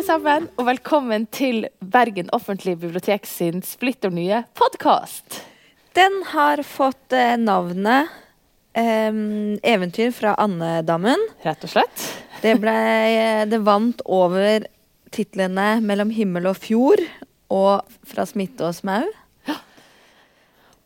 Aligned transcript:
alle 0.00 0.06
sammen, 0.06 0.46
og 0.56 0.64
velkommen 0.64 1.26
til 1.28 1.66
Bergen 1.84 2.30
offentlige 2.32 2.78
bibliotek 2.80 3.26
sin 3.28 3.60
splitter 3.60 4.08
nye 4.08 4.38
podkast. 4.56 5.42
Den 5.92 6.22
har 6.30 6.62
fått 6.64 7.12
eh, 7.12 7.36
navnet 7.36 8.08
eh, 8.72 9.12
'Eventyr 9.60 10.14
fra 10.16 10.32
andedammen'. 10.40 11.26
Rett 11.44 11.66
og 11.68 11.72
slett. 11.74 12.06
Det, 12.40 12.54
ble, 12.62 13.44
det 13.44 13.60
vant 13.60 14.00
over 14.06 14.64
titlene 15.12 15.82
'Mellom 15.84 16.16
himmel 16.16 16.48
og 16.48 16.56
fjord' 16.56 17.04
og 17.52 17.84
'Fra 18.00 18.24
smitte 18.24 18.70
og 18.70 18.78
smau'. 18.80 19.04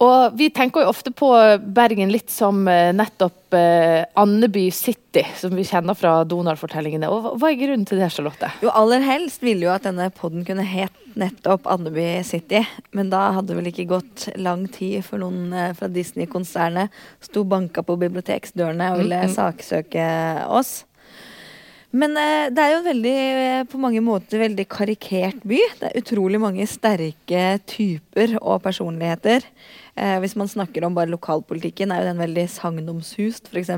Og 0.02 0.34
vi 0.38 0.48
tenker 0.50 0.82
jo 0.82 0.90
ofte 0.90 1.12
på 1.14 1.28
Bergen 1.76 2.10
litt 2.10 2.32
som 2.32 2.66
eh, 2.68 2.90
nettopp 2.96 3.54
eh, 3.54 4.02
Andeby 4.18 4.66
City, 4.74 5.22
som 5.38 5.54
vi 5.54 5.64
kjenner 5.64 5.94
fra 5.94 6.16
Donald-fortellingene. 6.26 7.08
Og 7.12 7.36
hva 7.38 7.52
er 7.52 7.60
grunnen 7.60 7.86
til 7.86 8.02
det, 8.02 8.10
Charlotte? 8.12 8.50
Jo, 8.64 8.72
aller 8.74 9.04
helst 9.06 9.44
ville 9.44 9.68
jo 9.68 9.74
at 9.74 9.86
denne 9.86 10.10
podden 10.14 10.44
kunne 10.46 10.66
het 10.66 10.96
nettopp 11.14 11.68
Andeby 11.70 12.24
City. 12.26 12.64
Men 12.90 13.12
da 13.12 13.28
hadde 13.36 13.52
det 13.52 13.60
vel 13.60 13.70
ikke 13.70 13.90
gått 13.94 14.26
lang 14.34 14.66
tid 14.74 15.04
før 15.06 15.28
noen 15.28 15.54
eh, 15.54 15.70
fra 15.78 15.90
Disney-konsernet 15.92 17.04
sto 17.22 17.46
banka 17.46 17.86
på 17.86 17.98
biblioteksdørene 18.02 18.92
og 18.92 19.04
ville 19.04 19.14
Mm, 19.14 19.30
-hmm. 19.30 19.34
saksøke 19.34 20.48
oss. 20.48 20.84
Men 21.94 22.16
eh, 22.18 22.50
det 22.50 22.58
er 22.58 22.72
jo 22.72 22.78
en 22.80 22.88
veldig, 22.88 23.18
eh, 23.38 23.64
på 23.70 23.78
mange 23.78 24.00
måter 24.00 24.38
veldig 24.38 24.68
karikert 24.68 25.42
by. 25.46 25.60
Det 25.78 25.90
er 25.90 26.00
utrolig 26.00 26.40
mange 26.40 26.66
sterke 26.66 27.60
typer 27.70 28.03
og 28.40 28.62
personligheter. 28.62 29.46
Eh, 29.96 30.18
hvis 30.22 30.34
man 30.36 30.50
snakker 30.50 30.84
om 30.84 30.94
bare 30.96 31.12
lokalpolitikken, 31.12 31.92
er 31.92 32.02
jo 32.02 32.08
den 32.10 32.22
veldig 32.22 32.48
sagnomsust, 32.50 33.50
f.eks. 33.52 33.70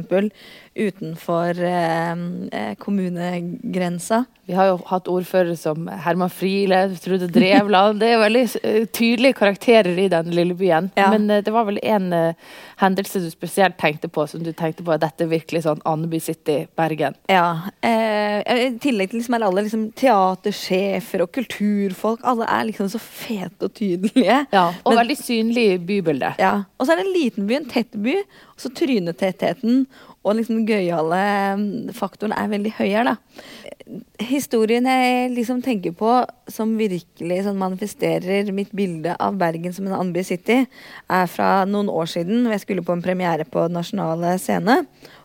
utenfor 0.76 1.60
eh, 1.60 2.14
eh, 2.52 2.72
kommunegrensa. 2.80 4.24
Vi 4.46 4.54
har 4.54 4.68
jo 4.70 4.76
hatt 4.86 5.08
ordførere 5.10 5.56
som 5.58 5.88
Herman 5.90 6.30
Friele, 6.30 6.84
Trude 7.02 7.26
Drevland. 7.34 7.98
Det 8.00 8.12
er 8.14 8.22
veldig 8.22 8.44
eh, 8.62 8.84
tydelige 8.86 9.36
karakterer 9.40 9.98
i 9.98 10.06
den 10.12 10.30
lille 10.30 10.54
byen. 10.54 10.88
Ja. 10.96 11.10
Men 11.12 11.28
eh, 11.30 11.42
det 11.44 11.52
var 11.52 11.66
vel 11.66 11.80
en 11.82 12.12
eh, 12.14 12.54
hendelse 12.80 13.20
du 13.24 13.28
spesielt 13.32 13.76
tenkte 13.80 14.08
på, 14.08 14.24
som 14.30 14.44
du 14.46 14.52
tenkte 14.56 14.86
på 14.86 14.94
at 14.94 15.02
dette 15.02 15.26
virkelig 15.28 15.64
sånn 15.66 15.82
Andeby 15.84 16.20
City, 16.22 16.60
Bergen. 16.78 17.18
Ja. 17.28 17.72
Eh, 17.84 18.40
I 18.46 18.70
tillegg 18.80 19.10
til 19.10 19.20
liksom 19.20 19.36
er 19.36 19.48
alle 19.48 19.66
liksom 19.66 19.88
teatersjefer 19.98 21.26
og 21.26 21.32
kulturfolk. 21.34 22.22
Alle 22.24 22.46
er 22.48 22.70
liksom 22.70 22.88
så 22.92 23.02
fete 23.02 23.68
og 23.68 23.74
tydelige. 23.76 24.25
Ja, 24.52 24.66
og 24.84 24.92
Men- 24.92 25.00
veldig 25.02 25.18
synlig 25.20 25.68
bybilde. 25.86 26.34
Ja. 26.42 26.64
Og 26.78 26.86
så 26.86 26.92
er 26.92 27.00
det 27.02 27.06
en 27.06 27.16
liten 27.16 27.46
by, 27.48 27.54
en 27.60 27.70
tett 27.70 27.92
by. 27.92 28.16
Og 28.56 28.58
så 28.64 28.72
trynetettheten 28.72 29.86
og 30.26 30.34
liksom 30.40 30.64
gøyale 30.66 31.20
mm, 31.60 31.92
faktoren 31.94 32.34
er 32.34 32.50
veldig 32.50 32.72
høy 32.80 32.88
her, 32.90 33.06
da. 33.06 33.14
Historien 34.26 34.88
jeg 34.90 35.30
liksom 35.36 35.60
tenker 35.62 35.92
på 35.94 36.10
som 36.50 36.72
virkelig 36.78 37.44
sånn 37.46 37.60
manifesterer 37.60 38.50
mitt 38.54 38.72
bilde 38.74 39.14
av 39.22 39.38
Bergen 39.38 39.74
som 39.76 39.86
en 39.86 39.94
andby 39.94 40.24
City, 40.26 40.64
er 41.06 41.30
fra 41.30 41.50
noen 41.70 41.90
år 41.92 42.10
siden. 42.10 42.48
Jeg 42.50 42.64
skulle 42.64 42.82
på 42.82 42.96
en 42.96 43.04
premiere 43.04 43.46
på 43.46 43.68
Nasjonale 43.70 44.34
Scene. 44.42 44.80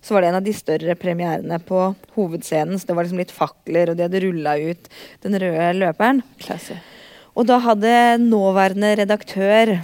Så 0.05 0.13
var 0.13 0.21
det 0.21 0.29
en 0.29 0.39
av 0.43 0.45
de 0.45 0.53
større 0.53 0.95
premierene 0.99 1.57
på 1.65 1.81
hovedscenen. 2.13 2.77
Så 2.77 2.85
det 2.91 2.97
var 2.97 3.07
liksom 3.07 3.23
litt 3.23 3.33
fakler, 3.33 3.89
og 3.89 3.97
de 3.97 4.05
hadde 4.05 4.21
rulla 4.21 4.57
ut 4.61 4.89
den 5.25 5.41
røde 5.41 5.71
løperen. 5.81 6.21
Classy. 6.45 6.77
Og 7.31 7.47
da 7.47 7.61
hadde 7.63 8.19
nåværende 8.19 8.91
redaktør 8.99 9.77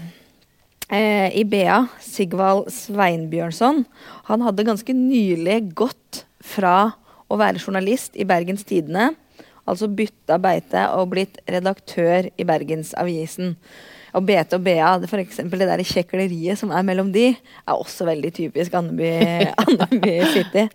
eh, 0.91 1.29
i 1.31 1.45
BA, 1.47 1.85
Sigvald 2.03 2.67
Sveinbjørnson, 2.75 3.85
han 4.27 4.43
hadde 4.43 4.65
ganske 4.67 4.95
nylig 4.95 5.61
gått 5.77 6.25
fra 6.43 6.91
å 7.27 7.37
være 7.39 7.61
journalist 7.61 8.15
i 8.19 8.27
Bergens 8.27 8.67
Tidende, 8.67 9.13
altså 9.67 9.87
bytta 9.91 10.39
beite 10.43 10.87
og 10.95 11.13
blitt 11.15 11.39
redaktør 11.47 12.29
i 12.35 12.47
Bergensavisen. 12.47 13.55
Og 14.15 14.23
BT 14.27 14.55
og 14.57 14.63
BA, 14.65 14.91
for 15.07 15.21
eksempel 15.21 15.61
det 15.61 15.69
der 15.69 15.83
kjekleriet 15.85 16.59
som 16.59 16.71
er 16.73 16.85
mellom 16.87 17.11
de, 17.15 17.29
er 17.35 17.75
også 17.75 18.07
veldig 18.07 18.31
typisk 18.33 18.75
Andeby, 18.79 19.11
Andeby 19.63 20.15
City. 20.33 20.67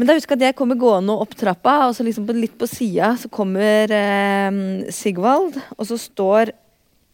Men 0.00 0.08
da 0.08 0.14
husker 0.16 0.32
jeg 0.32 0.40
at 0.40 0.46
jeg 0.48 0.56
kommer 0.56 0.78
gående 0.80 1.12
opp 1.12 1.34
trappa, 1.36 1.74
og 1.90 1.92
så 1.92 2.06
liksom 2.06 2.24
på, 2.24 2.32
litt 2.32 2.54
på 2.56 2.64
sida 2.64 3.12
så 3.20 3.28
kommer 3.28 3.92
eh, 3.92 4.60
Sigvald, 4.96 5.58
og 5.76 5.88
så 5.90 5.98
står 6.00 6.54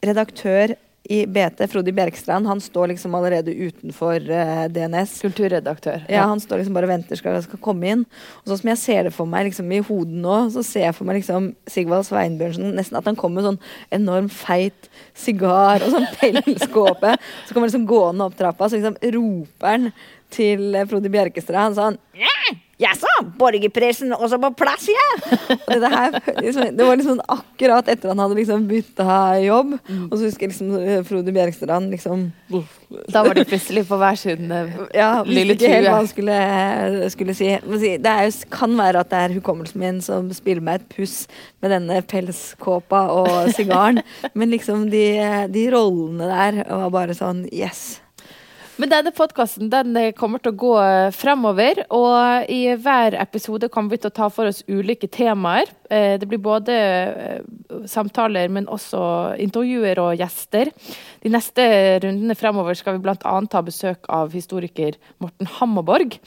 redaktør 0.07 0.77
i 1.11 1.25
BT, 1.27 1.67
Frode 1.71 1.91
Bjerkstrand, 1.95 2.47
han 2.47 2.61
står 2.63 2.93
liksom 2.93 3.15
allerede 3.19 3.51
utenfor 3.51 4.31
eh, 4.31 4.63
DNS. 4.71 5.17
Kulturredaktør. 5.23 6.05
Ja, 6.11 6.29
Han 6.31 6.41
står 6.43 6.63
liksom 6.63 6.75
bare 6.79 6.87
og 6.87 6.93
venter 6.93 7.19
skal, 7.19 7.39
skal 7.43 7.61
komme 7.63 7.91
inn. 7.91 8.05
Og 8.43 8.51
sånn 8.51 8.61
som 8.63 8.71
jeg 8.73 8.81
ser 8.83 9.09
det 9.09 9.15
for 9.15 9.31
meg 9.31 9.49
liksom 9.49 9.71
i 9.75 9.83
hodet 9.87 10.19
nå, 10.23 10.39
så 10.55 10.63
ser 10.67 10.89
jeg 10.89 10.97
for 10.99 11.11
meg 11.11 11.21
liksom 11.21 11.53
Sigvald 11.71 12.07
Sveinbjørnsen 12.07 12.75
nesten 12.79 12.99
at 12.99 13.07
han 13.11 13.19
kommer 13.19 13.41
med 13.41 13.49
sånn 13.51 13.99
enorm 13.99 14.31
feit 14.31 14.91
sigar 15.19 15.83
og 15.87 15.95
sånn 15.95 16.11
pelskåpe. 16.21 17.17
Så 17.47 17.51
kommer 17.51 17.67
han 17.67 17.73
liksom 17.73 17.91
gående 17.91 18.27
opp 18.27 18.39
trappa, 18.39 18.71
så 18.71 18.79
liksom 18.79 18.99
roper 19.19 19.75
han 19.75 19.91
til 20.35 20.71
eh, 20.75 20.87
Frode 20.91 21.11
Bjerkestrand 21.11 21.79
sånn 21.79 22.01
Jaså, 22.77 23.09
borgerpressen 23.41 24.13
også 24.13 24.37
på 24.41 24.51
plass, 24.61 24.85
ja? 24.93 25.05
Det, 25.65 25.89
her, 25.89 26.17
liksom, 26.43 26.75
det 26.77 26.85
var 26.85 26.99
liksom 27.01 27.23
akkurat 27.33 27.89
etter 27.89 28.13
han 28.13 28.21
hadde 28.21 28.37
liksom 28.37 28.67
bytta 28.69 29.17
jobb. 29.41 29.73
Og 30.11 30.13
så 30.13 30.27
husker 30.27 30.45
jeg 30.45 30.53
liksom 30.53 30.75
eh, 30.83 31.01
Frode 31.09 31.33
Bjerkestrand 31.33 31.95
liksom 31.95 32.27
Da 33.15 33.23
var 33.25 33.33
de 33.39 33.47
plutselig 33.49 33.87
på 33.89 33.97
hver 34.01 34.21
sin 34.21 34.53
eh, 34.53 34.77
ja, 34.93 35.09
Lille 35.25 35.57
ikke 35.57 35.73
helt 35.73 35.89
hva 35.89 35.97
han 36.03 36.11
skulle, 36.13 36.39
skulle 37.17 37.37
si. 37.39 37.49
Det 37.97 38.13
er 38.13 38.41
kan 38.53 38.77
være 38.77 39.01
at 39.01 39.13
det 39.13 39.25
er 39.25 39.37
hukommelsen 39.39 39.81
min 39.81 40.05
som 40.05 40.29
spiller 40.37 40.65
meg 40.65 40.83
et 40.83 40.97
puss 40.99 41.23
med 41.65 41.73
denne 41.73 42.03
pelskåpa 42.05 43.07
og 43.17 43.55
sigaren. 43.57 44.05
Men 44.37 44.53
liksom 44.53 44.91
de, 44.93 45.07
de 45.49 45.69
rollene 45.73 46.29
der 46.29 46.67
var 46.69 46.93
bare 46.93 47.17
sånn 47.17 47.47
yes. 47.49 48.03
Men 48.77 48.91
denne 48.93 49.09
podkasten 49.17 49.71
kommer 50.19 50.43
til 50.45 50.53
å 50.53 50.59
gå 50.61 50.73
eh, 50.83 51.11
fremover. 51.17 51.79
Og 51.97 52.51
i 52.53 52.75
hver 52.77 53.15
episode 53.23 53.71
kommer 53.73 53.95
vi 53.95 54.01
til 54.03 54.11
å 54.11 54.17
ta 54.19 54.27
for 54.29 54.51
oss 54.51 54.61
ulike 54.69 55.09
temaer. 55.09 55.71
Eh, 55.89 56.19
Det 56.21 56.29
blir 56.29 56.43
både 56.45 56.75
eh, 56.77 57.41
samtaler, 57.89 58.53
men 58.53 58.69
også 58.69 59.01
intervjuer 59.41 59.97
og 60.03 60.21
gjester. 60.21 60.69
De 61.25 61.33
neste 61.33 61.65
rundene 62.05 62.37
fremover 62.37 62.77
skal 62.77 62.99
vi 62.99 63.05
bl.a. 63.07 63.17
ta 63.49 63.65
besøk 63.65 64.05
av 64.13 64.37
historiker 64.37 65.01
Morten 65.25 65.49
Hammerborg. 65.57 66.19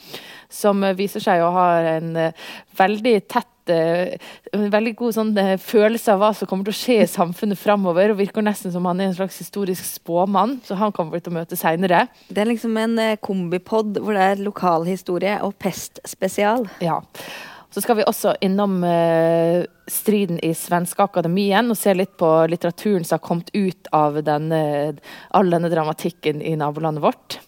Som 0.50 0.82
eh, 0.82 0.96
viser 0.98 1.22
seg 1.22 1.46
å 1.46 1.54
ha 1.54 1.68
en 1.94 2.16
eh, 2.18 2.34
veldig 2.82 3.14
tett 3.30 3.46
eh, 3.46 3.59
en 3.70 4.66
veldig 4.72 4.92
god 4.98 5.16
sånn, 5.16 5.32
eh, 5.38 5.56
følelse 5.60 6.14
av 6.14 6.22
hva 6.22 6.30
som 6.36 6.48
kommer 6.50 6.68
til 6.68 6.74
å 6.74 6.80
skje 6.80 6.96
i 7.02 7.10
samfunnet 7.10 7.58
fremover. 7.60 8.12
Og 8.12 8.20
virker 8.20 8.44
nesten 8.44 8.72
som 8.72 8.86
han 8.88 9.00
er 9.00 9.10
en 9.10 9.18
slags 9.18 9.38
historisk 9.42 9.84
spåmann, 9.84 10.58
så 10.66 10.76
han 10.80 10.92
kommer 10.92 11.16
vi 11.16 11.20
til 11.24 11.34
å 11.34 11.38
møte 11.40 11.58
seinere. 11.58 12.06
Det 12.28 12.42
er 12.42 12.50
liksom 12.50 12.76
en 12.80 12.98
eh, 12.98 13.16
kombipod 13.16 14.00
hvor 14.00 14.16
det 14.18 14.26
er 14.26 14.44
lokalhistorie 14.44 15.38
og 15.46 15.56
pestspesial. 15.58 16.68
Ja. 16.84 17.00
Så 17.70 17.84
skal 17.84 18.00
vi 18.00 18.06
også 18.08 18.34
innom 18.42 18.80
eh, 18.82 19.62
striden 19.86 20.40
i 20.42 20.50
Svenske 20.58 21.04
Akademien 21.04 21.70
og 21.70 21.78
se 21.78 21.94
litt 21.94 22.16
på 22.18 22.28
litteraturen 22.50 23.06
som 23.06 23.20
har 23.20 23.26
kommet 23.26 23.52
ut 23.54 23.90
av 23.94 24.18
denne, 24.26 24.62
all 25.30 25.54
denne 25.54 25.70
dramatikken 25.70 26.42
i 26.42 26.56
nabolandet 26.58 27.04
vårt. 27.04 27.38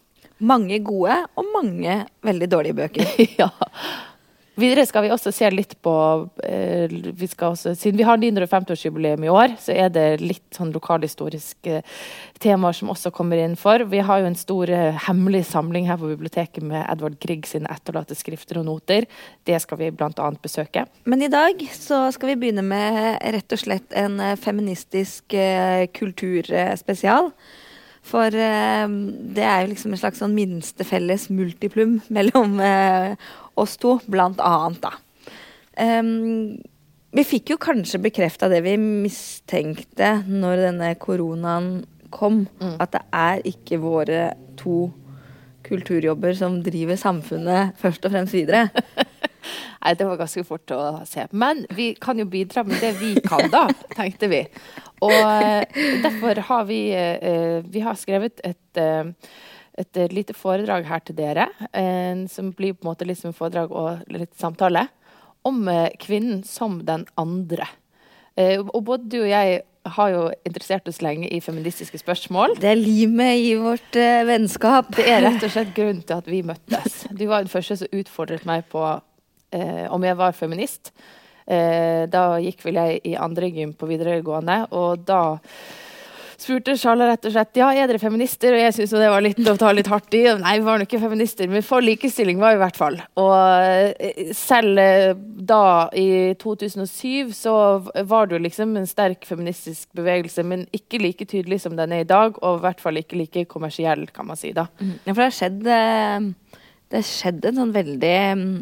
Mange 0.43 0.79
gode 0.83 1.17
og 1.39 1.51
mange 1.55 2.05
veldig 2.27 2.49
dårlige 2.51 2.79
bøker. 2.79 3.11
ja. 3.41 3.51
Videre 4.61 4.85
skal 4.85 5.07
vi 5.07 5.11
også 5.15 5.31
se 5.33 5.49
litt 5.49 5.79
på 5.81 5.93
eh, 6.45 6.93
vi 6.93 7.29
også, 7.33 7.73
Siden 7.79 7.97
vi 7.97 8.05
har 8.05 8.21
950-årsjubileum 8.21 9.25
i 9.25 9.31
år, 9.33 9.55
så 9.63 9.73
er 9.73 9.89
det 9.95 10.21
litt 10.21 10.45
sånn 10.53 10.75
lokalhistoriske 10.75 11.81
temaer 12.43 12.77
som 12.77 12.93
også 12.93 13.15
kommer 13.17 13.41
inn 13.41 13.57
for. 13.57 13.87
Vi 13.89 14.03
har 14.05 14.21
jo 14.21 14.29
en 14.29 14.37
stor 14.37 14.69
eh, 14.69 15.01
hemmelig 15.07 15.47
samling 15.55 15.89
her 15.89 15.97
på 16.01 16.11
biblioteket 16.13 16.67
med 16.69 16.85
Edvard 16.85 17.17
Grieg 17.23 17.49
sine 17.49 17.71
etterlatte 17.73 18.19
skrifter 18.19 18.61
og 18.61 18.69
noter. 18.69 19.09
Det 19.49 19.57
skal 19.65 19.81
vi 19.81 19.91
bl.a. 19.97 20.29
besøke. 20.45 20.85
Men 21.09 21.25
i 21.25 21.33
dag 21.33 21.65
så 21.73 22.05
skal 22.13 22.35
vi 22.35 22.41
begynne 22.45 22.67
med 22.67 23.23
rett 23.33 23.57
og 23.57 23.65
slett 23.65 23.97
en 23.97 24.21
eh, 24.21 24.39
feministisk 24.41 25.33
eh, 25.33 25.89
kulturspesial. 25.97 27.33
For 28.03 28.35
eh, 28.35 28.85
det 29.37 29.45
er 29.47 29.63
jo 29.63 29.73
liksom 29.73 29.95
en 29.95 30.01
slags 30.01 30.21
sånn 30.21 30.35
minste 30.35 30.85
felles 30.87 31.29
multiplum 31.31 32.01
mellom 32.13 32.59
eh, 32.61 33.15
oss 33.57 33.77
to, 33.81 33.99
blant 34.11 34.41
annet, 34.41 34.81
da. 34.83 34.93
Um, 35.81 36.59
vi 37.13 37.25
fikk 37.29 37.53
jo 37.53 37.59
kanskje 37.61 38.01
bekrefta 38.01 38.49
det 38.49 38.63
vi 38.65 38.77
mistenkte 38.81 40.23
når 40.29 40.63
denne 40.69 40.95
koronaen 41.01 41.85
kom, 42.13 42.47
Mm. 42.61 42.77
at 42.81 42.93
det 42.93 43.03
er 43.13 43.43
ikke 43.49 43.79
våre 43.81 44.35
to 44.61 44.91
kulturjobber 45.65 46.35
som 46.37 46.59
driver 46.65 46.97
samfunnet 47.01 47.77
først 47.81 48.05
og 48.05 48.13
fremst 48.13 48.35
videre. 48.37 48.69
Nei, 49.83 49.95
det 49.99 50.07
var 50.07 50.19
ganske 50.21 50.45
fort 50.47 50.71
å 50.75 50.81
se. 51.09 51.25
Men 51.33 51.65
vi 51.75 51.93
kan 51.99 52.19
jo 52.21 52.27
bidra 52.31 52.63
med 52.67 52.79
det 52.83 52.93
vi 53.01 53.15
kan, 53.25 53.49
da, 53.51 53.65
tenkte 53.99 54.29
vi. 54.31 54.43
Og 55.03 55.13
eh, 55.15 55.65
derfor 56.05 56.39
har 56.47 56.69
vi 56.69 56.83
eh, 56.95 57.63
Vi 57.67 57.81
har 57.83 57.97
skrevet 57.99 58.39
et 58.47 58.79
eh, 58.79 59.11
et 59.79 59.97
eh, 59.97 60.11
lite 60.13 60.35
foredrag 60.37 60.87
her 60.89 61.03
til 61.05 61.17
dere, 61.17 61.49
eh, 61.73 62.25
som 62.29 62.53
blir 62.57 62.77
på 62.77 62.85
en 62.85 62.93
måte 62.93 63.09
liksom 63.09 63.35
foredrag 63.37 63.73
og 63.73 64.03
litt 64.13 64.35
samtale. 64.39 64.89
om 65.45 65.67
eh, 65.69 65.91
kvinnen 65.99 66.45
som 66.47 66.85
den 66.87 67.05
andre. 67.19 67.67
Eh, 68.37 68.61
og 68.61 68.85
både 68.85 69.09
du 69.11 69.23
og 69.25 69.29
jeg 69.29 69.63
har 69.97 70.11
jo 70.13 70.21
interessert 70.47 70.87
oss 70.87 71.01
lenge 71.03 71.27
i 71.27 71.41
feministiske 71.43 71.99
spørsmål. 71.99 72.55
Det 72.61 72.69
er 72.71 72.79
limet 72.79 73.41
i 73.43 73.57
vårt 73.59 73.97
vennskap. 74.29 74.93
Det 74.95 75.09
er 75.11 75.25
rett 75.25 75.43
og 75.43 75.51
slett 75.57 75.75
grunnen 75.75 76.05
til 76.07 76.21
at 76.21 76.29
vi 76.31 76.45
møttes. 76.47 77.09
Du 77.11 77.27
var 77.27 77.43
den 77.43 77.51
første 77.51 77.81
som 77.81 77.91
utfordret 77.91 78.47
meg 78.47 78.69
på 78.71 78.85
om 79.91 80.05
jeg 80.07 80.17
var 80.17 80.33
feminist. 80.33 80.93
Da 81.45 82.23
gikk 82.41 82.63
vel 82.65 82.79
jeg 82.79 83.01
i 83.11 83.17
andre 83.19 83.51
gym 83.51 83.75
på 83.75 83.91
videregående, 83.91 84.63
og 84.71 85.03
da 85.05 85.41
spurte 86.43 86.75
Charla 86.81 87.07
rett 87.09 87.27
og 87.29 87.35
slett 87.35 87.59
ja, 87.61 87.69
er 87.73 87.89
dere 87.91 88.01
feminister, 88.03 88.55
og 88.55 88.61
jeg 88.61 88.75
syntes 88.77 88.95
det 88.99 89.11
var 89.13 89.25
litt 89.25 89.41
å 89.49 89.55
ta 89.61 89.71
litt 89.75 89.91
hardt 89.91 90.17
i. 90.19 90.23
Nei, 90.41 90.57
vi 90.61 90.67
var 90.67 90.81
nok 90.81 90.91
ikke 90.91 91.03
feminister, 91.05 91.51
men 91.51 91.65
for 91.67 91.85
likestilling 91.85 92.41
var 92.43 92.55
vi 92.55 92.61
i 92.61 92.63
hvert 92.63 92.81
fall. 92.81 92.99
Og 93.23 93.35
eh, 93.39 94.33
selv 94.37 94.81
eh, 94.83 95.13
da, 95.53 95.63
i 95.99 96.35
2007, 96.43 97.33
så 97.37 97.55
var 98.09 98.29
det 98.29 98.39
jo 98.39 98.43
liksom 98.49 98.77
en 98.81 98.89
sterk 98.91 99.27
feministisk 99.29 99.89
bevegelse, 99.99 100.45
men 100.47 100.67
ikke 100.77 101.03
like 101.03 101.29
tydelig 101.31 101.63
som 101.65 101.79
den 101.79 101.95
er 101.95 102.05
i 102.07 102.11
dag, 102.11 102.37
og 102.43 102.61
i 102.61 102.67
hvert 102.67 102.83
fall 102.83 103.01
ikke 103.01 103.21
like 103.21 103.47
kommersiell, 103.53 104.09
kan 104.15 104.29
man 104.29 104.41
si 104.41 104.53
da. 104.57 104.69
Mm. 104.81 104.95
Ja, 105.05 105.13
for 105.13 105.23
det 105.23 105.31
har 105.31 105.39
skjedd, 105.39 105.65
eh, 105.79 106.61
det 106.93 107.01
har 107.01 107.09
skjedd 107.09 107.49
en 107.49 107.63
sånn 107.63 107.77
veldig 107.77 108.17
mm, 108.43 108.53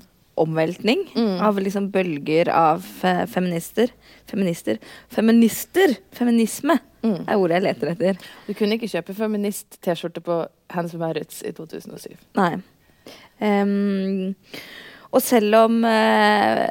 omveltning 0.43 1.07
mm. 1.15 1.41
av 1.47 1.59
liksom 1.61 1.91
bølger 1.95 2.51
av 2.55 2.85
feminister. 3.31 3.93
Feminister. 4.31 4.81
Feminister! 5.13 5.97
Feminisme 6.17 6.79
mm. 7.03 7.25
er 7.27 7.37
ordet 7.37 7.59
jeg 7.59 7.67
leter 7.67 7.93
etter. 7.95 8.29
Du 8.47 8.55
kunne 8.59 8.79
ikke 8.79 8.91
kjøpe 8.91 9.17
feminist-T-skjorte 9.19 10.23
på 10.25 10.43
Hans 10.75 10.95
Maurits 10.99 11.43
i 11.47 11.53
2007. 11.57 12.15
Nei. 12.41 12.55
Um, 13.41 14.33
og 15.11 15.23
selv 15.25 15.57
om 15.65 15.81
uh, 15.83 16.67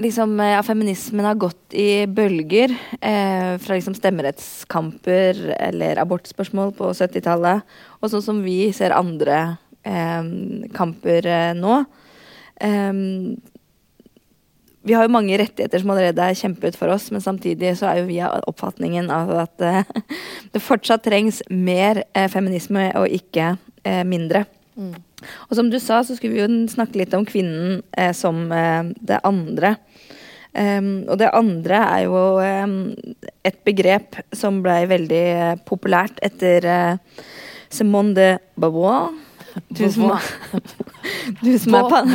liksom, 0.00 0.38
ja, 0.40 0.62
feminismen 0.62 1.26
har 1.26 1.34
gått 1.34 1.74
i 1.74 2.06
bølger, 2.06 2.74
eh, 3.00 3.56
fra 3.58 3.74
liksom 3.74 3.94
stemmerettskamper 3.94 5.40
eller 5.58 6.00
abortspørsmål 6.02 6.74
på 6.78 6.92
70-tallet, 6.92 7.64
og 8.00 8.10
sånn 8.10 8.24
som 8.24 8.42
vi 8.44 8.72
ser 8.76 8.96
andre 8.96 9.56
eh, 9.82 10.22
kamper 10.74 11.26
eh, 11.26 11.52
nå 11.58 11.84
um, 12.62 13.34
vi 14.84 14.92
har 14.92 15.06
jo 15.06 15.14
mange 15.14 15.36
rettigheter 15.40 15.80
som 15.80 15.94
allerede 15.94 16.20
er 16.20 16.36
kjempet 16.36 16.76
for 16.76 16.92
oss, 16.92 17.08
men 17.12 17.22
samtidig 17.24 17.72
så 17.78 17.88
er 17.88 18.02
jo 18.02 18.08
vi 18.10 18.18
av 18.20 18.44
oppfatningen 18.50 19.08
av 19.12 19.32
at 19.46 19.64
uh, 19.64 19.80
det 20.52 20.62
fortsatt 20.62 21.06
trengs 21.06 21.40
mer 21.48 22.02
uh, 22.12 22.26
feminisme 22.32 22.90
og 23.00 23.08
ikke 23.08 23.54
uh, 23.56 24.04
mindre. 24.04 24.44
Mm. 24.76 24.92
Og 25.48 25.56
som 25.56 25.70
du 25.72 25.78
sa, 25.80 26.02
så 26.04 26.16
skulle 26.18 26.36
vi 26.36 26.42
jo 26.42 26.68
snakke 26.68 27.00
litt 27.00 27.14
om 27.16 27.24
kvinnen 27.24 27.78
som 28.12 28.42
det 28.52 29.22
andre. 29.24 29.70
Um, 30.52 31.06
og 31.08 31.16
det 31.22 31.30
andre 31.32 31.78
er 31.80 32.02
jo 32.04 32.18
um, 32.44 32.74
et 33.46 33.56
begrep 33.64 34.18
som 34.36 34.60
blei 34.62 34.82
veldig 34.90 35.62
populært 35.64 36.20
etter 36.26 36.66
Simone 37.72 38.12
de 38.18 38.28
Beauvoir. 38.60 39.14
Du 39.68 39.84
som, 39.92 40.10
du 41.42 41.52
som 41.62 41.76
er, 41.78 41.88
pan, 41.90 42.10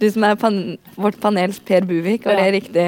du 0.00 0.06
som 0.10 0.24
er 0.24 0.36
pan, 0.40 0.58
vårt 0.96 1.18
panels 1.20 1.60
Per 1.60 1.84
Buvik, 1.88 2.24
var 2.24 2.40
det 2.40 2.50
riktig? 2.56 2.86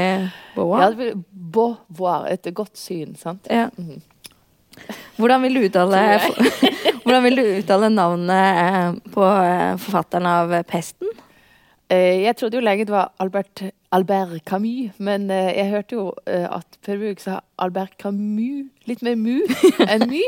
Boa? 0.55 0.87
Ja, 0.87 1.13
Beauvoir. 1.55 2.27
Et 2.33 2.49
godt 2.55 2.79
syn, 2.79 3.15
sant? 3.21 3.47
Ja. 3.51 3.69
Mm. 3.77 4.01
Hvordan 5.17 5.45
vil 5.45 5.59
du 5.59 5.67
uttale, 5.69 6.01
hvordan 7.05 7.27
vil 7.29 7.39
du 7.39 7.45
uttale 7.61 7.91
navnet 7.93 8.63
eh, 8.65 9.13
på 9.15 9.29
eh, 9.29 9.77
forfatteren 9.79 10.27
av 10.27 10.55
'Pesten'? 10.67 11.13
Eh, 11.93 12.25
jeg 12.25 12.37
trodde 12.41 12.59
jo 12.59 12.65
lenge 12.65 12.87
det 12.89 12.95
var 12.95 13.13
Albert, 13.23 13.69
Albert 13.95 14.43
Camus, 14.49 14.97
men 14.99 15.29
jeg 15.31 15.69
hørte 15.71 15.95
jo 15.95 16.09
at 16.27 16.79
Per 16.83 16.99
Buvik 16.99 17.21
sa 17.23 17.39
Albert 17.63 17.95
Camus. 18.03 18.67
Litt 18.89 19.05
mer 19.07 19.15
mu 19.17 19.39
enn 19.93 20.09
my. 20.11 20.23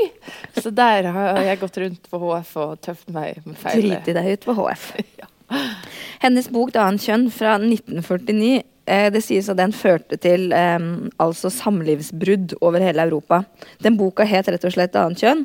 Så 0.57 0.71
der 0.75 1.11
har 1.13 1.41
jeg 1.43 1.61
gått 1.61 1.81
rundt 1.83 2.07
på 2.11 2.21
HF 2.23 2.53
og 2.63 2.77
tøft 2.87 3.11
meg 3.13 3.43
med 3.45 3.59
feil. 3.61 3.91
Driti 3.91 4.15
deg 4.17 4.31
ut 4.37 4.47
på 4.47 4.55
HF. 4.61 4.87
ja. 5.21 5.29
Hennes 6.23 6.49
bok 6.51 6.75
annet 6.79 7.05
kjønn' 7.05 7.29
fra 7.35 7.57
1949 7.61 8.63
eh, 8.87 9.09
det 9.15 9.23
sies 9.25 9.51
at 9.53 9.59
den 9.61 9.75
førte 9.77 10.19
til 10.19 10.49
eh, 10.57 10.79
altså 11.23 11.53
samlivsbrudd 11.53 12.57
over 12.61 12.83
hele 12.83 13.07
Europa. 13.07 13.43
Den 13.83 13.99
boka 14.01 14.27
het 14.27 14.51
rett 14.51 14.67
og 14.67 14.75
slett 14.75 14.97
annet 14.99 15.23
kjønn'. 15.23 15.45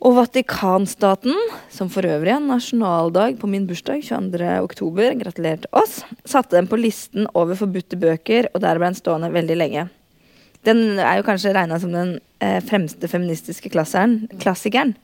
Og 0.00 0.14
Vatikanstaten, 0.16 1.36
som 1.68 1.90
for 1.92 2.08
øvrig 2.08 2.32
er 2.32 2.40
nasjonaldag 2.40 3.34
på 3.36 3.48
min 3.52 3.66
bursdag, 3.68 4.00
22. 4.06 4.46
oktober, 4.64 5.12
gratulerer 5.20 5.60
til 5.60 5.76
oss, 5.76 5.98
satte 6.24 6.56
den 6.56 6.70
på 6.70 6.78
listen 6.80 7.26
over 7.36 7.58
forbudte 7.58 7.98
bøker, 8.00 8.48
og 8.54 8.62
der 8.64 8.80
ble 8.80 8.88
den 8.88 8.96
stående 8.96 9.28
veldig 9.34 9.58
lenge. 9.60 9.82
Den 10.64 10.96
er 10.96 11.18
jo 11.18 11.26
kanskje 11.26 11.52
regna 11.52 11.76
som 11.80 11.92
den 11.92 12.14
eh, 12.40 12.62
fremste 12.64 13.08
feministiske 13.12 13.68
klassikeren. 13.72 14.94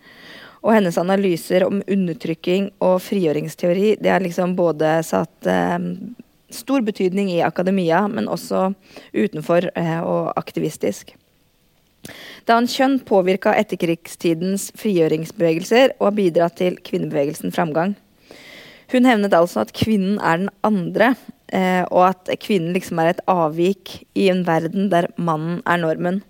Og 0.64 0.72
hennes 0.72 0.96
analyser 0.99 1.66
om 1.69 1.84
undertrykking 1.84 2.70
og 2.81 2.96
frigjøringsteori 3.04 3.99
det 4.00 4.14
har 4.14 4.25
liksom 4.25 4.56
både 4.56 4.96
satt 5.04 5.52
eh, 5.52 5.76
stor 6.56 6.81
betydning 6.88 7.34
i 7.37 7.44
akademia, 7.44 8.06
men 8.08 8.32
også 8.32 8.70
utenfor 9.12 9.69
eh, 9.76 10.00
og 10.00 10.32
aktivistisk. 10.40 11.12
Da 12.46 12.58
han 12.58 12.68
kjønn 12.70 13.00
påvirka 13.06 13.54
etterkrigstidens 13.58 14.70
frigjøringsbevegelser 14.78 15.96
og 15.98 16.10
har 16.10 16.18
bidratt 16.18 16.58
til 16.60 16.78
kvinnebevegelsen 16.86 17.54
framgang. 17.54 17.96
Hun 18.92 19.08
hevnet 19.08 19.34
altså 19.34 19.64
at 19.64 19.74
kvinnen 19.74 20.20
er 20.22 20.44
den 20.44 20.50
andre, 20.66 21.14
eh, 21.50 21.82
og 21.90 22.12
at 22.12 22.30
kvinnen 22.42 22.74
liksom 22.76 23.00
er 23.02 23.12
et 23.12 23.22
avvik 23.30 23.96
i 24.14 24.28
en 24.30 24.44
verden 24.46 24.90
der 24.92 25.10
mannen 25.18 25.58
er 25.66 25.82
normen. 25.82 26.22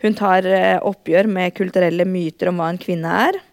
Hun 0.00 0.14
tar 0.16 0.46
eh, 0.46 0.78
oppgjør 0.78 1.26
med 1.26 1.56
kulturelle 1.58 2.06
myter 2.06 2.52
om 2.52 2.62
hva 2.62 2.70
en 2.72 2.82
kvinne 2.82 3.20
er, 3.28 3.44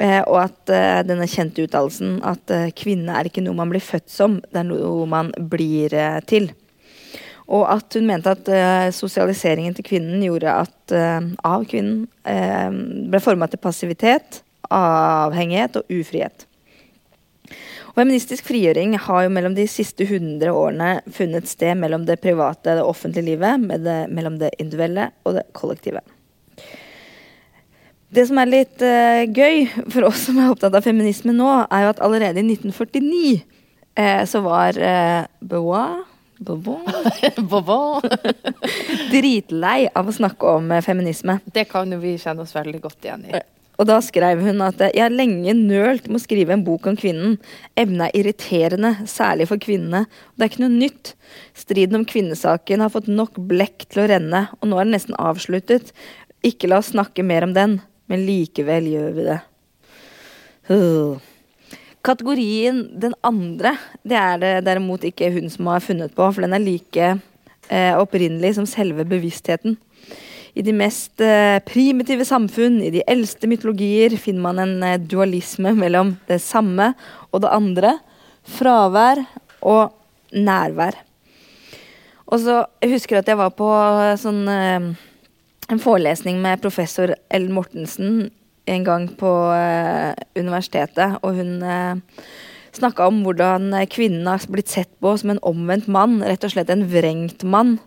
Eh, 0.00 0.22
og 0.30 0.36
at 0.38 0.70
denne 1.04 1.26
kjente 1.28 1.64
uttalelsen 1.66 2.20
at 2.24 2.48
kvinne 2.78 3.10
er 3.18 3.26
ikke 3.26 3.42
noe 3.42 3.58
man 3.58 3.68
blir 3.68 3.82
født 3.84 4.06
som, 4.08 4.38
det 4.48 4.60
er 4.62 4.68
noe 4.68 5.04
man 5.10 5.32
blir 5.50 5.92
til. 6.30 6.46
Og 7.50 7.64
at 7.66 7.96
hun 7.98 8.06
mente 8.06 8.30
at 8.30 8.46
uh, 8.46 8.90
sosialiseringen 8.94 9.74
til 9.74 9.86
kvinnen 9.86 10.22
gjorde 10.22 10.54
at 10.66 10.94
uh, 10.94 11.32
av 11.46 11.66
kvinnen 11.70 12.06
ble 13.10 13.18
forma 13.22 13.48
til 13.50 13.58
passivitet, 13.58 14.42
avhengighet 14.70 15.80
og 15.80 15.90
ufrihet. 15.90 16.46
Og 17.90 17.98
feministisk 17.98 18.46
frigjøring 18.46 18.94
har 19.02 19.24
jo 19.24 19.32
mellom 19.34 19.56
de 19.56 19.66
siste 19.70 20.06
100 20.06 20.52
årene 20.54 20.90
funnet 21.10 21.50
sted 21.50 21.74
mellom 21.80 22.04
det 22.06 22.20
private 22.22 22.70
og 22.70 22.78
det 22.78 22.86
offentlige 22.86 23.32
livet, 23.32 23.66
det, 23.82 23.98
mellom 24.14 24.38
det 24.38 24.52
individuelle 24.62 25.08
og 25.26 25.40
det 25.40 25.48
kollektive. 25.58 26.04
Det 28.10 28.26
som 28.26 28.38
er 28.42 28.50
litt 28.50 28.82
uh, 28.82 29.26
gøy 29.26 29.66
for 29.90 30.06
oss 30.08 30.28
som 30.28 30.38
er 30.38 30.50
opptatt 30.50 30.74
av 30.74 30.86
feminisme 30.86 31.34
nå, 31.34 31.50
er 31.66 31.84
jo 31.84 31.92
at 31.92 32.02
allerede 32.06 32.42
i 32.42 32.46
1949 32.46 33.42
uh, 33.98 34.22
så 34.26 34.42
var 34.46 34.78
Beauvoir 36.40 38.00
Dritlei 39.12 39.88
av 39.94 40.08
å 40.08 40.14
snakke 40.14 40.56
om 40.58 40.72
feminisme. 40.84 41.38
Det 41.44 41.66
kan 41.70 41.90
jo 41.92 42.00
vi 42.02 42.16
kjenne 42.20 42.46
oss 42.46 42.54
veldig 42.56 42.80
godt 42.82 43.08
igjen 43.08 43.26
i. 43.28 43.42
Og 43.80 43.86
da 43.88 43.96
skrev 44.04 44.42
hun 44.44 44.60
at 44.60 44.80
jeg 44.90 45.00
har 45.00 45.12
lenge 45.12 45.54
nølt 45.56 46.08
med 46.10 46.18
å 46.18 46.22
skrive 46.22 46.52
en 46.52 46.64
bok 46.66 46.90
om 46.90 46.98
kvinnen. 47.00 47.38
Emnet 47.80 48.10
er 48.10 48.18
irriterende, 48.20 48.90
særlig 49.08 49.46
for 49.48 49.60
kvinnene. 49.62 50.02
Det 50.36 50.44
er 50.44 50.52
ikke 50.52 50.64
noe 50.66 50.74
nytt. 50.74 51.14
Striden 51.56 52.02
om 52.02 52.04
kvinnesaken 52.08 52.84
har 52.84 52.92
fått 52.92 53.08
nok 53.08 53.40
blekk 53.48 53.88
til 53.88 54.04
å 54.04 54.10
renne, 54.12 54.42
og 54.60 54.68
nå 54.68 54.76
er 54.76 54.84
den 54.84 54.98
nesten 54.98 55.16
avsluttet. 55.16 55.94
Ikke 56.44 56.68
la 56.68 56.82
oss 56.82 56.92
snakke 56.92 57.24
mer 57.24 57.48
om 57.48 57.56
den 57.56 57.80
men 58.10 58.26
likevel 58.26 58.88
gjør 58.90 59.12
vi 59.14 59.26
det. 59.28 59.40
Uh. 60.70 61.29
Kategorien 62.00 62.86
den 63.00 63.12
andre, 63.26 63.74
det 64.08 64.16
er 64.16 64.38
det 64.40 64.52
derimot 64.64 65.04
ikke 65.04 65.28
hun 65.34 65.50
som 65.52 65.68
har 65.68 65.82
funnet 65.84 66.14
på, 66.16 66.30
for 66.32 66.46
den 66.46 66.56
er 66.56 66.62
like 66.62 67.10
eh, 67.68 67.92
opprinnelig 67.92 68.54
som 68.56 68.68
selve 68.68 69.04
bevisstheten. 69.08 69.76
I 70.56 70.64
de 70.66 70.72
mest 70.74 71.20
eh, 71.22 71.60
primitive 71.66 72.24
samfunn, 72.26 72.80
i 72.82 72.90
de 72.94 73.04
eldste 73.10 73.50
mytologier, 73.50 74.16
finner 74.18 74.46
man 74.48 74.62
en 74.64 74.74
eh, 74.86 74.96
dualisme 74.98 75.74
mellom 75.76 76.14
det 76.30 76.40
samme 76.42 76.94
og 77.30 77.44
det 77.44 77.52
andre. 77.52 77.94
Fravær 78.48 79.22
og 79.60 79.92
nærvær. 80.32 80.96
Og 82.30 82.40
så 82.40 82.64
Jeg 82.80 82.94
husker 82.94 83.18
at 83.18 83.28
jeg 83.28 83.36
var 83.36 83.52
på 83.52 83.68
sånn 84.18 84.42
eh, 84.48 84.90
en 85.70 85.82
forelesning 85.82 86.40
med 86.42 86.62
professor 86.62 87.12
Ellen 87.30 87.52
Mortensen 87.54 88.30
en 88.70 88.86
gang 88.86 89.08
på 89.18 89.30
uh, 89.50 90.14
universitetet, 90.38 91.18
og 91.26 91.36
hun 91.40 91.60
eh, 91.66 92.24
snakka 92.76 93.08
om 93.10 93.22
hvordan 93.24 93.74
kvinnen 93.90 94.28
har 94.30 94.44
blitt 94.52 94.70
sett 94.70 94.90
på 95.02 95.16
som 95.18 95.32
en 95.34 95.42
omvendt 95.46 95.88
mann, 95.90 96.20
rett 96.22 96.44
og 96.46 96.54
slett 96.54 96.70
en 96.72 96.86
vrengt 96.90 97.42
mann. 97.42 97.78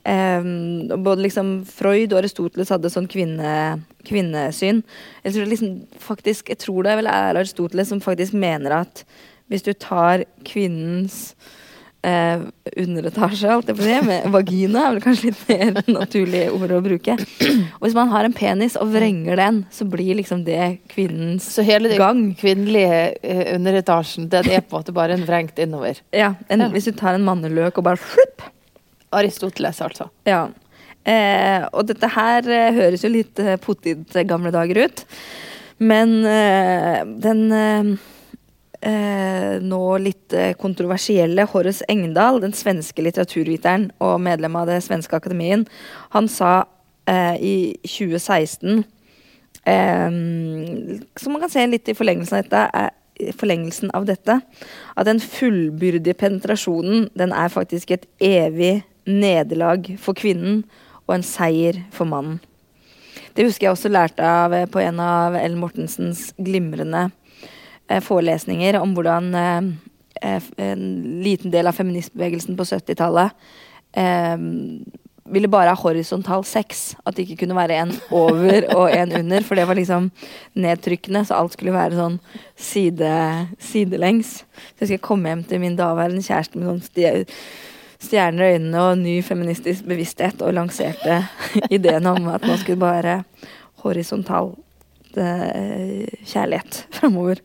Um, 0.00 0.88
både 1.04 1.26
liksom 1.26 1.48
Freud 1.68 2.14
og 2.14 2.22
Aristoteles 2.22 2.70
hadde 2.72 2.88
sånn 2.88 3.08
kvinne, 3.10 3.82
kvinnesyn. 4.08 4.80
Jeg 5.26 5.34
tror, 5.34 5.50
liksom, 5.50 5.74
faktisk, 6.00 6.48
jeg 6.54 6.62
tror 6.62 6.86
det 6.86 6.94
vel 7.02 7.10
er 7.12 7.36
Aristoteles 7.36 7.92
som 7.92 8.00
faktisk 8.00 8.32
mener 8.32 8.78
at 8.78 9.04
hvis 9.52 9.66
du 9.66 9.74
tar 9.76 10.24
kvinnens 10.46 11.34
eh, 12.06 12.42
underetasje, 12.76 13.50
alt 13.52 13.66
det 13.68 13.76
på 13.78 13.84
det, 13.84 13.98
med 14.06 14.28
vagina 14.32 14.86
er 14.86 14.94
vel 14.94 15.02
kanskje 15.04 15.30
litt 15.30 15.42
mer 15.50 15.80
naturlig 16.00 16.44
ord 16.54 16.74
å 16.76 16.80
bruke. 16.84 17.16
Og 17.18 17.84
hvis 17.86 17.96
man 17.96 18.12
har 18.12 18.28
en 18.28 18.36
penis 18.36 18.78
og 18.80 18.92
vrenger 18.94 19.40
den, 19.40 19.62
så 19.74 19.86
blir 19.88 20.18
liksom 20.20 20.44
det 20.46 20.78
kvinnens 20.92 21.44
gang. 21.44 21.54
Så 21.58 21.66
hele 21.66 21.92
den 21.92 22.00
gang. 22.00 22.22
kvinnelige 22.40 23.02
eh, 23.22 23.44
underetasjen, 23.56 24.30
den 24.32 24.48
er 24.48 24.64
på 24.64 24.76
en 24.76 24.84
måte 24.84 24.96
bare 24.96 25.18
en 25.18 25.26
vrengt 25.28 25.60
innover. 25.60 26.00
Ja, 26.14 26.34
en, 26.48 26.60
Ja. 26.66 26.72
Hvis 26.72 26.90
du 26.90 26.92
tar 26.96 27.16
en 27.16 27.24
manneløk 27.26 27.78
og 27.80 27.86
bare 27.86 28.00
flipp. 28.00 28.44
Aristoteles, 29.16 29.80
altså. 29.82 30.10
Ja. 30.28 30.44
Eh, 31.08 31.64
og 31.72 31.86
dette 31.88 32.10
her 32.12 32.46
eh, 32.46 32.74
høres 32.76 33.02
jo 33.02 33.10
litt 33.10 33.40
eh, 33.42 33.56
pottit 33.60 34.14
gamle 34.28 34.52
dager 34.54 34.84
ut. 34.84 35.04
Men 35.80 36.20
eh, 36.28 37.00
den 37.24 37.46
eh, 38.82 39.40
eh, 39.50 39.58
nå 39.62 39.80
litt 40.02 40.34
eh, 40.36 40.54
kontroversielle 40.58 41.46
Horace 41.52 41.86
Engdahl, 41.90 42.40
den 42.42 42.54
svenske 42.56 43.04
litteraturviteren 43.04 43.90
og 44.02 44.20
medlem 44.24 44.56
av 44.58 44.70
det 44.70 44.80
svenske 44.86 45.16
akademien, 45.16 45.66
han 46.14 46.28
sa 46.30 46.64
eh, 47.10 47.36
i 47.36 47.54
2016 47.84 48.84
eh, 49.64 50.08
Som 51.20 51.34
man 51.34 51.44
kan 51.44 51.52
se 51.52 51.66
litt 51.68 51.90
i 51.90 51.96
forlengelsen 51.96 52.38
av 52.38 52.46
dette, 52.46 52.66
er, 52.84 53.32
forlengelsen 53.36 53.90
av 53.96 54.06
dette 54.08 54.38
at 54.40 55.08
den 55.08 55.20
fullbyrdige 55.20 56.16
penetrasjonen 56.16 57.10
den 57.18 57.34
er 57.36 57.52
faktisk 57.52 57.90
et 57.92 58.06
evig 58.16 58.80
nederlag 59.04 59.90
for 60.00 60.16
kvinnen 60.16 60.62
og 61.06 61.18
en 61.18 61.26
seier 61.26 61.82
for 61.92 62.08
mannen. 62.08 62.38
Det 63.34 63.44
husker 63.46 63.66
jeg 63.66 63.74
også 63.74 63.90
lærte 63.92 64.26
av 64.26 64.54
eh, 64.56 64.68
på 64.70 64.80
en 64.82 65.00
av 65.04 65.36
Ellen 65.38 65.60
Mortensens 65.60 66.30
glimrende 66.38 67.10
eh, 67.10 67.19
forelesninger 67.98 68.78
om 68.78 68.94
hvordan 68.94 69.34
eh, 69.34 69.70
eh, 70.22 70.48
en 70.70 70.84
liten 71.24 71.50
del 71.50 71.66
av 71.66 71.78
feministbevegelsen 71.78 72.58
på 72.58 72.66
70-tallet 72.70 73.34
eh, 73.98 74.36
ville 75.30 75.50
bare 75.50 75.72
ha 75.72 75.78
horisontal 75.78 76.44
sex. 76.44 76.94
At 77.04 77.16
det 77.16 77.26
ikke 77.26 77.44
kunne 77.44 77.58
være 77.58 77.78
en 77.84 77.92
over 78.10 78.66
og 78.74 78.90
en 78.90 79.12
under, 79.20 79.44
for 79.46 79.58
det 79.58 79.66
var 79.68 79.78
liksom 79.78 80.10
nedtrykkende. 80.58 81.24
Så 81.26 81.38
alt 81.38 81.54
skulle 81.54 81.74
være 81.74 81.98
sånn 81.98 82.18
side, 82.58 83.10
sidelengs. 83.62 84.40
Så 84.74 84.84
jeg 84.84 84.92
skal 84.92 85.04
komme 85.06 85.30
hjem 85.30 85.44
til 85.46 85.62
min 85.62 85.78
daværende 85.78 86.24
kjæreste 86.26 86.58
med 86.58 86.72
sånn 86.72 87.36
stjerner 88.00 88.46
i 88.46 88.56
øynene 88.56 88.82
og 88.82 88.98
ny 89.02 89.18
feministisk 89.24 89.84
bevissthet, 89.88 90.40
og 90.42 90.54
lanserte 90.56 91.22
ideen 91.76 92.08
om 92.08 92.30
at 92.32 92.46
man 92.48 92.58
skulle 92.60 92.80
bare 92.80 93.20
horisontal 93.84 94.54
eh, 95.16 96.08
kjærlighet 96.24 96.84
framover. 96.96 97.42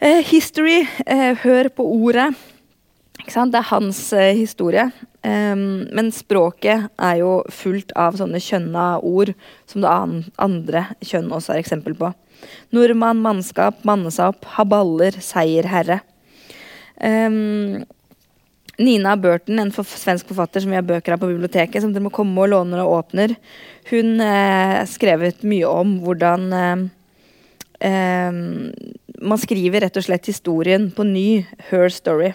Eh, 0.00 0.24
history, 0.24 0.88
eh, 1.06 1.36
hør 1.36 1.68
på 1.68 1.84
ordet. 1.84 2.30
Det 3.20 3.36
er 3.36 3.66
hans 3.68 3.98
eh, 4.16 4.32
historie. 4.32 4.86
Em, 5.22 5.88
men 5.92 6.08
språket 6.08 6.86
er 6.96 7.18
jo 7.20 7.42
fullt 7.52 7.92
av 7.92 8.16
sånne 8.16 8.40
kjønna 8.40 8.84
ord 9.04 9.34
som 9.68 9.82
det 9.84 9.90
an 9.90 10.14
andre 10.40 10.86
kjønn 11.04 11.28
også 11.28 11.52
er 11.52 11.60
eksempel 11.60 11.92
på. 11.98 12.08
Nordmann, 12.72 13.20
mannskap, 13.20 13.82
mannesap, 13.84 14.48
haballer, 14.56 15.18
seierherre. 15.20 16.00
Um, 16.96 17.84
Nina 18.80 19.12
Burton, 19.20 19.60
en 19.60 19.74
for 19.74 19.84
svensk 19.84 20.32
forfatter 20.32 20.64
som 20.64 20.72
vi 20.72 20.78
har 20.78 20.88
bøker 20.88 21.12
av 21.12 21.20
på 21.20 21.28
biblioteket, 21.28 21.82
som 21.84 21.92
dere 21.92 22.06
må 22.06 22.14
komme 22.14 22.40
og 22.40 22.48
låne 22.54 22.72
når 22.72 22.80
det 22.80 22.88
åpner, 22.96 23.36
hun 23.92 24.24
eh, 24.24 24.78
skrevet 24.88 25.44
mye 25.44 25.68
om 25.68 25.98
hvordan 26.00 26.46
eh, 26.56 26.86
eh, 27.90 28.40
man 29.20 29.40
skriver 29.40 29.84
rett 29.84 29.96
og 30.00 30.06
slett 30.06 30.28
historien 30.30 30.88
på 30.94 31.04
ny. 31.06 31.44
Her 31.70 31.88
story. 31.92 32.32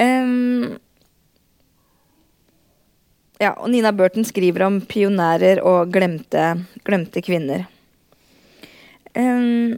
Um, 0.00 0.76
ja, 3.42 3.52
og 3.58 3.70
Nina 3.72 3.92
Burton 3.94 4.26
skriver 4.26 4.66
om 4.66 4.80
pionærer 4.88 5.60
og 5.66 5.92
glemte, 5.94 6.54
glemte 6.86 7.22
kvinner. 7.24 7.66
Em, 9.14 9.74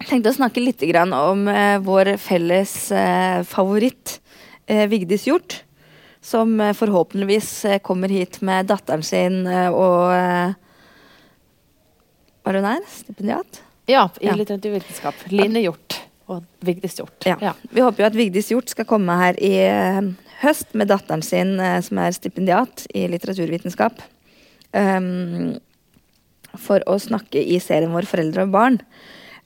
jeg 0.00 0.08
tenkte 0.08 0.32
å 0.32 0.36
snakke 0.38 0.62
litt 0.62 0.84
om 1.12 1.48
eh, 1.48 1.76
vår 1.84 2.14
felles 2.16 2.72
eh, 2.92 3.42
favoritt, 3.44 4.20
eh, 4.66 4.86
Vigdis 4.88 5.26
Hjorth. 5.28 5.64
Som 6.20 6.60
eh, 6.60 6.72
forhåpentligvis 6.76 7.64
eh, 7.64 7.78
kommer 7.80 8.08
hit 8.08 8.40
med 8.40 8.68
datteren 8.68 9.02
sin 9.04 9.46
eh, 9.46 9.68
og 9.68 10.56
er 12.46 12.60
hun 12.60 12.64
her? 12.64 12.86
Stipendiat? 12.88 13.60
Ja, 13.90 14.08
i 14.20 14.26
Ja. 14.26 14.36
litteraturvitenskap. 14.38 15.14
Line 15.30 15.62
Hjort 15.64 16.00
og 16.30 16.44
Vigdis 16.64 16.96
Hjort. 17.00 17.26
Ja. 17.26 17.54
Vi 17.72 17.82
håper 17.82 18.04
jo 18.04 18.06
at 18.06 18.16
Vigdis 18.16 18.50
Hjort 18.52 18.70
skal 18.70 18.86
komme 18.88 19.16
her 19.18 19.34
i 19.42 19.54
eh, 19.66 20.12
høst 20.42 20.74
med 20.74 20.88
datteren 20.88 21.22
sin, 21.22 21.58
eh, 21.60 21.80
som 21.80 21.98
er 21.98 22.14
stipendiat 22.16 22.86
i 22.94 23.06
litteraturvitenskap. 23.10 24.02
Um, 24.72 25.58
for 26.58 26.82
å 26.86 26.96
snakke 27.02 27.42
i 27.42 27.58
serien 27.62 27.92
vår 27.94 28.06
Foreldre 28.06 28.46
og 28.46 28.52
barn. 28.54 28.78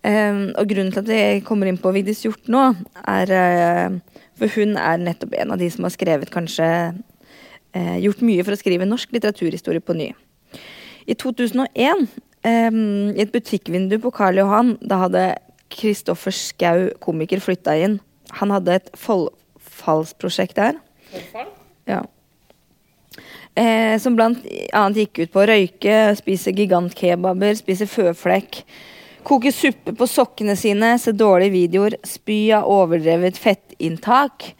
Um, 0.05 0.51
og 0.61 0.69
grunnen 0.69 0.93
til 0.93 1.01
at 1.01 1.09
vi 1.09 1.41
kommer 1.47 1.69
inn 1.71 1.81
på 1.81 1.93
Vigdis 1.97 2.21
Hjort 2.27 2.51
nå, 2.53 2.75
er 3.09 3.31
uh, 3.33 4.19
For 4.37 4.53
hun 4.53 4.77
er 4.77 5.01
nettopp 5.01 5.33
en 5.39 5.55
av 5.55 5.61
de 5.63 5.71
som 5.73 5.87
har 5.87 5.95
skrevet 5.95 6.29
kanskje 6.35 6.67
uh, 6.93 7.97
Gjort 8.03 8.21
mye 8.21 8.45
for 8.45 8.53
å 8.53 8.61
skrive 8.61 8.89
norsk 8.89 9.15
litteraturhistorie 9.17 9.81
på 9.81 9.97
ny. 9.97 10.11
I 11.09 11.17
2001, 11.17 12.05
um, 12.45 13.11
i 13.15 13.23
et 13.25 13.33
butikkvindu 13.35 13.99
på 14.03 14.13
Karl 14.15 14.41
Johan, 14.43 14.75
da 14.85 15.03
hadde 15.07 15.27
Kristoffer 15.75 16.35
Skau, 16.35 16.89
komiker, 17.03 17.43
flytta 17.43 17.77
inn. 17.81 17.99
Han 18.41 18.53
hadde 18.55 18.79
et 18.79 18.91
forfallsprosjekt 18.99 20.59
der. 20.59 20.79
Ja. 21.89 22.03
Eh, 23.55 23.99
som 24.03 24.17
blant 24.19 24.43
annet 24.75 25.05
gikk 25.05 25.25
ut 25.25 25.33
på 25.35 25.43
å 25.45 25.49
røyke, 25.51 25.99
spise 26.19 26.55
gigantkebaber, 26.57 27.55
spise 27.59 27.87
føflekk, 27.87 28.65
koke 29.27 29.53
suppe 29.55 29.95
på 29.97 30.09
sokkene 30.11 30.57
sine, 30.59 30.97
se 30.99 31.15
dårlige 31.15 31.55
videoer, 31.55 31.99
spy 32.07 32.49
av 32.57 32.67
overdrevet 32.71 33.39
fettinntak. 33.39 34.51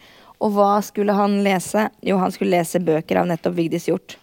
Og 0.43 0.55
hva 0.55 0.77
skulle 0.83 1.15
han 1.15 1.41
lese? 1.43 1.89
Jo, 2.03 2.19
han 2.21 2.31
skulle 2.31 2.57
lese 2.57 2.81
bøker 2.83 3.21
av 3.21 3.27
nettopp 3.29 3.55
Vigdis 3.57 3.89
Hjort. 3.89 4.17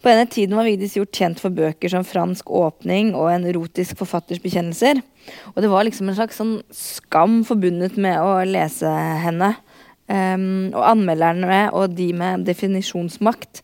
På 0.00 0.08
denne 0.08 0.24
tiden 0.32 0.56
var 0.56 0.64
Vigdis 0.64 0.96
gjort 0.96 1.12
kjent 1.12 1.40
for 1.42 1.52
bøker 1.52 1.92
som 1.92 2.04
'Fransk 2.04 2.48
åpning' 2.48 3.12
og 3.14 3.28
'En 3.28 3.44
erotisk 3.44 3.98
forfatters 4.00 4.40
bekjennelser'. 4.40 5.02
Og 5.54 5.62
det 5.62 5.70
var 5.70 5.84
liksom 5.84 6.08
en 6.08 6.14
slags 6.14 6.36
sånn 6.40 6.62
skam 6.72 7.44
forbundet 7.44 7.98
med 7.98 8.16
å 8.16 8.40
lese 8.44 8.88
henne. 8.88 9.56
Um, 10.10 10.72
og 10.74 10.82
anmelderne 10.82 11.70
og 11.72 11.94
de 11.94 12.12
med 12.12 12.42
definisjonsmakt 12.44 13.62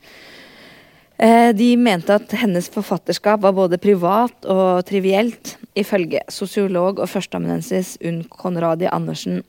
uh, 1.19 1.51
de 1.51 1.75
mente 1.77 2.15
at 2.15 2.31
hennes 2.39 2.69
forfatterskap 2.71 3.43
var 3.43 3.51
både 3.57 3.81
privat 3.83 4.47
og 4.47 4.85
trivielt, 4.87 5.57
ifølge 5.75 6.21
sosiolog 6.31 7.01
og 7.01 7.11
førsteamanuensis 7.11 7.97
Unn 7.99 8.23
Konradi 8.31 8.87
Andersen 8.87 9.43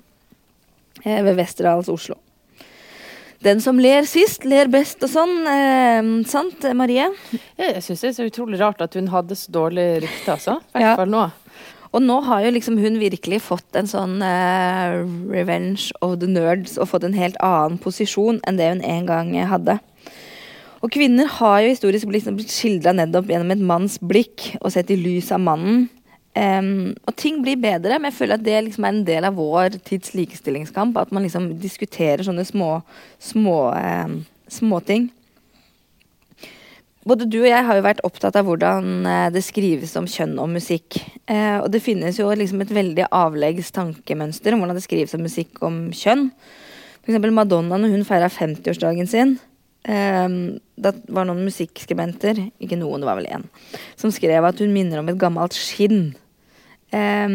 uh, 1.06 1.22
ved 1.22 1.36
Westerdals 1.38 1.88
Oslo. 1.88 2.18
Den 3.46 3.60
som 3.62 3.78
ler 3.80 4.06
sist, 4.10 4.46
ler 4.50 4.70
best 4.74 5.04
og 5.06 5.12
sånn. 5.14 5.36
Eh, 5.48 6.08
sant, 6.30 6.64
Marie? 6.76 7.06
Jeg 7.60 7.84
syns 7.86 8.02
det 8.02 8.10
er 8.10 8.16
så 8.18 8.26
utrolig 8.32 8.60
rart 8.62 8.82
at 8.82 8.98
hun 8.98 9.08
hadde 9.14 9.38
så 9.38 9.52
dårlig 9.54 10.02
rykte, 10.08 10.34
altså. 10.34 10.58
I 10.74 10.80
hvert 10.80 10.82
Ja. 10.88 10.96
fall 10.96 11.12
nå. 11.14 11.32
Og 11.94 12.02
nå 12.04 12.22
har 12.26 12.42
jo 12.44 12.52
liksom 12.52 12.78
hun 12.82 12.98
virkelig 13.00 13.42
fått 13.42 13.76
en 13.76 13.86
sånn 13.88 14.22
eh, 14.22 15.04
revenge 15.32 15.92
of 16.02 16.20
the 16.20 16.28
nerds 16.28 16.78
og 16.78 16.90
fått 16.90 17.06
en 17.08 17.14
helt 17.14 17.38
annen 17.40 17.78
posisjon 17.80 18.42
enn 18.46 18.58
det 18.58 18.68
hun 18.74 18.82
en 18.84 19.06
gang 19.06 19.32
hadde. 19.48 19.80
Og 20.84 20.92
kvinner 20.92 21.26
har 21.28 21.62
jo 21.62 21.70
historisk 21.70 22.06
blitt, 22.06 22.22
liksom 22.26 22.36
blitt 22.38 22.54
skildra 22.54 22.94
nedopp 22.94 23.28
gjennom 23.32 23.52
et 23.52 23.64
manns 23.64 23.98
blikk 24.00 24.58
og 24.62 24.72
sett 24.72 24.92
i 24.92 24.96
lys 25.00 25.32
av 25.32 25.40
mannen. 25.40 25.90
Em, 26.38 26.94
og 27.08 27.16
ting 27.18 27.40
blir 27.42 27.58
bedre, 27.62 27.98
men 27.98 28.12
jeg 28.12 28.18
føler 28.20 28.38
at 28.38 28.46
det 28.46 28.58
liksom 28.68 28.86
er 28.86 28.94
en 28.94 29.06
del 29.08 29.26
av 29.26 29.38
vår 29.40 29.80
tids 29.88 30.14
likestillingskamp. 30.18 30.98
At 31.00 31.14
man 31.16 31.26
liksom 31.26 31.50
diskuterer 31.62 32.26
sånne 32.28 32.46
små, 32.46 32.82
små 33.24 33.60
um, 33.74 34.20
småting. 34.52 35.10
Både 37.08 37.28
du 37.30 37.40
og 37.40 37.48
jeg 37.48 37.64
har 37.64 37.78
jo 37.78 37.86
vært 37.86 38.04
opptatt 38.04 38.36
av 38.36 38.44
hvordan 38.50 39.06
eh, 39.08 39.30
det 39.32 39.40
skrives 39.46 39.94
om 39.96 40.10
kjønn 40.12 40.34
og 40.44 40.50
musikk. 40.52 40.98
Uh, 41.24 41.64
og 41.64 41.70
det 41.72 41.80
finnes 41.86 42.20
jo 42.20 42.28
liksom 42.36 42.66
et 42.66 42.74
veldig 42.76 43.08
avleggs 43.16 43.72
tankemønster 43.76 44.54
om 44.54 44.60
hvordan 44.60 44.76
det 44.76 44.84
skrives 44.84 45.16
om 45.16 45.24
musikk 45.24 45.62
om 45.64 45.86
kjønn. 45.96 46.28
Eksempel 47.08 47.32
Madonna 47.32 47.80
når 47.80 47.96
hun 47.96 48.04
feira 48.08 48.28
50-årsdagen 48.28 49.08
sin. 49.08 49.38
Um, 49.88 50.58
det 50.76 50.92
var 51.08 51.30
noen 51.30 51.46
musikkskribenter, 51.48 52.42
ikke 52.60 52.76
noen, 52.76 53.00
det 53.00 53.08
var 53.08 53.22
vel 53.22 53.30
én, 53.38 53.46
som 53.96 54.12
skrev 54.12 54.44
at 54.44 54.60
hun 54.60 54.74
minner 54.76 55.00
om 55.00 55.08
et 55.08 55.20
gammelt 55.22 55.56
skinn. 55.56 56.10
Eh, 56.96 57.28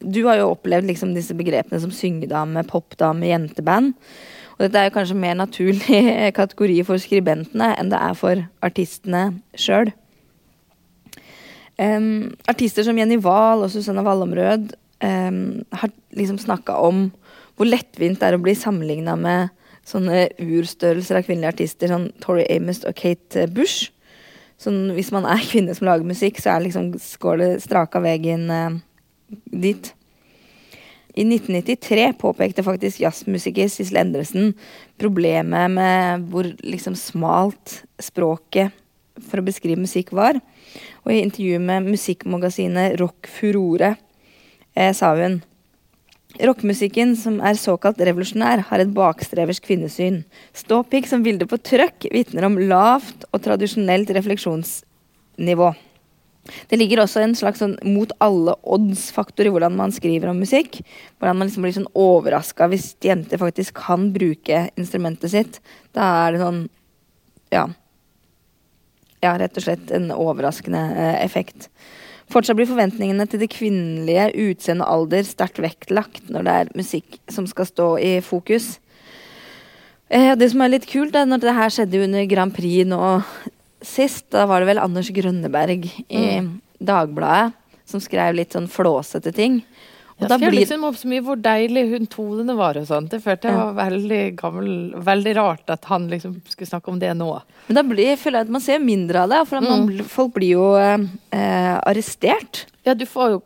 du 0.00 0.20
har 0.24 0.40
jo 0.40 0.50
opplevd 0.54 0.88
liksom 0.88 1.14
disse 1.16 1.36
begrepene 1.36 1.80
som 1.82 1.92
syngedame, 1.94 2.64
popdame, 2.68 3.28
jenteband. 3.30 3.94
Og 4.56 4.66
dette 4.66 4.80
er 4.80 4.90
jo 4.90 4.96
kanskje 4.98 5.16
mer 5.16 5.38
naturlig 5.40 6.00
kategori 6.38 6.82
for 6.88 7.00
skribentene 7.00 7.72
enn 7.80 7.92
det 7.92 8.00
er 8.00 8.16
for 8.18 8.44
artistene 8.64 9.30
sjøl. 9.56 9.92
artister 11.80 12.84
som 12.84 12.98
Jenny 12.98 13.16
Wahl 13.24 13.64
og 13.64 13.70
Susanne 13.72 14.02
Wallomrød 14.04 14.74
um, 15.00 15.62
har 15.72 15.90
liksom 16.12 16.36
snakka 16.38 16.74
om 16.76 17.06
hvor 17.56 17.68
lettvint 17.68 18.20
det 18.20 18.28
er 18.28 18.36
å 18.36 18.42
bli 18.42 18.52
sammenligna 18.56 19.16
med 19.16 19.48
sånne 19.88 20.26
urstørrelser 20.40 21.18
av 21.18 21.24
kvinnelige 21.24 21.54
artister, 21.54 21.88
sånn 21.88 22.10
Tori 22.20 22.44
Amos 22.52 22.84
og 22.84 22.94
Kate 23.00 23.46
Bush. 23.52 23.88
Sånn, 24.60 24.90
hvis 24.96 25.12
man 25.14 25.28
er 25.28 25.46
kvinne 25.50 25.76
som 25.76 25.88
lager 25.88 26.08
musikk, 26.08 26.40
så 26.42 26.54
er 26.54 26.66
liksom, 26.66 26.92
det 26.92 27.50
straka 27.64 28.02
veien 28.04 28.46
eh, 28.52 28.78
dit. 29.64 29.92
I 31.18 31.24
1993 31.26 32.12
påpekte 32.20 32.62
faktisk 32.62 33.00
jazzmusiker 33.02 33.66
Sissel 33.68 33.98
Endresen 33.98 34.52
problemet 35.00 35.72
med 35.74 36.28
hvor 36.30 36.46
liksom 36.62 36.94
smalt 36.94 37.80
språket 38.00 38.76
for 39.26 39.40
å 39.40 39.44
beskrive 39.44 39.82
musikk 39.82 40.12
var. 40.16 40.38
Og 41.02 41.12
i 41.12 41.22
intervjuet 41.24 41.64
med 41.64 41.88
musikkmagasinet 41.90 42.94
Rock 43.00 43.26
Furore 43.32 43.96
eh, 44.76 44.92
sa 44.96 45.12
hun 45.18 45.40
Rockemusikken, 46.38 47.16
som 47.18 47.40
er 47.42 47.58
såkalt 47.58 47.98
revolusjonær, 48.06 48.62
har 48.70 48.82
et 48.82 48.92
bakstreversk 48.94 49.66
kvinnesyn. 49.66 50.22
Ståpikk 50.56 51.08
som 51.10 51.24
bilde 51.26 51.48
på 51.50 51.58
trøkk 51.58 52.06
vitner 52.14 52.46
om 52.46 52.58
lavt 52.70 53.26
og 53.34 53.42
tradisjonelt 53.44 54.12
refleksjonsnivå. 54.14 55.72
Det 56.70 56.78
ligger 56.78 57.02
også 57.02 57.20
en 57.22 57.34
slags 57.36 57.60
sånn 57.60 57.74
mot 57.84 58.12
alle 58.24 58.54
odds-faktor 58.62 59.46
i 59.46 59.52
hvordan 59.52 59.76
man 59.76 59.92
skriver 59.94 60.30
om 60.30 60.40
musikk. 60.40 60.80
Hvordan 61.18 61.38
man 61.38 61.50
liksom 61.50 61.66
blir 61.66 61.76
sånn 61.76 61.90
overraska 61.98 62.70
hvis 62.72 62.94
jenter 63.04 63.40
faktisk 63.42 63.76
kan 63.82 64.08
bruke 64.14 64.68
instrumentet 64.80 65.34
sitt. 65.34 65.60
Da 65.96 66.08
er 66.26 66.36
det 66.36 66.44
sånn 66.44 66.66
Ja. 67.50 67.68
Ja, 69.20 69.34
rett 69.36 69.58
og 69.58 69.64
slett 69.66 69.90
en 69.92 70.08
overraskende 70.14 70.80
eh, 70.96 71.24
effekt. 71.26 71.68
Fortsatt 72.30 72.58
blir 72.58 72.68
forventningene 72.70 73.26
til 73.26 73.42
det 73.42 73.50
kvinnelige 73.50 74.28
utseende 74.46 74.86
og 74.86 75.06
alder 75.08 75.26
sterkt 75.26 75.58
vektlagt 75.62 76.28
når 76.30 76.46
det 76.46 76.56
er 76.60 76.72
musikk 76.78 77.18
som 77.32 77.48
skal 77.50 77.66
stå 77.66 77.88
i 77.98 78.12
fokus. 78.22 78.76
Eh, 80.10 80.36
det 80.38 80.50
som 80.52 80.62
er 80.62 80.74
litt 80.74 80.86
kult, 80.90 81.14
er 81.14 81.26
når 81.26 81.42
det 81.42 81.56
her 81.56 81.74
skjedde 81.74 82.04
under 82.06 82.28
Grand 82.30 82.54
Prix 82.54 82.86
nå 82.86 83.00
sist, 83.82 84.28
da 84.34 84.44
var 84.46 84.62
det 84.62 84.70
vel 84.70 84.82
Anders 84.82 85.10
Grønneberg 85.14 85.88
i 85.90 86.24
mm. 86.44 86.52
Dagbladet 86.80 87.56
som 87.90 88.02
skrev 88.02 88.36
litt 88.38 88.54
sånn 88.54 88.70
flåsete 88.70 89.32
ting. 89.34 89.60
Og 90.20 90.32
jeg 90.34 90.40
blir... 90.42 90.56
liksom 90.60 90.84
opp 90.88 90.98
så 91.00 91.08
mye 91.10 91.24
hvor 91.24 91.38
deilig 91.40 91.84
hun 91.94 92.08
tonene 92.10 92.56
var 92.58 92.78
og 92.80 92.86
sånt. 92.88 93.10
Det 93.12 93.22
følte 93.24 93.50
jeg 93.50 93.56
var 93.58 93.76
veldig 93.78 94.22
gammel, 94.40 94.72
veldig 95.10 95.34
rart 95.38 95.72
at 95.72 95.88
han 95.90 96.08
liksom 96.10 96.36
skulle 96.48 96.68
snakke 96.68 96.92
om 96.92 97.00
det 97.00 97.12
nå. 97.18 97.30
Men 97.68 97.80
da 97.80 97.84
blir, 97.86 98.12
jeg 98.12 98.20
føler 98.20 98.42
jeg 98.42 98.50
at 98.50 98.54
man 98.58 98.64
ser 98.64 98.82
mindre 98.84 99.24
av 99.24 99.32
det, 99.32 99.40
for 99.48 99.64
mm. 99.64 99.70
man, 99.70 100.04
folk 100.10 100.34
blir 100.36 100.54
jo 100.58 100.66
eh, 100.80 101.76
arrestert. 101.80 102.66
Ja, 102.86 102.96
du 102.98 103.06
får 103.08 103.36
jo 103.36 103.40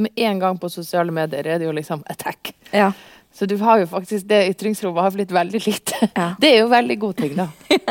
med 0.00 0.10
en 0.14 0.38
gang 0.40 0.58
på 0.58 0.70
sosiale 0.72 1.12
medier 1.12 1.46
er 1.46 1.60
det 1.60 1.68
jo 1.68 1.74
liksom 1.76 2.02
attack. 2.08 2.54
Ja. 2.72 2.92
Så 3.32 3.46
du 3.46 3.56
har 3.60 3.78
jo 3.82 3.86
faktisk 3.90 4.26
det 4.28 4.42
ytringsrommet 4.54 5.02
har 5.02 5.14
blitt 5.14 5.32
veldig 5.32 5.60
lite. 5.66 6.08
Ja. 6.14 6.32
Det 6.40 6.50
er 6.50 6.58
jo 6.64 6.70
veldig 6.72 6.96
god 7.00 7.20
ting, 7.24 7.38
da. 7.38 7.50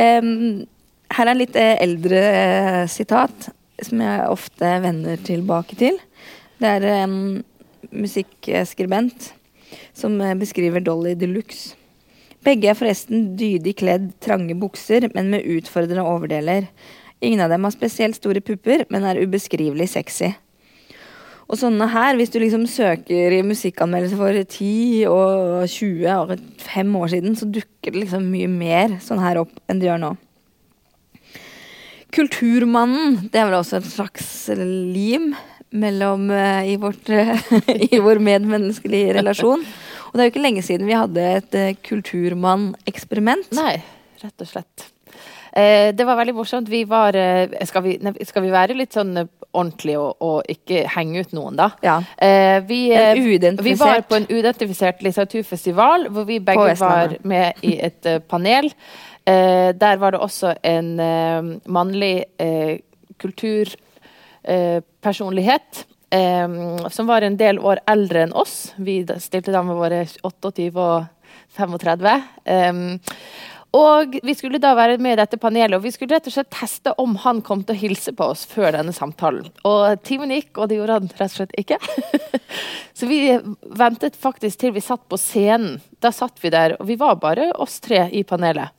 Um, 0.00 0.68
her 1.10 1.26
er 1.26 1.30
en 1.32 1.40
litt 1.40 1.56
eh, 1.58 1.72
eldre 1.82 2.18
eh, 2.22 2.84
sitat 2.88 3.48
som 3.82 4.02
jeg 4.04 4.28
ofte 4.30 4.68
vender 4.84 5.18
tilbake 5.26 5.74
til. 5.80 5.98
Det 6.60 6.68
er 6.68 6.84
en 7.00 7.14
musikkskribent 7.90 9.30
som 9.96 10.18
uh, 10.20 10.34
beskriver 10.36 10.82
Dolly 10.84 11.14
de 11.16 11.28
Luxe. 11.30 11.76
Begge 12.44 12.70
er 12.70 12.76
forresten 12.76 13.34
dydig 13.36 13.74
kledd, 13.82 14.10
trange 14.24 14.54
bukser, 14.56 15.10
men 15.12 15.28
med 15.32 15.44
utfordrende 15.58 16.04
overdeler. 16.08 16.70
Ingen 17.20 17.42
av 17.44 17.52
dem 17.52 17.66
har 17.66 17.74
spesielt 17.74 18.16
store 18.16 18.40
pupper, 18.40 18.86
men 18.88 19.04
er 19.04 19.20
ubeskrivelig 19.20 19.90
sexy. 19.92 20.30
Og 21.50 21.58
sånne 21.58 21.88
her, 21.90 22.14
hvis 22.16 22.30
du 22.32 22.38
liksom 22.40 22.64
søker 22.70 23.34
i 23.34 23.42
musikkanmeldelse 23.44 24.16
for 24.16 24.36
10 24.38 25.10
og 25.10 25.66
20 25.68 26.04
og 26.14 26.34
5 26.62 26.96
år 27.00 27.12
siden, 27.12 27.36
så 27.36 27.48
dukker 27.50 27.90
det 27.90 28.04
liksom 28.04 28.28
mye 28.30 28.48
mer 28.52 29.00
sånn 29.02 29.20
her 29.20 29.42
opp 29.42 29.56
enn 29.68 29.82
det 29.82 29.90
gjør 29.90 30.04
nå. 30.04 30.12
Kulturmannen, 32.14 33.18
det 33.30 33.40
er 33.40 33.50
vel 33.50 33.58
også 33.58 33.80
et 33.80 33.90
slags 33.90 34.30
lim 34.56 35.32
mellom 35.70 36.28
uh, 36.32 36.62
i, 36.66 36.76
vårt, 36.80 37.10
uh, 37.10 37.34
i 37.90 38.00
vår 38.02 38.22
medmenneskelige 38.24 39.18
relasjon. 39.20 39.64
Og 40.10 40.14
det 40.14 40.22
er 40.22 40.28
jo 40.28 40.34
ikke 40.34 40.46
lenge 40.46 40.64
siden 40.66 40.88
vi 40.90 40.98
hadde 40.98 41.26
et 41.40 41.58
uh, 41.58 41.74
kulturmann-eksperiment. 41.86 43.52
Nei, 43.58 43.76
rett 44.24 44.46
og 44.46 44.50
slett. 44.50 44.88
Eh, 45.50 45.90
det 45.90 46.04
var 46.06 46.14
veldig 46.14 46.36
morsomt. 46.36 46.68
Vi 46.70 46.84
var 46.86 47.16
skal 47.66 47.82
vi, 47.82 47.96
skal 48.22 48.44
vi, 48.44 48.52
være 48.54 48.76
litt 48.78 48.94
sånn 48.94 49.16
ordentlig 49.50 49.96
og, 49.98 50.14
og, 50.22 50.38
ikke 50.50 50.84
henge 50.94 51.24
ut 51.24 51.34
noen, 51.36 51.58
da. 51.58 51.70
Ja. 51.84 51.98
Eh, 52.16 52.60
vi, 52.66 52.80
eh, 52.94 53.18
vi, 53.18 53.74
var 53.78 54.04
på 54.08 54.18
en 54.20 54.28
uidentifisert 54.30 55.02
litteraturfestival 55.04 56.08
hvor 56.14 56.28
vi 56.28 56.40
begge 56.44 56.74
var 56.80 57.16
med 57.26 57.64
i 57.66 57.76
et 57.82 58.12
panel. 58.30 58.70
Eh, 59.24 59.70
der 59.76 60.00
var 60.00 60.14
det 60.14 60.22
også 60.22 60.54
en 60.66 60.94
mannlig 61.70 62.14
uh, 62.40 62.78
kulturpersonlighet. 64.44 65.86
som 66.90 67.06
var 67.06 67.22
en 67.22 67.36
del 67.36 67.58
år 67.58 67.78
eldre 67.86 68.22
enn 68.22 68.32
oss. 68.32 68.72
Vi 68.76 69.06
stilte 69.18 69.52
da 69.52 69.62
med 69.62 69.76
våre 69.76 70.06
28 70.22 70.72
og 70.74 71.06
35. 71.56 72.22
Um, 72.44 72.98
og 73.70 74.16
Vi 74.22 74.34
skulle 74.34 74.58
da 74.58 74.72
være 74.74 74.98
med 74.98 75.12
i 75.12 75.20
dette 75.20 75.38
panelet, 75.38 75.76
og 75.76 75.84
vi 75.84 75.92
skulle 75.94 76.16
rett 76.16 76.26
og 76.26 76.34
slett 76.34 76.50
teste 76.50 76.90
om 76.98 77.14
han 77.22 77.40
kom 77.46 77.62
til 77.62 77.76
å 77.76 77.78
hilse 77.78 78.12
på 78.12 78.26
oss 78.32 78.42
før 78.50 78.74
denne 78.74 78.92
samtalen. 78.92 79.46
Og 79.62 80.02
Timen 80.02 80.32
gikk, 80.34 80.58
og 80.58 80.68
det 80.68 80.80
gjorde 80.80 80.96
han 80.98 81.12
rett 81.20 81.30
og 81.30 81.36
slett 81.36 81.54
ikke. 81.60 81.78
Så 82.98 83.06
vi 83.06 83.38
ventet 83.78 84.18
faktisk 84.18 84.58
til 84.58 84.74
vi 84.74 84.82
satt 84.82 85.06
på 85.06 85.20
scenen. 85.20 85.78
Da 86.02 86.10
satt 86.10 86.42
vi 86.42 86.50
der, 86.50 86.74
og 86.80 86.90
vi 86.90 86.98
var 86.98 87.22
bare 87.22 87.52
oss 87.62 87.78
tre 87.84 88.08
i 88.10 88.24
panelet. 88.26 88.74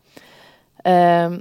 Um, 0.83 1.39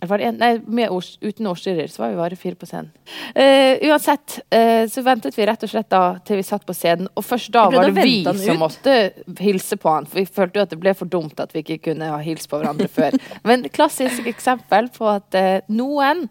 en, 0.00 0.36
nei, 0.36 0.60
med 0.66 0.90
års, 0.92 1.14
uten 1.20 1.46
årsstyrer 1.46 1.88
så 1.88 2.02
var 2.02 2.10
vi 2.12 2.18
bare 2.20 2.36
fire 2.36 2.58
på 2.58 2.68
scenen. 2.68 2.90
Uh, 3.36 3.88
uansett 3.88 4.38
uh, 4.54 4.84
så 4.92 5.02
ventet 5.06 5.38
vi 5.38 5.46
rett 5.48 5.62
og 5.64 5.72
slett 5.72 5.88
da 5.92 6.02
til 6.26 6.40
vi 6.40 6.44
satt 6.46 6.66
på 6.68 6.76
scenen, 6.76 7.08
og 7.16 7.24
først 7.24 7.52
da 7.54 7.66
var 7.72 7.88
det 7.88 8.04
vi 8.04 8.18
som 8.42 8.60
måtte 8.60 8.96
hilse 9.40 9.78
på 9.80 9.92
han. 9.92 10.08
For 10.10 10.20
vi 10.20 10.26
følte 10.28 10.60
jo 10.60 10.66
at 10.66 10.74
det 10.74 10.80
ble 10.82 10.94
for 10.98 11.10
dumt 11.10 11.40
at 11.40 11.54
vi 11.56 11.64
ikke 11.64 11.80
kunne 11.90 12.10
ha 12.12 12.20
hilst 12.24 12.50
på 12.50 12.60
hverandre 12.60 12.90
før. 12.92 13.16
Men 13.48 13.68
klassisk 13.72 14.28
eksempel 14.28 14.90
på 14.94 15.08
at 15.16 15.38
uh, 15.38 15.58
noen 15.72 16.28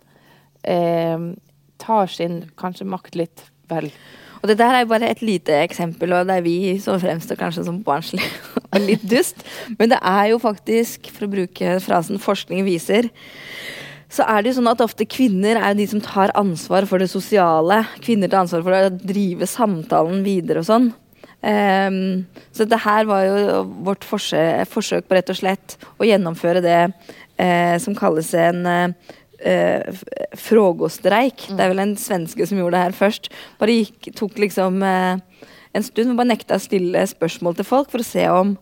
tar 0.66 2.08
sin 2.10 2.40
kanskje 2.58 2.88
makt 2.90 3.14
litt 3.20 3.44
vel 3.70 3.92
og 4.46 4.52
det 4.52 4.60
der 4.60 4.76
er 4.78 4.86
bare 4.86 5.08
et 5.10 5.24
lite 5.26 5.56
eksempel, 5.66 6.12
og 6.14 6.28
det 6.30 6.36
er 6.38 6.44
vi 6.46 6.76
som 6.78 7.00
fremstår 7.02 7.40
kanskje 7.40 7.64
som 7.66 7.80
barnslig 7.82 8.22
og 8.76 8.84
litt 8.84 9.02
dust. 9.10 9.42
Men 9.80 9.90
det 9.90 9.98
er 10.06 10.28
jo 10.36 10.38
faktisk, 10.44 11.10
for 11.10 11.26
å 11.26 11.32
bruke 11.32 11.80
frasen 11.82 12.22
'forskning 12.22 12.62
viser', 12.68 13.10
så 14.06 14.28
er 14.30 14.44
det 14.44 14.52
jo 14.52 14.60
sånn 14.60 14.70
at 14.70 14.84
ofte 14.86 15.08
kvinner 15.10 15.58
er 15.58 15.74
de 15.74 15.88
som 15.90 16.00
tar 16.00 16.30
ansvar 16.38 16.86
for 16.86 17.02
det 17.02 17.10
sosiale. 17.10 17.82
Kvinner 18.06 18.30
tar 18.30 18.46
ansvar 18.46 18.62
for 18.62 18.78
å 18.78 18.94
drive 18.94 19.50
samtalen 19.50 20.22
videre 20.24 20.62
og 20.62 20.70
sånn. 20.70 20.92
Um, 21.42 22.26
så 22.54 22.70
det 22.70 22.84
her 22.86 23.10
var 23.10 23.26
jo 23.26 23.64
vårt 23.86 24.06
forsøk, 24.06 24.70
forsøk 24.70 25.10
på 25.10 25.18
rett 25.18 25.34
og 25.34 25.42
slett 25.42 25.76
å 25.98 26.06
gjennomføre 26.06 26.62
det 26.62 26.80
uh, 26.86 27.76
som 27.82 27.98
kalles 27.98 28.30
en 28.38 28.62
uh, 28.66 29.16
eh, 29.40 30.04
frågostreik. 30.40 31.48
Det 31.52 31.60
er 31.60 31.74
vel 31.74 31.84
en 31.84 31.96
svenske 32.00 32.48
som 32.48 32.60
gjorde 32.60 32.78
det 32.78 32.84
her 32.86 32.98
først. 32.98 33.32
Bare 33.62 33.80
gikk, 33.80 34.12
tok 34.18 34.38
liksom 34.42 34.84
eh, 34.86 35.48
en 35.76 35.86
stund 35.86 36.14
og 36.14 36.22
bare 36.22 36.34
nekta 36.34 36.60
å 36.60 36.64
stille 36.64 37.04
spørsmål 37.10 37.58
til 37.58 37.68
folk 37.68 37.92
for 37.92 38.04
å 38.04 38.08
se 38.08 38.28
om 38.32 38.56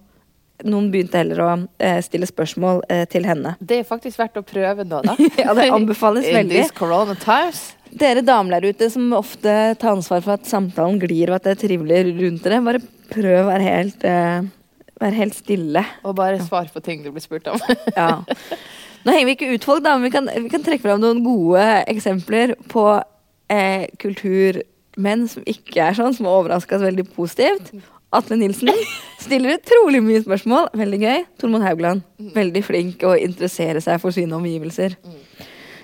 noen 0.63 0.89
begynte 0.93 1.19
heller 1.19 1.41
å 1.43 1.51
eh, 1.81 1.99
stille 2.05 2.27
spørsmål 2.29 2.83
eh, 2.91 3.03
til 3.11 3.25
henne. 3.27 3.55
Det 3.59 3.81
er 3.81 3.87
faktisk 3.87 4.21
verdt 4.21 4.39
å 4.39 4.45
prøve 4.47 4.85
nå, 4.87 5.01
da. 5.05 5.15
ja, 5.41 5.55
det 5.57 5.69
anbefales 5.73 6.27
veldig. 6.29 6.61
Dere 7.93 8.23
damer 8.25 8.57
der 8.57 8.73
ute 8.73 8.89
som 8.89 9.11
ofte 9.17 9.53
tar 9.81 9.93
ansvar 9.93 10.23
for 10.25 10.37
at 10.37 10.49
samtalen 10.49 11.01
glir 11.01 11.29
og 11.29 11.37
at 11.37 11.47
det 11.47 11.55
er 11.55 11.63
trivelig 11.65 12.03
rundt 12.21 12.45
dere, 12.45 12.61
bare 12.65 12.83
prøv 13.13 13.41
å 13.43 13.47
være 13.49 13.67
helt, 13.67 14.05
eh, 14.07 14.45
være 15.03 15.19
helt 15.19 15.37
stille. 15.37 15.85
Og 16.03 16.17
bare 16.17 16.41
svare 16.43 16.71
på 16.73 16.83
ting 16.83 17.03
du 17.05 17.11
blir 17.13 17.23
spurt 17.23 17.47
om. 17.51 17.59
ja. 17.99 18.23
Nå 19.03 19.11
henger 19.11 19.27
vi 19.27 19.35
ikke 19.37 19.53
ut 19.53 19.65
folk, 19.67 19.83
da, 19.85 19.97
men 19.97 20.07
vi 20.07 20.13
kan, 20.13 20.29
vi 20.45 20.51
kan 20.51 20.63
trekke 20.63 20.85
fram 20.85 21.01
noen 21.03 21.23
gode 21.25 21.63
eksempler 21.91 22.55
på 22.71 22.85
eh, 23.51 23.89
kulturmenn 23.99 25.27
som 25.31 25.43
ikke 25.49 25.89
er 25.89 25.97
sånn, 25.97 26.15
som 26.15 26.29
har 26.29 26.39
overraska 26.39 26.79
oss 26.79 26.87
veldig 26.87 27.09
positivt. 27.15 27.73
Atle 28.13 28.37
Nilsen 28.37 28.69
stiller 29.21 29.57
utrolig 29.57 30.03
mye 30.05 30.21
spørsmål. 30.21 30.69
Veldig 30.77 30.99
gøy. 31.01 31.23
Tormod 31.41 31.65
Haugland. 31.65 32.03
Veldig 32.35 32.61
flink 32.65 33.03
å 33.09 33.15
interessere 33.17 33.81
seg 33.81 33.97
for 34.03 34.13
sine 34.15 34.37
omgivelser. 34.37 34.95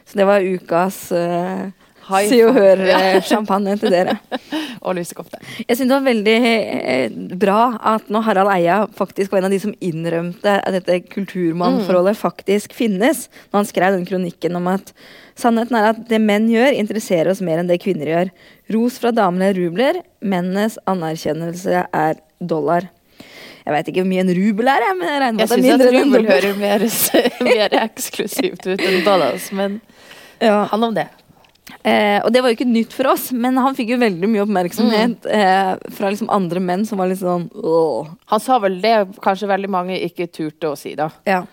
Så 0.06 0.18
det 0.18 0.28
var 0.30 0.46
ukas 0.46 1.08
uh, 1.14 1.70
High 2.10 2.30
Se 2.32 2.40
og. 2.46 2.58
Hør-champagne 2.58 3.76
til 3.82 3.94
dere. 3.94 4.18
Og 4.80 4.96
lusekofte. 4.96 5.42
Jeg 5.68 5.76
syns 5.76 5.90
det 5.90 5.96
var 5.98 6.06
veldig 6.06 6.36
eh, 6.40 7.16
bra 7.42 7.58
at 7.96 8.06
når 8.14 8.24
Harald 8.30 8.52
Eia 8.54 8.78
faktisk 8.96 9.34
var 9.34 9.42
en 9.42 9.50
av 9.50 9.52
de 9.52 9.60
som 9.60 9.74
innrømte 9.84 10.54
at 10.64 10.76
dette 10.78 11.02
kulturmannforholdet 11.12 12.16
faktisk 12.16 12.72
finnes, 12.78 13.26
når 13.52 13.60
han 13.60 13.68
skrev 13.68 13.98
den 13.98 14.06
kronikken 14.08 14.56
om 14.56 14.70
at 14.72 14.94
sannheten 15.40 15.76
er 15.76 15.90
at 15.92 16.00
det 16.08 16.22
menn 16.24 16.48
gjør, 16.52 16.72
interesserer 16.80 17.34
oss 17.34 17.44
mer 17.44 17.60
enn 17.60 17.68
det 17.70 17.82
kvinner 17.84 18.08
gjør. 18.14 18.32
Ros 18.78 19.02
fra 19.04 19.12
damene 19.16 19.52
er 19.52 19.60
rubler, 19.60 20.00
mennenes 20.24 20.80
anerkjennelse 20.90 21.84
er 21.92 22.24
dollar. 22.40 22.88
Jeg 23.66 23.76
veit 23.76 23.92
ikke 23.92 24.02
hvor 24.06 24.12
mye 24.16 24.24
en 24.24 24.36
rubel 24.40 24.72
er, 24.72 24.88
jeg, 24.88 24.98
men 24.98 25.12
jeg 25.12 25.22
regner 25.26 25.36
med 25.36 25.44
at 25.44 25.52
det 25.52 25.60
er 25.60 25.60
syns 25.60 25.68
at 25.68 25.72
mindre 25.76 25.90
enn 25.92 26.00
en 26.00 26.10
rubel 26.16 26.32
hører 26.32 26.60
mer, 26.64 26.90
mer 27.52 27.80
eksklusivt 27.84 28.64
ut 28.72 28.88
enn 28.88 29.02
dollars, 29.06 29.52
men 29.52 29.82
Ja. 30.40 30.62
han 30.72 30.84
om 30.88 30.96
det. 30.96 31.10
Eh, 31.84 32.20
og 32.26 32.32
det 32.34 32.42
var 32.42 32.52
jo 32.52 32.58
ikke 32.58 32.68
nytt 32.70 32.94
for 32.96 33.08
oss, 33.12 33.30
men 33.32 33.58
han 33.58 33.76
fikk 33.78 33.94
jo 33.94 34.00
veldig 34.02 34.30
mye 34.30 34.44
oppmerksomhet 34.46 35.26
Mm. 35.26 35.32
eh, 35.32 35.92
fra 35.96 36.10
liksom 36.10 36.30
andre 36.30 36.60
menn 36.60 36.86
som 36.86 36.98
var 36.98 37.08
litt 37.08 37.22
sånn 37.22 37.50
åh. 37.56 38.08
Han 38.26 38.40
sa 38.40 38.60
vel 38.60 38.82
det 38.82 38.96
kanskje 39.22 39.48
veldig 39.48 39.70
mange 39.70 40.00
ikke 40.04 40.28
turte 40.28 40.72
å 40.72 40.78
si, 40.78 40.96
da. 40.96 41.10
Ja. 41.26 41.44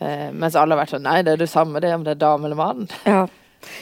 Eh, 0.00 0.30
mens 0.32 0.54
alle 0.56 0.74
har 0.76 0.84
vært 0.84 0.94
sånn 0.94 1.02
Nei, 1.02 1.22
det 1.22 1.32
er 1.32 1.36
det 1.42 1.50
samme 1.50 1.80
det 1.82 1.92
om 1.94 2.04
det 2.04 2.12
er 2.16 2.20
dame 2.22 2.46
eller 2.46 2.56
mann. 2.56 2.88
ja. 3.04 3.26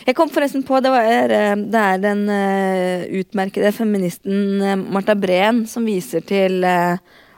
Jeg 0.07 0.15
kom 0.17 0.31
forresten 0.33 0.63
på 0.65 0.79
Det, 0.81 0.89
var, 0.91 1.05
eh, 1.05 1.55
det 1.55 1.83
er 1.83 1.99
den 2.01 2.23
eh, 2.33 3.05
utmerkede 3.21 3.73
feministen 3.77 4.63
eh, 4.63 4.77
Marta 4.81 5.15
Breen 5.15 5.67
som 5.69 5.85
viser 5.85 6.25
til 6.25 6.65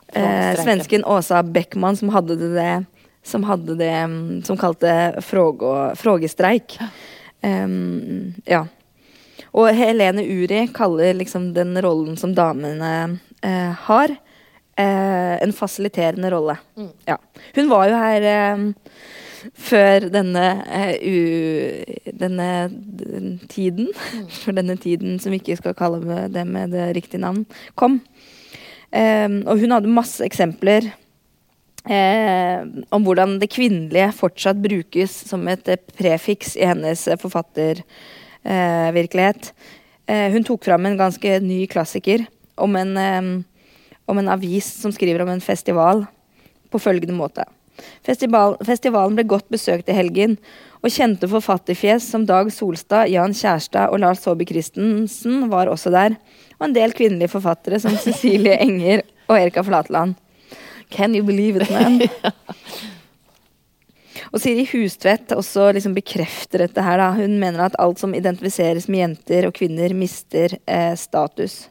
svensken 0.09 1.03
Åsa 1.05 1.42
Beckmann 1.42 1.96
som 1.98 2.09
hadde 2.14 2.37
det, 2.55 2.85
som 3.27 3.42
hadde 3.44 3.74
det 3.77 3.90
mm, 3.92 4.42
som 4.46 4.57
kalte 4.57 5.18
frågestreik. 5.20 6.79
Um, 7.42 8.35
ja. 8.48 8.64
Og 9.55 9.70
Helene 9.77 10.24
Uri 10.27 10.64
kaller 10.74 11.16
liksom 11.16 11.53
den 11.57 11.77
rollen 11.85 12.18
som 12.20 12.35
damene 12.37 13.18
uh, 13.44 13.70
har, 13.87 14.14
uh, 14.79 15.37
en 15.38 15.55
fasiliterende 15.55 16.33
rolle. 16.35 16.59
Mm. 16.77 16.90
Ja. 17.09 17.16
Hun 17.57 17.70
var 17.70 17.88
jo 17.88 18.03
her 18.03 18.27
eh, 18.33 18.64
før 19.55 20.09
denne, 20.12 20.46
eh, 20.74 21.98
denne 22.18 22.48
den 22.70 23.37
tiden, 23.48 23.92
For 24.42 24.57
denne 24.57 24.77
tiden 24.77 25.18
som 25.22 25.33
vi 25.33 25.40
ikke 25.42 25.59
skal 25.61 25.77
kalle 25.79 26.27
det 26.33 26.46
med 26.46 26.74
det 26.74 26.90
riktige 26.96 27.22
navn, 27.22 27.46
kom. 27.79 28.01
Um, 28.88 29.42
og 29.44 29.61
hun 29.61 29.74
hadde 29.74 29.90
masse 29.92 30.24
eksempler 30.24 30.87
eh, 31.88 32.61
om 32.94 33.05
hvordan 33.05 33.40
det 33.40 33.51
kvinnelige 33.53 34.12
fortsatt 34.16 34.57
brukes 34.62 35.29
som 35.31 35.48
et 35.51 35.68
eh, 35.68 35.77
prefiks 35.98 36.57
i 36.59 36.64
hennes 36.68 37.09
eh, 37.09 37.20
forfattervirkelighet. 37.20 39.53
Eh, 40.09 40.33
hun 40.35 40.44
tok 40.46 40.64
fram 40.68 40.87
en 40.87 41.01
ganske 41.01 41.31
ny 41.44 41.61
klassiker 41.70 42.18
om 42.61 42.77
en, 42.77 42.96
eh, 42.96 43.22
om 44.09 44.18
en 44.18 44.33
avis 44.35 44.66
som 44.83 44.92
skriver 44.92 45.22
om 45.24 45.31
en 45.33 45.44
festival 45.44 46.07
på 46.68 46.79
følgende 46.83 47.16
måte. 47.16 47.44
Festival, 48.03 48.57
festivalen 48.66 49.14
ble 49.14 49.24
godt 49.29 49.48
besøkt 49.53 49.88
i 49.88 49.94
helgen, 49.94 50.38
og 50.83 50.94
kjente 50.94 51.29
forfatterfjes 51.31 52.11
som 52.11 52.27
Dag 52.27 52.51
Solstad, 52.55 53.11
Jan 53.11 53.35
Kjærstad 53.35 53.92
og 53.92 54.01
Lars 54.03 54.20
Saabye 54.22 54.46
Christensen 54.46 55.48
var 55.51 55.70
også 55.70 55.90
der. 55.94 56.16
Og 56.59 56.68
en 56.68 56.77
del 56.77 56.94
kvinnelige 56.94 57.35
forfattere 57.35 57.81
som 57.83 57.96
Cecilie 58.05 58.59
Enger 58.62 59.01
og 59.29 59.38
Erika 59.38 59.62
Flatland. 59.66 60.14
Can 60.90 61.14
you 61.14 61.24
believe 61.24 61.57
it, 61.61 61.70
man? 61.70 62.03
Og 64.33 64.42
Siri 64.42 64.66
Hustvedt 64.68 65.33
også 65.33 65.70
liksom 65.72 65.94
bekrefter 65.96 66.66
dette 66.66 66.85
her. 66.85 67.01
Da. 67.01 67.11
Hun 67.16 67.38
mener 67.40 67.64
at 67.64 67.77
alt 67.81 68.01
som 68.03 68.14
identifiseres 68.16 68.88
med 68.90 69.01
jenter 69.01 69.48
og 69.48 69.57
kvinner, 69.57 69.94
mister 69.96 70.59
eh, 70.68 70.92
status. 71.01 71.62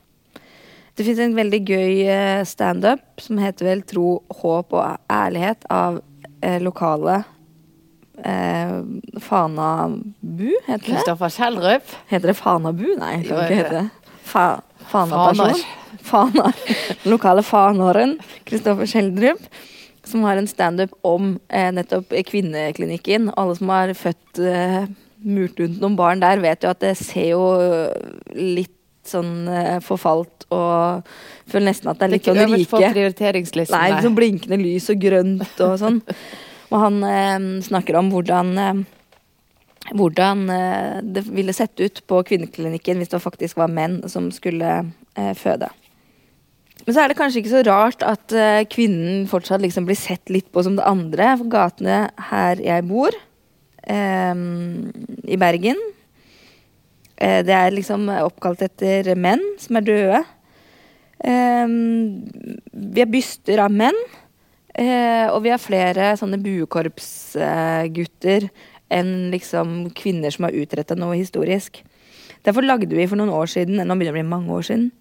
Det 0.97 1.05
fins 1.05 1.21
en 1.21 1.35
veldig 1.37 1.59
gøy 1.61 1.99
eh, 2.09 2.43
standup 2.49 3.21
som 3.21 3.37
heter 3.41 3.69
vel 3.69 3.83
'Tro, 3.85 4.23
håp 4.41 4.73
og 4.73 4.97
ærlighet' 5.13 5.67
av 5.69 5.99
eh, 6.41 6.57
lokale 6.63 7.19
eh, 8.25 8.79
Fanabu, 9.21 10.49
heter 10.65 10.81
det? 10.81 10.85
Kristoffer 10.87 11.29
Schjelderup. 11.29 11.93
Heter 12.09 12.33
det 12.33 12.37
Fanabu? 12.39 12.87
Nei, 12.97 13.17
det 13.21 13.29
kan 13.29 13.43
ikke 13.45 13.61
hete 13.61 13.75
det. 13.83 14.15
Fa 14.25 14.47
Fana-person. 14.87 15.61
Fanar. 16.07 16.55
Den 17.03 17.11
lokale 17.13 17.43
fanåren, 17.45 18.17
Kristoffer 18.47 18.87
Schjelderup, 18.89 19.43
som 20.07 20.23
har 20.23 20.39
en 20.39 20.47
standup 20.47 20.95
om 21.07 21.35
eh, 21.49 21.69
nettopp 21.75 22.15
kvinneklinikken. 22.29 23.31
Alle 23.35 23.57
som 23.59 23.69
har 23.73 23.93
født 23.97 24.39
eh, 24.39 24.87
murt 25.27 25.59
rundt 25.59 25.83
noen 25.83 25.99
barn 25.99 26.23
der, 26.23 26.39
vet 26.43 26.63
jo 26.63 26.71
at 26.71 26.81
det 26.83 26.95
ser 26.99 27.31
jo 27.33 27.45
litt 28.33 28.73
sånn 29.07 29.47
eh, 29.47 29.77
forfalt 29.83 30.47
og 30.51 31.07
føler 31.47 31.69
nesten 31.69 31.91
at 31.91 31.99
det 31.99 32.07
er 32.07 32.13
litt 32.15 32.27
sånn 32.27 32.39
rike. 32.57 32.91
Nei, 33.75 34.01
sånn 34.03 34.17
blinkende 34.17 34.59
lys 34.59 34.89
og 34.93 35.01
grønt 35.03 35.63
og 35.63 35.73
sånn. 35.81 36.01
Og 36.67 36.77
han 36.83 37.01
eh, 37.07 37.49
snakker 37.67 37.99
om 37.99 38.11
hvordan 38.11 38.53
eh, 38.63 38.85
hvordan 39.95 40.49
eh, 40.51 40.97
det 41.03 41.23
ville 41.31 41.53
sett 41.55 41.79
ut 41.79 42.01
på 42.07 42.21
kvinneklinikken 42.27 42.99
hvis 42.99 43.13
det 43.13 43.23
faktisk 43.23 43.59
var 43.61 43.71
menn 43.71 44.01
som 44.11 44.31
skulle 44.35 44.71
eh, 45.15 45.33
føde. 45.37 45.69
Men 46.87 46.95
så 46.95 47.03
er 47.03 47.11
det 47.11 47.17
kanskje 47.19 47.41
ikke 47.41 47.51
så 47.51 47.61
rart 47.67 48.03
at 48.07 48.31
uh, 48.31 48.63
kvinnen 48.71 49.25
fortsatt 49.27 49.59
liksom 49.59 49.83
blir 49.89 49.97
sett 49.99 50.31
litt 50.31 50.47
på 50.55 50.61
som 50.63 50.77
det 50.77 50.85
andre. 50.87 51.33
For 51.41 51.51
gatene 51.51 51.97
her 52.29 52.61
jeg 52.63 52.85
bor, 52.87 53.15
um, 53.83 54.85
i 55.27 55.39
Bergen 55.39 55.81
uh, 57.19 57.41
Det 57.43 57.57
er 57.57 57.75
liksom 57.75 58.07
oppkalt 58.21 58.63
etter 58.63 59.11
menn 59.19 59.43
som 59.59 59.81
er 59.81 59.87
døde. 59.89 60.21
Um, 61.27 62.23
vi 62.71 63.03
har 63.03 63.11
byster 63.11 63.65
av 63.65 63.75
menn. 63.75 63.99
Uh, 64.77 65.27
og 65.33 65.41
vi 65.43 65.51
har 65.51 65.59
flere 65.59 66.13
sånne 66.19 66.39
buekorpsgutter 66.39 68.47
enn 68.93 69.11
liksom 69.33 69.89
kvinner 69.97 70.31
som 70.31 70.47
har 70.47 70.55
utretta 70.55 70.95
noe 70.95 71.17
historisk. 71.17 71.81
Derfor 72.47 72.63
lagde 72.63 72.95
vi 72.95 73.09
for 73.09 73.19
noen 73.19 73.33
år 73.33 73.49
siden, 73.51 73.81
nå 73.81 73.97
begynner 73.97 74.13
det 74.13 74.15
å 74.15 74.19
bli 74.21 74.29
mange 74.29 74.53
år 74.53 74.69
siden, 74.69 74.91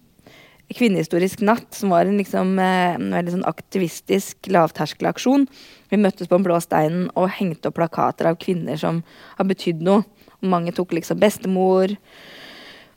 Kvinnehistorisk 0.75 1.41
natt, 1.47 1.69
som 1.71 1.93
var 1.93 2.05
en 2.05 2.17
liksom, 2.19 2.57
eh, 2.59 2.95
en 2.97 3.11
veldig 3.15 3.37
sånn 3.37 3.47
aktivistisk 3.47 4.49
lavterskelaksjon. 4.51 5.47
Vi 5.89 5.97
møttes 5.97 6.27
på 6.27 6.35
den 6.35 6.43
blå 6.43 6.57
steinen 6.59 7.07
og 7.15 7.29
hengte 7.37 7.69
opp 7.69 7.77
plakater 7.79 8.27
av 8.27 8.39
kvinner 8.41 8.77
som 8.77 9.03
har 9.37 9.47
betydd 9.47 9.81
noe. 9.81 10.03
Og 10.41 10.49
mange 10.51 10.73
tok 10.75 10.91
liksom 10.91 11.19
bestemor. 11.19 11.95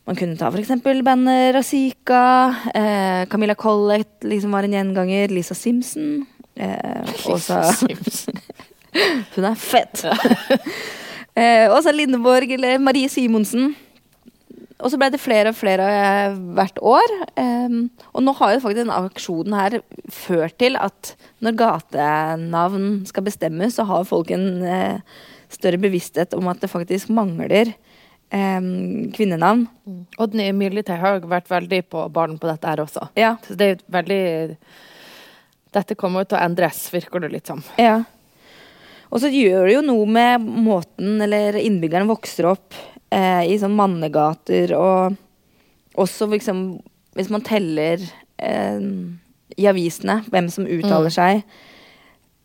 Man 0.06 0.16
kunne 0.16 0.36
ta 0.36 0.48
f.eks. 0.50 0.72
bandet 1.04 1.54
Razika. 1.54 2.22
Eh, 2.74 3.26
Camilla 3.30 3.54
Collett 3.54 4.24
liksom 4.26 4.50
var 4.50 4.66
en 4.66 4.74
gjenganger. 4.74 5.30
Lisa 5.30 5.54
Simpson. 5.54 6.26
Eh, 6.56 7.04
Åsa 7.30 7.62
Simpson. 7.72 8.34
Hun 9.36 9.46
er 9.46 9.54
fett! 9.54 10.02
eh, 11.38 11.70
Åsa 11.70 11.92
Lindeborg 11.94 12.52
eller 12.58 12.78
Marie 12.82 13.08
Simonsen. 13.08 13.76
Og 14.80 14.92
så 14.92 14.98
ble 15.00 15.10
det 15.12 15.20
flere 15.20 15.52
og 15.52 15.58
flere 15.58 15.86
eh, 15.92 16.38
hvert 16.56 16.80
år. 16.82 17.14
Um, 17.36 17.90
og 18.14 18.24
nå 18.24 18.34
har 18.38 18.54
jo 18.54 18.62
faktisk 18.64 18.82
denne 18.82 19.00
aksjonen 19.08 19.56
her 19.58 19.78
ført 20.12 20.56
til 20.60 20.78
at 20.80 21.14
når 21.44 21.58
gatenavn 21.60 22.88
skal 23.08 23.26
bestemmes, 23.26 23.76
så 23.76 23.86
har 23.88 24.08
folk 24.08 24.32
en 24.34 24.48
uh, 24.64 25.20
større 25.52 25.80
bevissthet 25.82 26.36
om 26.38 26.48
at 26.52 26.62
det 26.62 26.72
faktisk 26.72 27.12
mangler 27.14 27.74
um, 28.32 29.10
kvinnenavn. 29.16 29.66
Odny 30.20 30.50
Militei 30.56 31.00
har 31.00 31.20
vært 31.28 31.50
veldig 31.50 31.82
på 31.90 32.06
ballen 32.14 32.40
på 32.40 32.48
dette 32.50 32.70
her 32.70 32.84
også. 32.84 33.10
Ja. 33.20 33.34
Så 33.46 33.58
det 33.58 33.74
er 33.74 33.84
veldig 34.00 34.22
Dette 35.70 35.94
kommer 35.94 36.24
jo 36.24 36.32
til 36.32 36.40
å 36.40 36.46
endres, 36.48 36.88
virker 36.90 37.22
det 37.22 37.28
litt 37.30 37.46
som. 37.46 37.60
Ja. 37.78 38.00
Og 39.10 39.20
så 39.22 39.28
gjør 39.30 39.68
det 39.68 39.74
jo 39.76 39.82
noe 39.86 40.06
med 40.06 40.42
måten 40.42 41.20
eller 41.22 41.58
innbyggerne 41.58 42.10
vokser 42.10 42.48
opp 42.50 42.74
eh, 43.10 43.42
i 43.50 43.58
sånn 43.60 43.74
mannegater 43.76 44.74
og 44.78 45.16
også 46.00 46.28
liksom 46.30 46.80
Hvis 47.18 47.30
man 47.30 47.42
teller 47.42 47.98
eh, 48.38 48.78
i 49.58 49.66
avisene 49.66 50.20
hvem 50.30 50.48
som 50.48 50.64
uttaler 50.70 51.10
Mm. 51.10 51.16
seg 51.16 51.42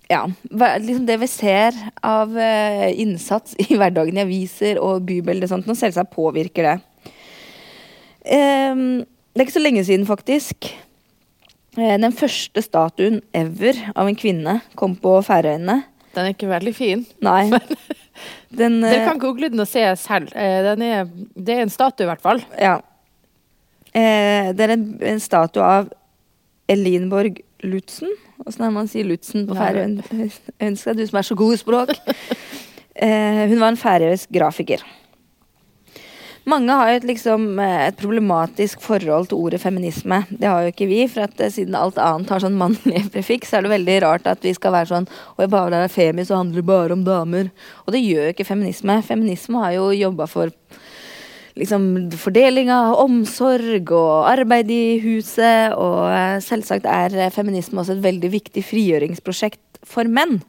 Ja. 0.09 0.23
Liksom 0.81 1.05
det 1.05 1.19
vi 1.21 1.27
ser 1.27 1.73
av 2.03 2.35
eh, 2.37 2.91
innsats 3.01 3.55
i 3.61 3.75
hverdagen 3.79 4.17
i 4.17 4.21
aviser 4.25 4.77
og 4.81 5.05
bybilder 5.05 5.45
og 5.47 5.49
sånt, 5.53 5.65
nå 5.69 5.73
selvsagt 5.77 6.13
påvirker 6.13 6.63
det. 6.67 6.75
Em, 8.25 8.99
det 9.33 9.41
er 9.41 9.45
ikke 9.47 9.57
så 9.59 9.63
lenge 9.63 9.83
siden, 9.85 10.05
faktisk. 10.05 10.69
Eh, 11.77 11.97
Den 12.01 12.13
første 12.13 12.61
statuen 12.61 13.21
ever 13.33 13.77
av 13.95 14.07
en 14.07 14.15
kvinne 14.17 14.59
kom 14.75 14.95
på 14.95 15.17
Færøyene. 15.25 15.83
Den 16.15 16.25
er 16.29 16.33
ikke 16.33 16.49
veldig 16.53 16.75
fin. 16.75 17.05
Nei. 17.25 17.49
Den 18.57 18.79
Dere 18.83 19.01
eh, 19.01 19.07
kan 19.07 19.21
google 19.21 19.49
den 19.51 19.63
og 19.63 19.67
se 19.69 19.83
selv. 19.99 20.31
Eh, 20.35 20.59
Den 20.65 20.83
er, 20.85 21.07
det 21.35 21.57
er 21.57 21.65
en 21.65 21.73
statue, 21.73 22.05
i 22.05 22.09
hvert 22.11 22.23
fall. 22.23 22.43
Ja. 22.59 22.77
Eh, 23.95 24.51
det 24.55 24.65
er 24.65 24.75
en, 24.75 24.85
en 25.13 25.21
statue 25.23 25.63
av 25.63 25.91
Elinborg 26.71 27.41
Lutzen. 27.65 28.11
Åssen 28.45 28.65
er 28.65 28.69
det 28.69 28.75
man 28.75 28.89
sier 28.91 29.07
Lutzen 29.07 29.45
på. 29.47 29.55
Færøyene? 29.57 30.03
Ønsker 30.61 30.93
at 30.93 30.99
du 30.99 31.05
som 31.07 31.19
er 31.21 31.27
så 31.27 31.37
god 31.39 31.57
i 31.57 31.61
språk. 31.63 31.95
Eh, 32.95 33.41
hun 33.51 33.59
var 33.59 33.73
en 33.73 33.75
færøysk 33.75 34.29
grafiker. 34.31 34.79
Mange 36.45 36.73
har 36.77 36.91
et, 36.93 37.05
liksom, 37.09 37.57
eh, 37.57 37.87
et 37.87 37.97
problematisk 37.97 38.81
forhold 38.85 39.31
til 39.31 39.39
ordet 39.41 39.59
feminisme. 39.63 40.19
Det 40.29 40.45
har 40.45 40.61
jo 40.61 40.73
ikke 40.73 40.87
vi, 40.91 40.99
for 41.09 41.25
at 41.25 41.39
eh, 41.41 41.49
siden 41.49 41.73
alt 41.73 41.97
annet 41.97 42.29
har 42.29 42.43
sånn 42.43 42.59
mannlig 42.59 43.01
prefiks, 43.15 43.49
så 43.49 43.57
er 43.57 43.65
det 43.65 43.73
veldig 43.73 43.95
rart 44.03 44.29
at 44.29 44.45
vi 44.45 44.53
skal 44.53 44.75
være 44.75 44.91
sånn 44.91 45.07
Og 45.09 45.41
jeg 45.41 45.53
bare 45.55 45.79
er 45.87 45.89
femi, 45.89 46.21
så 46.21 46.37
handler 46.37 46.61
det 46.61 46.67
bare 46.69 46.93
om 46.93 47.01
damer. 47.07 47.49
Og 47.87 47.97
det 47.97 48.03
gjør 48.05 48.29
jo 48.29 48.35
ikke 48.35 48.45
feminisme. 48.45 48.99
Feminisme 49.07 49.63
har 49.63 49.73
jo 49.79 49.89
jobba 49.97 50.29
for 50.29 50.53
liksom 51.57 52.11
fordeling 52.19 52.69
av 52.69 52.99
omsorg 53.01 53.89
og 53.95 54.29
arbeid 54.29 54.69
i 54.69 54.99
huset, 55.01 55.73
og 55.73 56.11
eh, 56.13 56.37
selvsagt 56.45 56.85
er 56.85 57.33
feminisme 57.33 57.81
også 57.81 57.97
et 57.97 58.05
veldig 58.05 58.35
viktig 58.37 58.69
frigjøringsprosjekt 58.69 59.81
for 59.81 60.05
menn. 60.05 60.43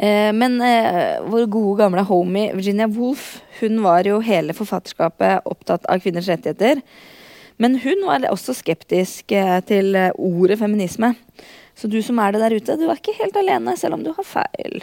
Eh, 0.00 0.32
men 0.32 0.56
eh, 0.64 1.20
vår 1.28 1.44
gode 1.52 1.76
gamle 1.82 2.04
homie 2.08 2.54
Virginia 2.56 2.88
Woolf 2.88 3.42
hun 3.60 3.82
var 3.84 4.08
jo 4.08 4.22
hele 4.24 4.56
forfatterskapet 4.56 5.44
opptatt 5.48 5.84
av 5.92 6.00
kvinners 6.00 6.30
rettigheter. 6.30 6.80
Men 7.60 7.76
hun 7.82 8.06
var 8.08 8.24
også 8.30 8.56
skeptisk 8.56 9.34
eh, 9.36 9.58
til 9.68 9.92
ordet 10.16 10.56
feminisme. 10.62 11.12
Så 11.76 11.88
du 11.88 12.00
som 12.04 12.18
er 12.20 12.32
det 12.32 12.42
der 12.42 12.56
ute, 12.56 12.76
du 12.80 12.88
er 12.88 12.98
ikke 12.98 13.16
helt 13.20 13.36
alene, 13.36 13.76
selv 13.76 13.96
om 13.96 14.04
du 14.04 14.12
har 14.16 14.26
feil. 14.26 14.80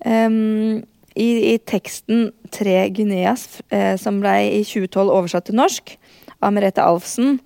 Um, 0.00 0.80
i, 1.12 1.52
i, 1.52 1.56
teksten 1.58 2.30
'Tre 2.48 2.88
Guineas', 2.94 3.60
eh, 3.68 3.96
som 4.00 4.20
ble 4.22 4.32
i 4.48 4.62
2012 4.64 5.10
oversatt 5.10 5.48
til 5.48 5.58
norsk 5.58 5.96
av 6.40 6.54
Merete 6.54 6.84
Alfsen, 6.84 7.40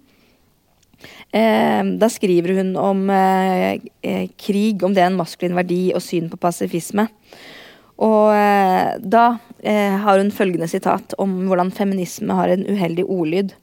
da 1.34 2.08
skriver 2.12 2.54
hun 2.60 2.76
om 2.78 3.08
eh, 3.10 3.80
eh, 4.06 4.28
krig, 4.38 4.84
om 4.86 4.94
det 4.94 5.02
er 5.02 5.10
en 5.10 5.18
maskulin 5.18 5.56
verdi, 5.58 5.88
og 5.94 6.02
syn 6.04 6.28
på 6.30 6.38
pasifisme. 6.38 7.08
Og 8.04 8.30
eh, 8.34 8.94
da 9.02 9.24
har 9.64 10.20
hun 10.20 10.28
følgende 10.34 10.68
sitat 10.68 11.14
om 11.18 11.46
hvordan 11.48 11.70
feminisme 11.72 12.34
har 12.36 12.52
en 12.52 12.66
uheldig 12.68 13.06
ordlyd. 13.08 13.54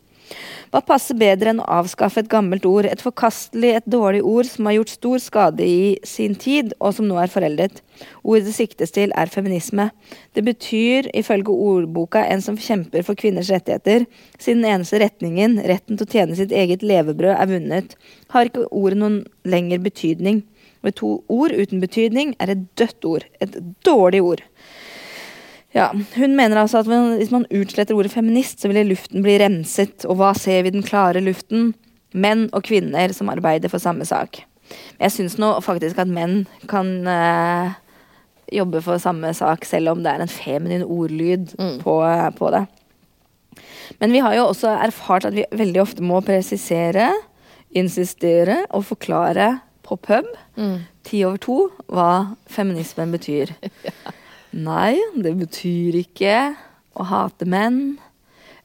Hva 0.71 0.79
passer 0.87 1.17
bedre 1.19 1.51
enn 1.51 1.59
å 1.59 1.65
avskaffe 1.81 2.21
et 2.21 2.29
gammelt 2.31 2.63
ord, 2.63 2.85
et 2.87 3.01
forkastelig, 3.03 3.73
et 3.75 3.87
dårlig 3.91 4.21
ord 4.23 4.47
som 4.47 4.69
har 4.69 4.77
gjort 4.77 4.93
stor 4.93 5.19
skade 5.19 5.65
i 5.67 5.81
sin 6.07 6.37
tid, 6.39 6.71
og 6.79 6.93
som 6.95 7.09
nå 7.09 7.17
er 7.19 7.31
foreldet? 7.33 7.81
Ordet 8.23 8.45
det 8.47 8.53
siktes 8.55 8.95
til, 8.95 9.11
er 9.19 9.27
feminisme. 9.33 9.89
Det 10.31 10.45
betyr, 10.47 11.09
ifølge 11.11 11.51
ordboka, 11.51 12.23
en 12.23 12.39
som 12.45 12.55
kjemper 12.55 13.03
for 13.03 13.19
kvinners 13.19 13.51
rettigheter. 13.51 14.07
Siden 14.39 14.63
den 14.63 14.77
eneste 14.77 15.01
retningen, 15.03 15.59
retten 15.67 15.99
til 15.99 16.07
å 16.07 16.13
tjene 16.15 16.39
sitt 16.39 16.55
eget 16.55 16.87
levebrød, 16.87 17.33
er 17.35 17.51
vunnet, 17.51 17.99
har 18.31 18.47
ikke 18.47 18.69
ordet 18.71 19.01
noen 19.03 19.19
lenger 19.43 19.83
betydning. 19.83 20.39
Med 20.87 20.95
to 20.97 21.17
ord 21.27 21.51
uten 21.51 21.83
betydning 21.83 22.31
er 22.39 22.55
et 22.55 22.63
dødt 22.79 23.11
ord. 23.11 23.27
Et 23.43 23.59
dårlig 23.83 24.23
ord. 24.23 24.47
Ja, 25.73 25.91
Hun 26.17 26.35
mener 26.35 26.59
altså 26.59 26.81
at 26.81 26.89
hvis 27.17 27.31
man 27.31 27.47
utsletter 27.47 27.95
ordet 27.95 28.11
feminist, 28.11 28.59
så 28.59 28.67
vil 28.67 28.89
luften 28.91 29.23
bli 29.23 29.37
renset. 29.39 30.05
Og 30.05 30.19
hva 30.19 30.33
ser 30.35 30.65
vi 30.65 30.71
i 30.71 30.75
den 30.75 30.83
klare 30.83 31.23
luften? 31.23 31.73
Menn 32.11 32.49
og 32.51 32.65
kvinner 32.67 33.13
som 33.15 33.31
arbeider 33.31 33.71
for 33.71 33.79
samme 33.79 34.05
sak. 34.07 34.43
Jeg 34.99 35.13
syns 35.15 35.37
nå 35.39 35.53
faktisk 35.63 35.99
at 35.99 36.11
menn 36.11 36.43
kan 36.71 36.91
eh, 37.07 37.71
jobbe 38.51 38.81
for 38.83 38.99
samme 38.99 39.31
sak, 39.35 39.65
selv 39.67 39.93
om 39.93 40.03
det 40.03 40.11
er 40.11 40.23
en 40.23 40.31
feminin 40.31 40.83
ordlyd 40.83 41.55
mm. 41.55 41.79
på, 41.83 41.95
på, 42.35 42.51
det. 42.51 42.65
Men 44.03 44.11
vi 44.11 44.21
har 44.23 44.35
jo 44.35 44.49
også 44.51 44.75
erfart 44.75 45.27
at 45.27 45.35
vi 45.35 45.47
veldig 45.55 45.81
ofte 45.83 46.03
må 46.03 46.19
presisere, 46.25 47.13
insistere 47.71 48.65
og 48.75 48.89
forklare 48.91 49.53
på 49.87 49.95
pub 50.03 50.27
mm. 50.59 50.79
ti 51.07 51.23
over 51.23 51.39
to 51.39 51.59
hva 51.87 52.11
feminismen 52.51 53.15
betyr. 53.15 53.55
ja. 53.87 53.95
Nei, 54.51 54.99
det 55.15 55.33
betyr 55.39 55.95
ikke 56.01 56.37
å 56.99 57.05
hate 57.07 57.47
menn. 57.47 57.99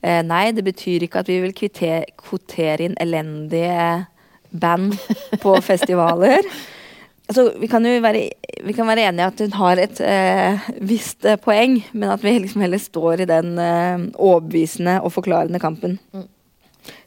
Eh, 0.03 0.23
nei, 0.27 0.51
det 0.55 0.65
betyr 0.67 1.07
ikke 1.07 1.23
at 1.23 1.31
vi 1.31 1.39
vil 1.45 1.55
kvotere 1.55 2.89
inn 2.89 2.97
elendige 3.03 4.07
band 4.51 4.97
på 5.43 5.55
festivaler. 5.69 6.47
Altså, 7.27 7.49
vi 7.59 7.67
kan 7.71 7.87
jo 7.87 7.95
være, 8.03 8.29
vi 8.63 8.75
kan 8.75 8.87
være 8.87 9.09
enige 9.09 9.31
at 9.33 9.41
hun 9.43 9.57
har 9.59 9.81
et 9.83 10.01
eh, 10.03 10.69
visst 10.87 11.27
eh, 11.27 11.39
poeng, 11.43 11.81
men 11.93 12.13
at 12.15 12.23
vi 12.23 12.37
liksom 12.39 12.63
heller 12.63 12.83
står 12.83 13.25
i 13.25 13.31
den 13.31 13.57
eh, 13.59 14.05
overbevisende 14.15 15.01
og 15.03 15.15
forklarende 15.17 15.63
kampen. 15.63 15.99
Mm. 16.15 16.29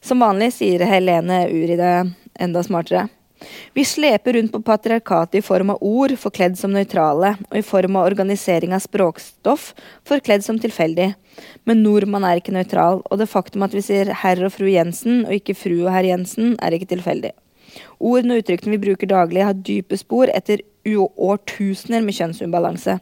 Som 0.04 0.24
vanlig 0.24 0.52
sier 0.58 0.84
Helene 0.88 1.46
Uri 1.48 1.80
det 1.80 1.94
enda 2.40 2.64
smartere. 2.68 3.08
Vi 3.74 3.86
sleper 3.86 4.34
rundt 4.36 4.52
på 4.52 4.62
patriarkatet 4.66 5.40
i 5.40 5.42
form 5.46 5.74
av 5.74 5.84
ord 5.86 6.16
forkledd 6.20 6.58
som 6.60 6.74
nøytrale, 6.76 7.36
og 7.50 7.58
i 7.58 7.66
form 7.66 7.96
av 8.00 8.10
organisering 8.10 8.74
av 8.76 8.84
språkstoff 8.84 9.72
forkledd 10.08 10.44
som 10.46 10.60
tilfeldig. 10.60 11.14
Men 11.70 11.84
nordmann 11.86 12.28
er 12.28 12.42
ikke 12.42 12.56
nøytral, 12.56 13.04
og 13.06 13.22
det 13.22 13.30
faktum 13.32 13.64
at 13.64 13.76
vi 13.76 13.84
sier 13.86 14.12
herr 14.24 14.42
og 14.46 14.56
fru 14.56 14.68
Jensen 14.72 15.24
og 15.26 15.38
ikke 15.38 15.56
fru 15.58 15.78
og 15.86 15.94
herr 15.96 16.10
Jensen, 16.10 16.58
er 16.60 16.76
ikke 16.76 16.92
tilfeldig. 16.96 17.32
Ordene 18.00 18.36
og 18.36 18.44
uttrykkene 18.44 18.76
vi 18.76 18.86
bruker 18.90 19.10
daglig, 19.10 19.46
har 19.46 19.58
dype 19.58 19.98
spor 20.00 20.32
etter 20.34 20.66
årtusener 20.90 22.02
med 22.02 22.16
kjønnsubalanse. 22.18 22.98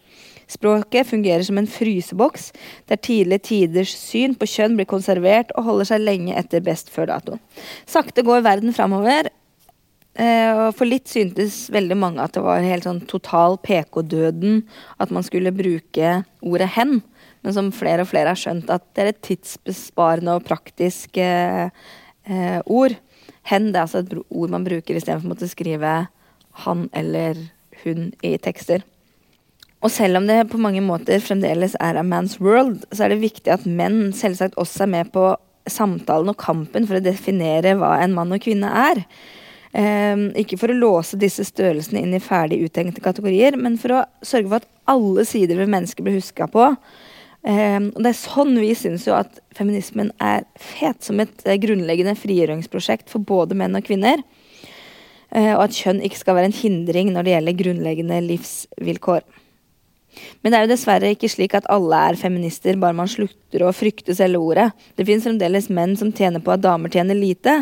Språket 0.47 1.07
fungerer 1.09 1.43
som 1.43 1.57
en 1.59 1.67
fryseboks, 1.67 2.51
der 2.87 2.99
tidlige 3.03 3.43
tiders 3.49 3.93
syn 3.99 4.35
på 4.35 4.47
kjønn 4.47 4.77
blir 4.79 4.87
konservert 4.87 5.51
og 5.55 5.67
holder 5.67 5.89
seg 5.91 6.05
lenge 6.05 6.35
etter 6.39 6.63
best 6.63 6.91
før 6.91 7.11
dato. 7.11 7.39
Sakte 7.87 8.23
går 8.27 8.45
verden 8.45 8.75
framover, 8.75 9.27
Eh, 10.17 10.59
for 10.73 10.89
litt 10.89 11.11
syntes 11.11 11.67
veldig 11.69 11.97
mange 11.99 12.23
at 12.23 12.33
det 12.33 12.41
var 12.41 12.65
helt 12.65 12.87
sånn 12.87 13.03
total 13.05 13.59
PK-døden 13.61 14.63
at 14.97 15.13
man 15.13 15.25
skulle 15.25 15.53
bruke 15.53 16.23
ordet 16.41 16.69
'hen'. 16.73 17.03
Men 17.43 17.53
som 17.53 17.71
flere 17.71 18.01
og 18.01 18.09
flere 18.09 18.33
har 18.33 18.39
skjønt, 18.39 18.69
at 18.69 18.83
det 18.95 19.03
er 19.03 19.09
et 19.13 19.21
tidsbesparende 19.21 20.33
og 20.33 20.43
praktisk 20.43 21.17
eh, 21.17 21.69
ord. 22.65 22.97
'Hen' 23.45 23.71
det 23.71 23.77
er 23.77 23.85
altså 23.85 24.01
et 24.01 24.13
ord 24.29 24.49
man 24.49 24.65
bruker 24.65 24.97
istedenfor 24.97 25.29
å 25.29 25.33
måtte 25.35 25.49
skrive 25.53 26.07
'han' 26.65 26.89
eller 26.93 27.35
'hun' 27.83 28.13
i 28.23 28.37
tekster. 28.37 28.81
Og 29.83 29.91
selv 29.91 30.17
om 30.17 30.25
det 30.25 30.49
på 30.49 30.57
mange 30.57 30.81
måter 30.81 31.21
fremdeles 31.21 31.75
er 31.79 31.95
a 31.95 32.01
man's 32.01 32.39
world, 32.41 32.85
så 32.91 33.05
er 33.05 33.09
det 33.09 33.21
viktig 33.21 33.53
at 33.53 33.65
menn 33.65 34.11
selvsagt 34.11 34.57
også 34.57 34.87
er 34.87 34.87
med 34.87 35.11
på 35.13 35.35
samtalen 35.69 36.29
og 36.29 36.37
kampen 36.37 36.87
for 36.87 36.97
å 36.97 37.03
definere 37.03 37.75
hva 37.77 38.01
en 38.01 38.15
mann 38.15 38.33
og 38.33 38.41
kvinne 38.41 38.65
er. 38.65 39.03
Um, 39.75 40.29
ikke 40.39 40.57
for 40.59 40.71
å 40.71 40.77
låse 40.77 41.19
disse 41.19 41.43
størrelsene 41.47 41.99
inn 42.01 42.15
i 42.15 42.23
ferdig 42.23 42.61
uttenkte 42.65 43.03
kategorier, 43.03 43.57
men 43.59 43.75
for 43.81 43.97
å 43.97 44.05
sørge 44.25 44.47
for 44.47 44.61
at 44.61 44.69
alle 44.87 45.25
sider 45.27 45.59
ved 45.59 45.71
mennesket 45.73 46.05
blir 46.05 46.17
huska 46.17 46.47
på. 46.51 46.69
Um, 47.47 47.91
og 47.93 48.01
det 48.03 48.11
er 48.11 48.19
sånn 48.19 48.55
vi 48.59 48.71
syns 48.75 49.05
jo 49.07 49.15
at 49.15 49.41
feminismen 49.55 50.09
er 50.23 50.47
fet, 50.59 51.03
som 51.05 51.19
et 51.23 51.43
uh, 51.45 51.55
grunnleggende 51.61 52.15
frigjøringsprosjekt 52.19 53.11
for 53.11 53.23
både 53.23 53.57
menn 53.59 53.77
og 53.77 53.85
kvinner. 53.87 54.23
Uh, 55.31 55.53
og 55.57 55.67
at 55.67 55.77
kjønn 55.77 56.01
ikke 56.07 56.21
skal 56.23 56.39
være 56.39 56.51
en 56.51 56.57
hindring 56.57 57.11
når 57.13 57.27
det 57.27 57.35
gjelder 57.35 57.59
grunnleggende 57.61 58.21
livsvilkår. 58.31 59.27
Men 60.41 60.53
det 60.53 60.57
er 60.57 60.65
jo 60.65 60.71
dessverre 60.71 61.11
ikke 61.13 61.29
slik 61.31 61.55
at 61.57 61.67
alle 61.73 61.99
er 62.09 62.19
feminister 62.19 62.77
bare 62.79 62.95
man 62.97 63.09
slutter 63.11 63.65
å 63.65 63.73
frykte 63.75 64.15
selve 64.17 64.41
ordet. 64.41 64.69
Det 64.95 65.05
fins 65.07 65.25
fremdeles 65.27 65.69
menn 65.73 65.95
som 65.99 66.13
tjener 66.15 66.43
på 66.43 66.53
at 66.53 66.63
damer 66.63 66.93
tjener 66.93 67.17
lite. 67.17 67.59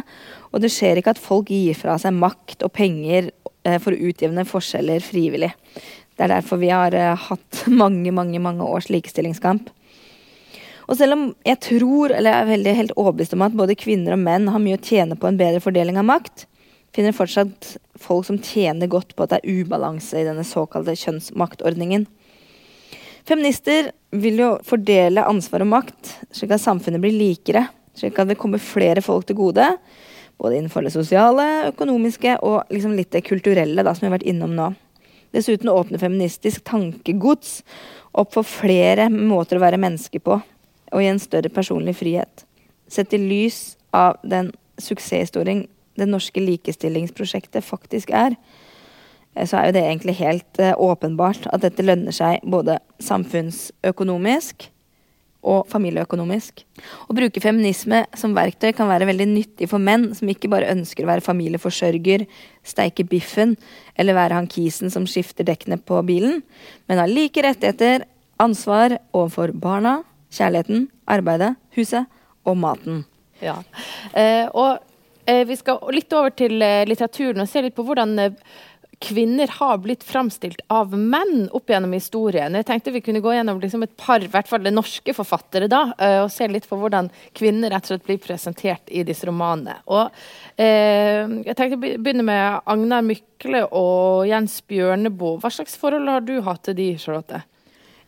Og 0.52 0.64
det 0.64 0.74
skjer 0.74 1.02
ikke 1.02 1.16
at 1.16 1.22
folk 1.22 1.52
gir 1.54 1.78
fra 1.78 1.98
seg 2.02 2.16
makt 2.18 2.66
og 2.68 2.74
penger 2.76 3.32
eh, 3.66 3.80
for 3.80 3.96
å 3.96 4.10
utjevne 4.10 4.48
forskjeller 4.48 5.04
frivillig. 5.04 5.54
Det 6.16 6.24
er 6.24 6.32
derfor 6.38 6.62
vi 6.62 6.72
har 6.72 6.96
eh, 6.96 7.28
hatt 7.28 7.66
mange, 7.82 8.14
mange, 8.16 8.42
mange 8.44 8.68
års 8.68 8.92
likestillingskamp. 8.94 9.72
Og 10.86 11.00
selv 11.00 11.16
om 11.16 11.24
jeg 11.48 11.58
tror, 11.66 12.14
eller 12.14 12.36
er 12.36 12.52
veldig 12.52 12.76
helt 12.78 12.98
overbevist 13.00 13.34
om 13.34 13.46
at 13.46 13.56
både 13.58 13.78
kvinner 13.80 14.14
og 14.14 14.22
menn 14.22 14.52
har 14.54 14.62
mye 14.62 14.78
å 14.78 14.86
tjene 14.86 15.18
på 15.18 15.30
en 15.30 15.40
bedre 15.40 15.64
fordeling 15.64 15.98
av 15.98 16.06
makt, 16.06 16.46
finner 16.96 17.16
fortsatt 17.16 17.76
folk 18.00 18.28
som 18.28 18.38
tjener 18.40 18.88
godt 18.92 19.16
på 19.16 19.26
at 19.26 19.34
det 19.34 19.42
er 19.42 19.64
ubalanse 19.64 20.20
i 20.20 20.28
denne 20.28 20.46
såkalte 20.48 20.96
kjønnsmaktordningen. 21.02 22.06
Feminister 23.26 23.90
vil 24.14 24.38
jo 24.38 24.52
fordele 24.66 25.24
ansvar 25.26 25.64
og 25.66 25.72
makt, 25.72 26.12
slik 26.36 26.52
at 26.54 26.62
samfunnet 26.62 27.02
blir 27.02 27.16
likere. 27.16 27.66
Slik 27.98 28.20
at 28.22 28.30
det 28.30 28.38
kommer 28.38 28.62
flere 28.62 29.02
folk 29.02 29.26
til 29.26 29.40
gode. 29.40 29.66
Både 30.38 30.60
innenfor 30.60 30.86
det 30.86 30.94
sosiale, 30.94 31.72
økonomiske 31.72 32.36
og 32.46 32.70
liksom 32.70 32.94
litt 32.94 33.14
det 33.16 33.24
kulturelle, 33.26 33.82
da, 33.82 33.94
som 33.96 34.06
vi 34.06 34.12
har 34.12 34.18
vært 34.18 34.28
innom 34.30 34.54
nå. 34.54 34.72
Dessuten 35.34 35.72
åpner 35.72 36.00
feministisk 36.00 36.64
tankegods 36.68 37.64
opp 38.16 38.36
for 38.36 38.48
flere 38.48 39.10
måter 39.10 39.58
å 39.58 39.64
være 39.64 39.80
menneske 39.82 40.22
på, 40.24 40.38
og 40.94 41.02
gi 41.02 41.10
en 41.10 41.20
større 41.20 41.52
personlig 41.52 41.98
frihet. 42.00 42.46
Sett 42.88 43.16
i 43.16 43.20
lys 43.20 43.74
av 43.96 44.20
den 44.24 44.54
suksesshistorien 44.78 45.66
det 45.96 46.08
norske 46.08 46.44
likestillingsprosjektet 46.44 47.66
faktisk 47.66 48.14
er, 48.16 48.36
så 49.44 49.60
er 49.60 49.68
jo 49.68 49.76
det 49.76 49.84
egentlig 49.84 50.16
helt 50.22 50.62
uh, 50.64 50.72
åpenbart 50.80 51.50
at 51.52 51.66
dette 51.66 51.84
lønner 51.84 52.16
seg 52.16 52.46
både 52.48 52.80
samfunnsøkonomisk 53.04 54.70
og 55.46 55.68
familieøkonomisk. 55.70 56.64
Å 57.06 57.16
bruke 57.16 57.44
feminisme 57.44 58.02
som 58.18 58.34
verktøy 58.38 58.72
kan 58.76 58.90
være 58.90 59.08
veldig 59.12 59.28
nyttig 59.30 59.70
for 59.70 59.82
menn 59.82 60.08
som 60.18 60.30
ikke 60.32 60.50
bare 60.52 60.72
ønsker 60.74 61.06
å 61.06 61.12
være 61.12 61.26
familieforsørger, 61.26 62.26
steike 62.66 63.06
biffen 63.10 63.54
eller 63.94 64.18
være 64.18 64.40
han 64.40 64.50
kisen 64.50 64.94
som 64.94 65.06
skifter 65.10 65.46
dekkene 65.48 65.78
på 65.78 66.02
bilen, 66.08 66.42
men 66.90 67.02
har 67.02 67.12
like 67.12 67.44
rettigheter, 67.46 68.08
ansvar 68.42 68.98
overfor 69.14 69.54
barna, 69.56 70.00
kjærligheten 70.34 70.90
arbeidet, 71.08 71.54
huset 71.78 72.10
og 72.46 72.58
maten. 72.60 73.06
Ja. 73.44 73.60
Eh, 74.16 74.48
og 74.50 74.80
eh, 75.30 75.44
vi 75.48 75.58
skal 75.60 75.82
litt 75.94 76.14
over 76.16 76.34
til 76.36 76.62
eh, 76.64 76.84
litteraturen 76.90 77.44
og 77.44 77.52
se 77.52 77.64
litt 77.64 77.76
på 77.78 77.86
hvordan 77.86 78.18
eh, 78.22 78.38
kvinner 79.00 79.48
har 79.48 79.78
blitt 79.78 80.04
framstilt 80.04 80.62
av 80.68 80.94
menn 80.98 81.48
opp 81.56 81.70
gjennom 81.70 81.94
historien. 81.96 82.56
Jeg 82.56 82.68
tenkte 82.68 82.94
vi 82.96 83.02
kunne 83.06 83.22
gå 83.24 83.34
gjennom 83.36 83.60
liksom 83.62 83.84
et 83.86 83.96
par 84.00 84.24
i 84.24 84.30
hvert 84.32 84.50
fall 84.50 84.68
norske 84.74 85.16
forfattere 85.16 85.70
da, 85.72 85.82
eh, 86.00 86.20
og 86.24 86.32
se 86.34 86.48
litt 86.52 86.68
på 86.70 86.80
hvordan 86.80 87.10
kvinner 87.38 87.74
rett 87.74 87.86
og 87.86 87.94
slett 87.94 88.06
blir 88.08 88.22
presentert 88.24 88.92
i 88.92 89.04
disse 89.08 89.28
romanene. 89.28 89.78
Og, 89.88 90.12
eh, 90.58 91.26
jeg 91.48 91.56
tenkte 91.56 91.80
å 91.80 91.84
begynne 91.84 92.24
med 92.24 92.62
Agnar 92.66 93.04
Mykle 93.06 93.66
og 93.72 94.28
Jens 94.28 94.62
Bjørneboe. 94.62 95.40
Hva 95.42 95.52
slags 95.52 95.78
forhold 95.78 96.08
har 96.10 96.22
du 96.22 96.42
hatt 96.42 96.64
til 96.64 96.76
de, 96.76 96.96
Charlotte? 96.98 97.44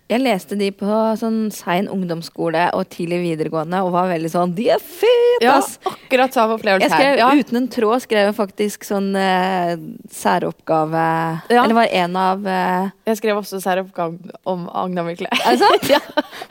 Jeg 0.07 0.21
leste 0.23 0.55
de 0.55 0.69
på 0.71 0.87
sånn 1.19 1.49
sein 1.51 1.89
ungdomsskole 1.91 2.69
og 2.77 2.85
tidlig 2.93 3.17
videregående 3.25 3.81
og 3.83 3.89
var 3.91 4.07
veldig 4.07 4.29
sånn 4.31 4.53
De 4.55 4.69
er 4.71 4.79
fete, 4.79 5.41
Ja, 5.43 5.57
ass! 5.59 5.73
akkurat 5.83 6.31
samme 6.31 6.55
opplevelse 6.55 6.87
Jeg 6.87 6.93
skrev 6.93 7.09
her. 7.11 7.19
Ja. 7.19 7.27
uten 7.35 7.59
en 7.59 7.67
tråd 7.73 8.05
skrev 8.05 8.29
jeg 8.29 8.37
faktisk 8.37 8.87
sånn 8.87 9.09
eh, 9.19 9.73
særoppgave 10.15 11.03
Ja. 11.51 11.65
Eller 11.65 11.75
var 11.75 11.91
en 11.99 12.15
av 12.21 12.47
eh, 12.47 12.87
Jeg 13.11 13.19
skrev 13.19 13.41
også 13.41 13.59
særoppgave 13.63 14.31
om 14.47 14.65
Agna 14.71 15.03
Mykle. 15.07 15.27
Er 15.43 15.57
det 15.57 15.61
sant? 15.65 15.89
ja. 15.95 15.99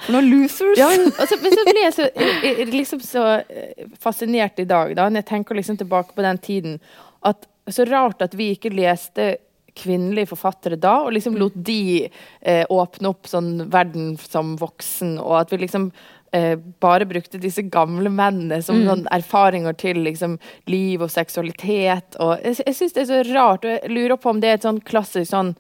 For 0.04 0.12
noen 0.18 0.28
losers! 0.34 0.76
Ja, 0.76 0.90
men, 0.92 1.08
altså, 1.16 1.40
men 1.40 1.56
så 1.56 1.66
blir 1.70 1.82
jeg 1.86 1.96
så, 1.96 2.10
liksom 2.76 3.02
så 3.08 3.24
eh, 3.40 3.88
fascinert 4.04 4.60
i 4.60 4.68
dag, 4.68 4.92
da, 5.00 5.08
når 5.08 5.24
jeg 5.24 5.30
tenker 5.32 5.56
liksom 5.56 5.80
tilbake 5.80 6.12
på 6.16 6.24
den 6.28 6.38
tiden, 6.44 6.78
at 7.24 7.48
så 7.72 7.82
rart 7.88 8.20
at 8.22 8.36
vi 8.38 8.52
ikke 8.54 8.70
leste 8.70 9.32
kvinnelige 9.76 10.30
forfattere 10.32 10.78
da, 10.80 10.96
og 11.04 11.12
liksom 11.16 11.36
lot 11.38 11.54
de 11.54 12.08
eh, 12.42 12.64
åpne 12.72 13.12
opp 13.12 13.28
sånn 13.30 13.66
verden 13.72 14.14
som 14.20 14.56
voksen, 14.60 15.16
og 15.22 15.38
at 15.42 15.52
vi 15.52 15.60
liksom 15.64 15.90
eh, 16.32 16.56
bare 16.82 17.06
brukte 17.08 17.38
disse 17.40 17.62
gamle 17.62 18.10
mennene 18.10 18.62
som 18.62 18.80
Mm. 18.82 18.84
noen 18.88 19.06
erfaringer 19.14 19.76
til 19.78 20.02
liksom, 20.04 20.38
liv 20.66 21.02
og 21.02 21.10
seksualitet. 21.10 22.16
Og 22.20 22.38
jeg, 22.42 22.58
jeg 22.66 22.74
syns 22.74 22.92
det 22.92 23.02
er 23.06 23.10
så 23.12 23.34
rart, 23.34 23.64
og 23.64 23.70
jeg 23.76 23.90
lurer 23.90 24.16
på 24.16 24.30
om 24.30 24.40
det 24.40 24.48
er 24.50 24.54
et 24.60 24.66
sånn 24.68 24.80
klassisk 24.84 25.30
sånn 25.32 25.54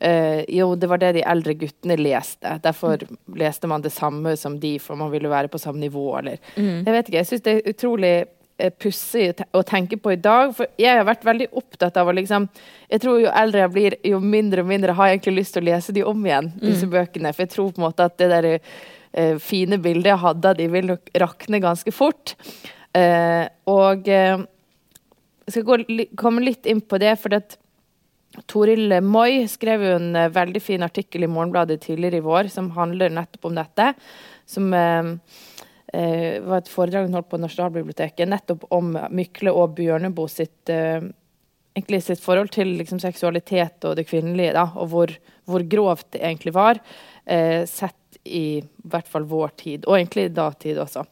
Eh, 0.00 0.44
jo, 0.54 0.76
det 0.78 0.86
var 0.86 1.00
det 1.02 1.08
de 1.16 1.22
eldre 1.26 1.56
guttene 1.58 1.96
leste. 1.98 2.52
Derfor 2.62 3.00
leste 3.34 3.66
man 3.66 3.82
det 3.82 3.90
samme 3.90 4.36
som 4.38 4.60
de, 4.62 4.76
for 4.78 4.94
man 4.94 5.10
ville 5.10 5.26
være 5.26 5.50
på 5.50 5.58
samme 5.58 5.80
nivå, 5.82 6.04
eller 6.20 6.36
Mm. 6.54 6.84
Jeg 6.86 6.92
vet 6.94 7.08
ikke. 7.08 7.18
Jeg 7.18 7.26
syns 7.26 7.42
det 7.42 7.54
er 7.56 7.72
utrolig 7.72 8.12
pussig 8.80 9.30
å 9.54 9.62
tenke 9.66 9.98
på 10.00 10.12
i 10.14 10.20
dag. 10.20 10.50
For 10.56 10.70
jeg 10.80 10.98
har 10.98 11.06
vært 11.06 11.26
veldig 11.26 11.48
opptatt 11.60 11.96
av 12.00 12.10
å 12.10 12.14
liksom 12.16 12.48
Jeg 12.88 13.02
tror 13.04 13.20
jo 13.22 13.30
eldre 13.30 13.60
jeg 13.66 13.72
blir, 13.74 13.96
jo 14.08 14.18
mindre 14.20 14.64
og 14.64 14.70
mindre 14.70 14.94
har 14.96 15.08
jeg 15.08 15.18
egentlig 15.18 15.42
lyst 15.42 15.54
til 15.54 15.62
å 15.62 15.68
lese 15.68 15.92
de 15.92 16.04
om 16.08 16.26
igjen, 16.26 16.50
disse 16.62 16.88
bøkene. 16.88 17.34
For 17.34 17.44
jeg 17.44 17.52
tror 17.52 17.72
på 17.72 17.82
en 17.82 17.86
måte 17.86 18.06
at 18.08 18.16
det 18.18 18.28
der 18.32 18.48
uh, 18.56 19.36
fine 19.44 19.76
bildet 19.84 20.14
jeg 20.14 20.22
hadde 20.24 20.52
av 20.52 20.56
de, 20.56 20.68
vil 20.72 20.94
rakne 21.20 21.60
ganske 21.60 21.92
fort. 21.92 22.32
Uh, 22.96 23.44
og 23.68 24.08
uh, 24.08 24.46
jeg 25.44 25.54
skal 25.54 25.68
gå, 25.68 25.78
komme 26.16 26.44
litt 26.44 26.66
inn 26.68 26.80
på 26.80 27.00
det, 27.00 27.14
for 27.20 27.36
at 27.36 27.58
Toril 28.46 28.98
Moi 29.02 29.46
skrev 29.50 29.84
jo 29.84 29.94
en 29.96 30.16
eh, 30.16 30.32
veldig 30.32 30.60
fin 30.62 30.84
artikkel 30.84 31.24
i 31.24 31.30
Morgenbladet 31.30 31.80
tidligere 31.86 32.20
i 32.20 32.26
vår 32.26 32.50
som 32.52 32.70
handler 32.76 33.14
nettopp 33.14 33.48
om 33.50 33.56
dette. 33.56 33.92
Som 34.48 34.72
eh, 34.76 35.14
eh, 35.92 36.40
var 36.44 36.62
et 36.62 36.72
foredrag 36.72 37.08
hun 37.08 37.16
holdt 37.18 37.30
på 37.30 37.40
Nasjonalbiblioteket, 37.40 38.28
nettopp 38.28 38.68
om 38.74 38.92
Mykle 39.14 39.54
og 39.54 39.76
Bjørneboe 39.78 40.30
sitt 40.32 40.72
eh, 40.72 41.00
sitt 41.78 42.20
forhold 42.20 42.50
til 42.50 42.74
liksom, 42.78 42.98
seksualitet 42.98 43.84
og 43.84 43.96
det 43.96 44.08
kvinnelige, 44.08 44.52
da, 44.56 44.64
og 44.74 44.88
hvor, 44.88 45.12
hvor 45.46 45.62
grovt 45.62 46.12
det 46.12 46.24
egentlig 46.24 46.54
var. 46.54 46.80
Eh, 47.24 47.66
sett 47.66 47.94
i 48.24 48.62
hvert 48.88 49.08
fall 49.08 49.24
vår 49.28 49.52
tid, 49.56 49.84
og 49.86 49.96
egentlig 49.98 50.30
datid 50.34 50.78
også. 50.80 51.04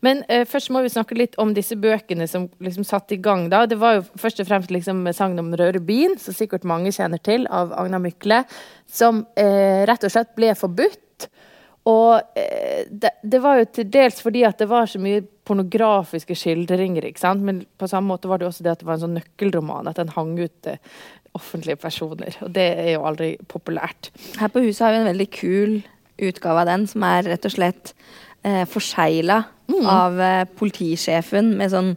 Men 0.00 0.22
eh, 0.28 0.44
først 0.46 0.70
må 0.70 0.82
vi 0.82 0.92
snakke 0.92 1.16
litt 1.18 1.36
om 1.42 1.52
disse 1.54 1.76
bøkene 1.76 2.26
som 2.30 2.48
liksom 2.62 2.84
satte 2.84 3.14
i 3.14 3.20
gang. 3.20 3.48
da. 3.50 3.64
Det 3.66 3.78
var 3.78 3.98
jo 3.98 4.04
først 4.18 4.40
og 4.40 4.48
fremst 4.48 4.70
liksom 4.70 5.04
sangen 5.12 5.38
om 5.42 5.52
Bien, 5.84 6.16
som 6.18 6.34
sikkert 6.34 6.64
mange 6.64 6.92
kjenner 6.92 7.18
til, 7.18 7.46
av 7.50 7.72
Agna 7.76 7.98
Mykle, 7.98 8.44
som 8.86 9.26
eh, 9.36 9.84
rett 9.86 10.04
og 10.04 10.14
slett 10.14 10.34
ble 10.38 10.54
forbudt. 10.54 11.03
Og 11.90 12.38
eh, 12.40 12.84
det, 12.88 13.10
det 13.22 13.40
var 13.44 13.60
jo 13.60 13.66
til 13.76 13.90
dels 13.92 14.22
fordi 14.24 14.44
at 14.48 14.60
det 14.60 14.70
var 14.70 14.88
så 14.88 15.00
mye 15.02 15.24
pornografiske 15.44 16.36
skildringer. 16.38 17.04
ikke 17.04 17.20
sant? 17.20 17.44
Men 17.44 17.64
på 17.78 17.88
samme 17.90 18.08
måte 18.14 18.30
var 18.30 18.40
det 18.40 18.48
også 18.48 18.64
det 18.64 18.72
at 18.72 18.80
det 18.80 18.88
var 18.88 18.98
en 18.98 19.04
sånn 19.06 19.18
nøkkelroman, 19.18 19.90
at 19.90 20.00
den 20.00 20.14
hang 20.14 20.32
ut 20.40 20.54
til 20.64 20.78
offentlige 21.34 21.76
personer. 21.82 22.36
Og 22.46 22.54
det 22.54 22.66
er 22.80 22.92
jo 22.94 23.06
aldri 23.08 23.34
populært. 23.50 24.12
Her 24.40 24.52
på 24.52 24.62
huset 24.64 24.86
har 24.86 24.94
vi 24.94 25.02
en 25.02 25.10
veldig 25.10 25.30
kul 25.34 25.74
utgave 26.24 26.62
av 26.62 26.70
den, 26.70 26.86
som 26.88 27.04
er 27.08 27.26
rett 27.26 27.48
og 27.48 27.56
slett 27.56 27.92
eh, 28.46 28.62
forsegla 28.70 29.40
av 29.90 30.20
eh, 30.22 30.44
politisjefen 30.56 31.56
med 31.58 31.72
sånn 31.74 31.94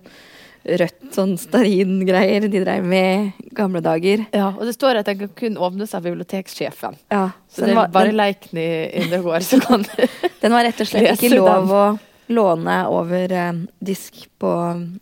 rødt 0.64 1.14
sånn 1.16 1.36
stearingreier 1.40 2.48
de 2.48 2.62
drev 2.64 2.86
med 2.88 3.44
i 3.44 3.52
gamle 3.56 3.82
dager. 3.84 4.26
Ja, 4.36 4.50
Og 4.58 4.66
det 4.68 4.74
står 4.76 5.02
at 5.02 5.10
den 5.10 5.22
kan 5.22 5.32
kun 5.38 5.58
åpnes 5.58 5.96
av 5.96 6.04
biblioteksjefen. 6.08 6.98
Ja, 7.14 7.30
Så 7.48 7.62
så 7.62 7.70
det 7.70 7.78
var, 7.78 7.88
bare 7.94 8.12
Leiken 8.12 8.60
Indregård 8.60 9.46
som 9.48 9.64
kan 9.64 9.86
den 10.42 10.52
var 10.52 10.68
rett 10.68 10.82
og 10.82 10.90
slett 10.90 11.14
ikke 11.18 11.36
lov 11.38 11.72
å 11.72 11.86
låne 12.28 12.82
over 12.92 13.32
eh, 13.32 13.54
disk 13.80 14.26
på 14.40 14.52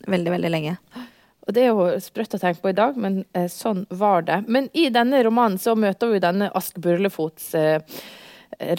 veldig, 0.06 0.32
veldig 0.36 0.52
lenge. 0.54 0.78
Og 1.46 1.54
Det 1.54 1.62
er 1.62 1.74
jo 1.74 1.88
sprøtt 2.02 2.34
å 2.38 2.42
tenke 2.42 2.62
på 2.62 2.72
i 2.72 2.78
dag, 2.78 2.98
men 2.98 3.24
eh, 3.38 3.48
sånn 3.52 3.86
var 3.94 4.26
det. 4.26 4.44
Men 4.50 4.70
i 4.74 4.90
denne 4.94 5.22
romanen 5.26 5.60
så 5.62 5.76
møter 5.78 6.14
vi 6.14 6.22
denne 6.22 6.52
Ask 6.58 6.78
Burlefots 6.82 7.52
eh, 7.58 7.82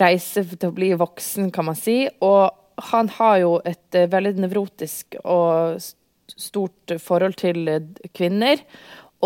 reise 0.00 0.42
til 0.50 0.70
å 0.70 0.74
bli 0.74 0.92
voksen, 0.98 1.52
kan 1.54 1.68
man 1.68 1.78
si. 1.78 2.04
Og 2.26 2.50
han 2.90 3.10
har 3.18 3.38
jo 3.42 3.52
et 3.64 3.98
eh, 3.98 4.08
veldig 4.10 4.34
nevrotisk 4.42 5.18
og 5.22 5.78
stort 6.34 6.96
forhold 7.02 7.36
til 7.40 7.68
eh, 7.68 7.80
kvinner. 8.16 8.60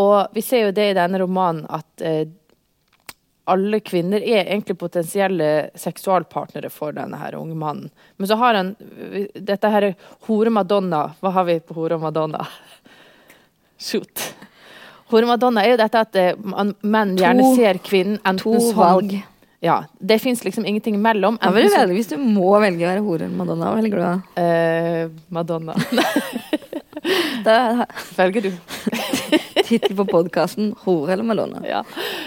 Og 0.00 0.28
vi 0.36 0.42
ser 0.46 0.66
jo 0.68 0.74
det 0.76 0.90
i 0.92 0.96
denne 0.98 1.18
romanen 1.22 1.64
at 1.72 2.04
eh, 2.06 2.26
alle 3.50 3.80
kvinner 3.82 4.22
er 4.22 4.44
egentlig 4.44 4.76
potensielle 4.78 5.70
seksualpartnere 5.74 6.68
for 6.70 6.92
denne 6.94 7.18
her 7.18 7.34
unge 7.34 7.56
mannen. 7.58 7.88
Men 8.20 8.28
så 8.30 8.36
har 8.38 8.54
han 8.54 8.74
dette 9.34 9.70
her 9.72 9.88
er 9.88 9.96
hore 10.28 10.52
madonna. 10.54 11.08
Hva 11.18 11.32
har 11.34 11.48
vi 11.48 11.56
på 11.58 11.74
hore 11.80 11.98
madonna? 11.98 12.44
Shoot. 13.80 14.28
Hore 15.10 15.26
madonna 15.26 15.64
er 15.66 15.72
jo 15.74 15.80
dette 15.80 16.04
at 16.04 16.16
eh, 16.20 16.38
menn 16.86 17.16
gjerne 17.18 17.42
To- 17.48 17.56
ser 17.58 17.80
kvinnen 17.82 18.20
enten 18.22 18.44
To 18.44 18.54
som 18.68 18.78
valg. 18.78 19.16
Ja, 19.60 19.80
Det 19.98 20.16
fins 20.22 20.44
liksom 20.44 20.64
ingenting 20.64 20.94
imellom. 20.96 21.36
Ja, 21.42 21.50
velge, 21.52 21.82
hvis 21.92 22.08
du 22.08 22.16
må 22.22 22.54
velge 22.62 22.86
å 22.86 22.92
være 22.94 23.02
hore 23.04 23.26
eller 23.26 23.36
Madonna, 23.36 23.66
hva 23.74 23.82
velger 23.82 23.98
du 23.98 24.04
da? 24.06 24.12
eh, 24.40 25.10
Madonna. 25.28 25.74
da 27.44 27.86
Velger 28.16 28.40
du? 28.48 28.52
Tittel 29.64 29.96
på 29.96 30.04
podkasten 30.04 30.74
'Hore 30.78 31.12
eller 31.12 31.24
Melone'. 31.24 31.62
Ja. 31.68 31.84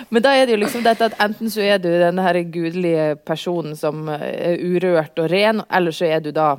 Men 0.10 0.24
da 0.24 0.36
er 0.36 0.46
det 0.46 0.56
jo 0.56 0.62
liksom 0.62 0.84
dette 0.86 1.10
at 1.12 1.20
enten 1.22 1.52
så 1.52 1.62
er 1.66 1.82
du 1.82 1.90
denne 1.90 2.24
her 2.24 2.40
gudelige 2.44 3.16
personen 3.28 3.76
som 3.76 4.08
er 4.10 4.58
urørt 4.64 5.20
og 5.20 5.32
ren, 5.32 5.62
eller 5.70 5.92
så 5.92 6.08
er 6.08 6.24
du 6.24 6.32
da 6.32 6.56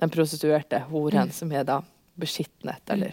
den 0.00 0.10
prostituerte 0.10 0.82
horen 0.90 1.30
som 1.32 1.52
er 1.52 1.64
da 1.68 1.80
beskitnet, 2.14 2.82
eller 2.90 3.12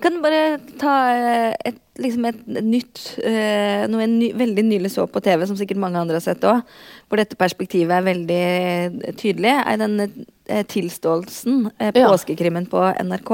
Kan 0.00 0.14
du 0.14 0.22
bare 0.22 0.58
ta 0.78 0.94
eh, 1.10 1.54
et, 1.66 1.78
liksom 1.98 2.28
et 2.28 2.38
nytt 2.46 3.00
eh, 3.24 3.82
Noe 3.90 4.04
jeg 4.04 4.12
ny, 4.12 4.30
veldig 4.38 4.64
nylig 4.68 4.92
så 4.94 5.06
på 5.10 5.22
TV, 5.24 5.42
som 5.48 5.58
sikkert 5.58 5.80
mange 5.82 5.98
andre 5.98 6.20
har 6.20 6.24
sett 6.24 6.46
òg, 6.46 6.62
hvor 7.08 7.20
dette 7.20 7.38
perspektivet 7.38 7.96
er 7.96 8.06
veldig 8.06 8.40
eh, 8.46 9.12
tydelig, 9.18 9.56
er 9.58 9.82
den 9.82 10.26
tilståelsen, 10.46 11.72
påskekrimmen 11.96 12.68
på 12.70 12.78
NRK, 13.02 13.30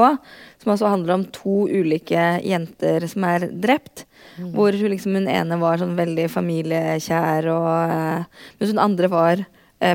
som 0.63 0.71
altså 0.73 0.89
handler 0.89 1.19
om 1.19 1.27
to 1.29 1.67
ulike 1.69 2.23
jenter 2.41 3.05
som 3.05 3.27
er 3.29 3.45
drept. 3.53 4.07
Hvor 4.55 4.73
hun 4.73 4.95
liksom 4.95 5.19
hun 5.19 5.29
ene 5.29 5.59
var 5.61 5.83
sånn 5.83 5.93
veldig 5.99 6.25
familiekjær, 6.33 7.51
og, 7.53 8.41
mens 8.57 8.73
hun 8.73 8.81
andre 8.81 9.13
var 9.13 9.45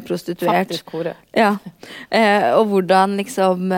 prostituert. 0.06 0.70
faktisk 0.70 0.94
hore. 0.94 1.16
Ja. 1.34 1.56
Eh, 2.14 2.52
og 2.54 2.70
hvordan 2.70 3.18
liksom 3.18 3.74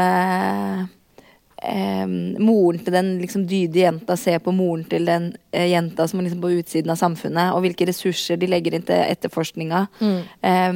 eh, 1.63 2.05
Moren 2.39 2.79
til 2.83 2.93
den 2.95 3.11
liksom 3.21 3.45
dydige 3.49 3.85
jenta 3.87 4.15
ser 4.19 4.39
på 4.43 4.51
moren 4.55 4.83
til 4.89 5.05
den 5.07 5.29
eh, 5.51 5.67
jenta 5.71 6.07
som 6.07 6.19
er 6.19 6.27
liksom 6.27 6.41
på 6.43 6.51
utsiden 6.59 6.91
av 6.93 6.99
samfunnet, 7.01 7.53
og 7.55 7.63
hvilke 7.65 7.87
ressurser 7.89 8.39
de 8.39 8.49
legger 8.49 8.77
inn 8.77 8.85
til 8.87 8.99
etterforskninga, 9.03 9.81
eh, 10.01 10.73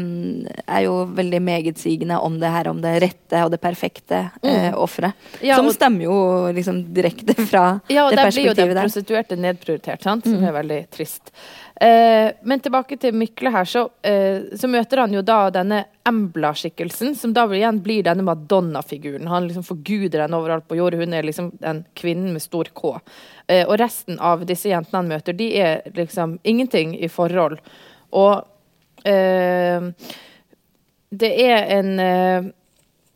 er 0.67 0.85
jo 0.85 0.95
veldig 1.15 1.41
megetsigende 1.43 2.19
om 2.19 2.39
det 2.41 2.51
her, 2.53 2.69
om 2.71 2.81
det 2.83 2.95
rette 3.03 3.43
og 3.45 3.51
det 3.53 3.61
perfekte 3.63 4.23
eh, 4.43 4.71
offeret. 4.75 5.13
Ja, 5.41 5.57
som 5.59 5.69
stemmer 5.73 6.07
jo 6.07 6.17
liksom 6.55 6.83
direkte 6.93 7.35
fra 7.49 7.79
Ja, 7.89 8.09
det 8.09 8.17
det 8.17 8.23
der 8.23 8.31
blir 8.31 8.49
jo 8.49 8.53
den 8.53 8.55
perspektivet 8.55 8.75
der. 8.75 8.87
prostituerte 8.87 9.39
nedprioritert, 9.39 10.03
sant? 10.03 10.27
som 10.27 10.43
er 10.43 10.55
veldig 10.55 10.81
trist. 10.93 11.33
Eh, 11.75 12.31
men 12.41 12.61
tilbake 12.61 12.97
til 13.01 13.15
Mykle 13.17 13.49
her, 13.51 13.65
så, 13.65 13.87
eh, 14.05 14.53
så 14.55 14.69
møter 14.69 15.01
han 15.01 15.13
jo 15.13 15.23
da 15.25 15.49
denne 15.49 15.85
Embla-skikkelsen, 16.05 17.15
som 17.15 17.33
da 17.33 17.47
igjen 17.47 17.81
blir 17.81 18.03
denne 18.05 18.23
Madonna-figuren. 18.23 19.27
Han 19.27 19.47
liksom 19.47 19.65
forguder 19.65 20.21
henne 20.21 20.37
overalt 20.37 20.67
på 20.67 20.77
jord. 20.77 20.93
Hun 20.93 21.13
er 21.13 21.23
liksom 21.23 21.51
den 21.59 21.83
kvinnen 21.95 22.33
med 22.33 22.41
stor 22.41 22.69
K. 22.75 22.99
Eh, 23.47 23.65
og 23.65 23.79
resten 23.79 24.19
av 24.19 24.45
disse 24.45 24.69
jentene 24.69 25.01
han 25.01 25.09
møter, 25.09 25.33
de 25.33 25.49
er 25.57 25.81
liksom 25.95 26.37
ingenting 26.43 26.93
i 26.99 27.09
forhold. 27.09 27.57
Og 28.13 28.43
eh, 29.07 29.89
det 31.09 31.31
er 31.41 31.71
en 31.79 31.99
eh, 31.99 32.51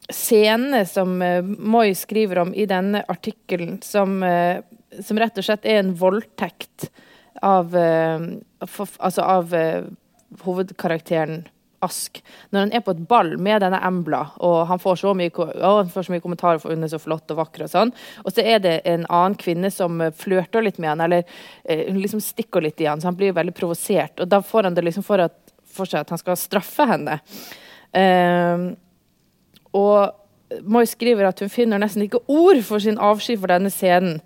scene 0.09 0.85
som 0.89 1.21
eh, 1.21 1.43
Moi 1.43 1.93
skriver 1.95 2.39
om 2.39 2.55
i 2.55 2.65
denne 2.65 3.03
artikkelen, 3.07 3.81
som, 3.83 4.23
som, 4.99 5.19
rett 5.19 5.37
og 5.37 5.45
slett 5.45 5.67
er 5.67 5.83
en 5.83 5.93
voldtekt 5.97 6.89
av, 7.45 7.75
for, 8.65 8.97
altså 8.99 9.25
av 9.27 9.53
hovedkarakteren 10.43 11.45
Ask 11.85 12.23
når 12.49 12.63
han 12.63 12.71
er 12.73 12.81
på 12.81 12.93
et 12.95 13.01
ball 13.09 13.35
med 13.37 13.61
denne 13.61 13.77
Embla, 13.85 14.23
og 14.41 14.63
han 14.69 14.79
får 14.81 14.95
så 15.03 15.11
mye, 15.17 15.29
han 15.61 15.91
får 15.93 16.07
så 16.07 16.13
mye 16.13 16.23
kommentarer 16.23 16.61
for 16.61 16.73
hun 16.73 16.85
er 16.87 16.89
så 16.89 16.99
flott 17.01 17.29
og 17.33 17.37
vakker 17.37 17.67
og 17.67 17.69
sånn, 17.69 17.91
og 18.23 18.33
så 18.33 18.41
er 18.41 18.63
det 18.63 18.75
en 18.89 19.05
annen 19.05 19.37
kvinne 19.37 19.69
som 19.73 20.01
flørter 20.17 20.65
litt 20.65 20.79
med 20.81 20.95
han, 20.95 21.03
eller 21.05 21.21
eh, 21.69 21.85
hun 21.85 21.99
liksom 22.01 22.23
stikker 22.23 22.65
litt 22.65 22.81
i 22.81 22.87
han, 22.89 23.01
så 23.01 23.11
han 23.11 23.19
blir 23.19 23.35
veldig 23.37 23.53
provosert, 23.57 24.17
og 24.23 24.31
da 24.31 24.41
får 24.41 24.69
han 24.69 24.77
det 24.77 24.87
liksom 24.87 25.05
for, 25.05 25.21
at, 25.21 25.37
for 25.69 25.89
seg 25.89 26.01
at 26.01 26.15
han 26.15 26.21
skal 26.21 26.39
straffe 26.39 26.87
henne. 26.89 27.19
Uh, 27.93 28.73
og 29.77 30.57
Moi 30.63 30.85
skriver 30.87 31.27
at 31.27 31.41
hun 31.43 31.51
finner 31.51 31.79
nesten 31.81 32.05
ikke 32.05 32.23
ord 32.31 32.61
for 32.63 32.79
sin 32.79 32.97
avsky 33.03 33.35
for 33.35 33.51
denne 33.51 33.69
scenen. 33.73 34.21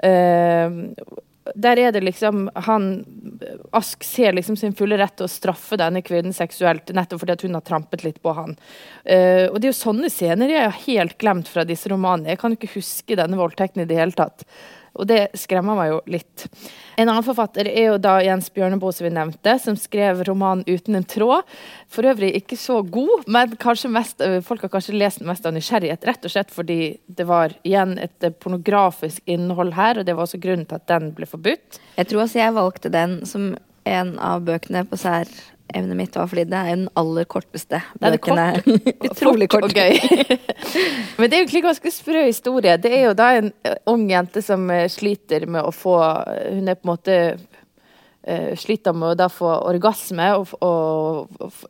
Uh, 0.00 0.88
der 1.54 1.78
er 1.78 1.92
det 1.94 2.02
liksom 2.04 2.48
han 2.66 2.88
Ask 3.76 4.04
ser 4.04 4.32
liksom 4.32 4.56
sin 4.56 4.74
fulle 4.74 4.96
rett 4.98 5.14
til 5.18 5.26
å 5.26 5.30
straffe 5.30 5.76
denne 5.78 6.00
kvinnen 6.04 6.34
seksuelt 6.34 6.90
nettopp 6.96 7.20
fordi 7.22 7.34
at 7.36 7.44
hun 7.44 7.58
har 7.58 7.64
trampet 7.66 8.04
litt 8.06 8.22
på 8.24 8.32
han. 8.36 8.56
Uh, 9.04 9.46
og 9.50 9.58
det 9.60 9.68
er 9.68 9.72
jo 9.72 9.76
sånne 9.76 10.10
scener 10.12 10.52
jeg 10.52 10.64
har 10.64 10.80
helt 10.86 11.18
glemt 11.20 11.50
fra 11.52 11.66
disse 11.68 11.90
romanene. 11.92 12.32
Jeg 12.32 12.40
kan 12.40 12.54
jo 12.54 12.58
ikke 12.60 12.78
huske 12.78 13.18
denne 13.18 13.38
voldtekten 13.38 13.84
i 13.84 13.88
det 13.88 13.98
hele 14.00 14.16
tatt. 14.16 14.46
Og 14.96 15.08
det 15.08 15.20
skremmer 15.38 15.76
meg 15.78 15.90
jo 15.92 16.00
litt. 16.10 16.46
En 16.96 17.08
annen 17.08 17.24
forfatter 17.26 17.68
er 17.68 17.90
jo 17.90 17.98
da 18.00 18.16
Jens 18.24 18.48
Bjørneboe, 18.54 18.94
som 18.94 19.06
vi 19.06 19.12
nevnte, 19.14 19.56
som 19.62 19.76
skrev 19.76 20.22
romanen 20.28 20.64
'Uten 20.64 20.96
en 20.96 21.04
tråd'. 21.04 21.44
For 21.88 22.02
øvrig 22.02 22.34
ikke 22.36 22.56
så 22.56 22.82
god, 22.82 23.26
men 23.26 23.56
kanskje 23.56 23.90
mest, 23.90 24.22
folk 24.42 24.62
har 24.62 24.72
kanskje 24.72 24.98
lest 24.98 25.18
den 25.18 25.28
mest 25.28 25.46
av 25.46 25.52
nysgjerrighet. 25.52 26.04
Rett 26.04 26.24
og 26.24 26.30
slett 26.30 26.50
fordi 26.50 26.98
det 27.08 27.26
var 27.26 27.52
igjen 27.64 27.98
et 27.98 28.40
pornografisk 28.40 29.22
innhold 29.26 29.74
her, 29.74 29.98
og 29.98 30.06
det 30.06 30.16
var 30.16 30.24
også 30.24 30.40
grunnen 30.40 30.66
til 30.66 30.76
at 30.76 30.88
den 30.88 31.12
ble 31.12 31.26
forbudt. 31.26 31.80
Jeg 31.96 32.06
tror 32.08 32.22
også 32.22 32.38
jeg 32.38 32.54
valgte 32.54 32.92
den 32.92 33.26
som 33.26 33.56
en 33.86 34.18
av 34.18 34.42
bøkene 34.46 34.84
på 34.88 34.98
sær 34.98 35.30
evnet 35.74 35.96
mitt 35.98 36.16
var 36.16 36.28
fordi 36.30 36.44
det 36.48 36.58
er 36.58 36.76
den 36.76 36.88
aller 36.98 37.26
korteste 37.30 37.80
bøkene. 38.00 38.46
Utrolig 39.10 39.48
kort. 39.50 39.72
kort. 39.74 40.46
Men 41.18 41.30
det 41.30 41.36
er 41.36 41.42
jo 41.42 41.46
egentlig 41.46 41.64
ganske 41.66 41.92
sprø 41.94 42.24
historie. 42.26 42.76
Det 42.82 42.92
er 42.92 43.08
jo 43.08 43.16
da 43.18 43.30
en 43.38 43.52
ung 43.90 44.06
jente 44.10 44.42
som 44.44 44.68
eh, 44.70 44.86
sliter 44.92 45.48
med 45.50 45.66
å 45.66 45.74
få 45.74 45.96
Hun 45.96 46.68
er 46.68 46.78
på 46.78 46.86
en 46.86 46.92
måte 46.92 47.16
sliter 48.58 48.94
med 48.96 49.12
å 49.12 49.18
da 49.18 49.28
få 49.30 49.48
orgasme 49.68 50.24
og, 50.34 50.50
og, 50.64 51.60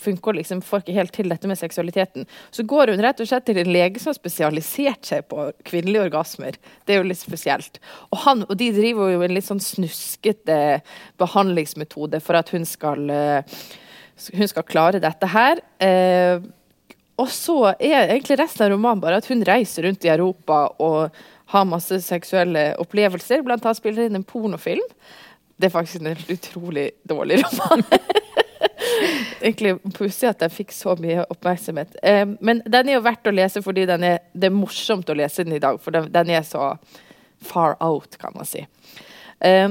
funker 0.00 0.38
liksom, 0.38 0.62
får 0.64 0.80
ikke 0.80 0.96
helt 0.96 1.12
til 1.12 1.28
dette 1.32 1.50
med 1.50 1.58
seksualiteten. 1.60 2.28
Så 2.50 2.64
går 2.68 2.94
hun 2.94 3.02
rett 3.04 3.20
og 3.20 3.28
slett 3.28 3.44
til 3.48 3.60
en 3.60 3.72
lege 3.72 4.00
som 4.00 4.12
har 4.12 4.16
spesialisert 4.16 5.10
seg 5.10 5.26
på 5.28 5.50
kvinnelige 5.68 6.06
orgasmer. 6.08 6.56
Det 6.86 6.94
er 6.94 7.02
jo 7.02 7.10
litt 7.10 7.20
spesielt. 7.20 7.80
Og, 8.10 8.22
han, 8.24 8.46
og 8.48 8.56
de 8.60 8.70
driver 8.76 9.12
jo 9.12 9.24
en 9.26 9.36
litt 9.36 9.48
sånn 9.48 9.60
snuskete 9.60 10.80
behandlingsmetode 11.20 12.22
for 12.24 12.40
at 12.40 12.54
hun 12.54 12.64
skal, 12.68 13.04
uh, 13.12 13.60
hun 14.32 14.50
skal 14.50 14.68
klare 14.68 15.02
dette 15.04 15.30
her. 15.34 15.60
Uh, 15.84 16.40
og 17.20 17.28
så 17.28 17.74
er 17.76 18.14
egentlig 18.14 18.38
resten 18.40 18.64
av 18.64 18.72
romanen 18.72 19.02
bare 19.02 19.20
at 19.20 19.28
hun 19.28 19.44
reiser 19.44 19.84
rundt 19.84 20.06
i 20.06 20.12
Europa 20.12 20.70
og 20.80 21.20
har 21.50 21.66
masse 21.68 21.98
seksuelle 22.06 22.70
opplevelser. 22.80 23.42
Blant 23.44 23.66
annet 23.66 23.80
spiller 23.80 24.06
inn 24.06 24.20
en 24.20 24.26
pornofilm. 24.26 24.86
Det 25.60 25.68
er 25.68 25.74
faktisk 25.74 26.00
en 26.00 26.16
utrolig 26.32 26.90
dårlig 27.08 27.42
roman. 27.44 27.84
Egentlig 29.40 29.74
pussig 29.96 30.28
at 30.30 30.40
den 30.40 30.52
fikk 30.52 30.72
så 30.72 30.94
mye 31.00 31.26
oppmerksomhet. 31.32 31.98
Eh, 32.02 32.24
men 32.40 32.62
den 32.64 32.88
er 32.88 32.96
jo 32.96 33.04
verdt 33.04 33.28
å 33.28 33.34
lese 33.34 33.62
fordi 33.64 33.84
er, 33.84 34.22
det 34.32 34.48
er 34.48 34.56
morsomt 34.56 35.12
å 35.12 35.16
lese 35.16 35.44
den 35.44 35.58
i 35.58 35.62
dag. 35.62 35.80
For 35.80 35.92
den, 35.96 36.08
den 36.12 36.32
er 36.32 36.46
så 36.48 36.72
far 37.44 37.76
out, 37.80 38.16
kan 38.20 38.32
man 38.36 38.48
si. 38.48 38.64
Eh, 39.40 39.70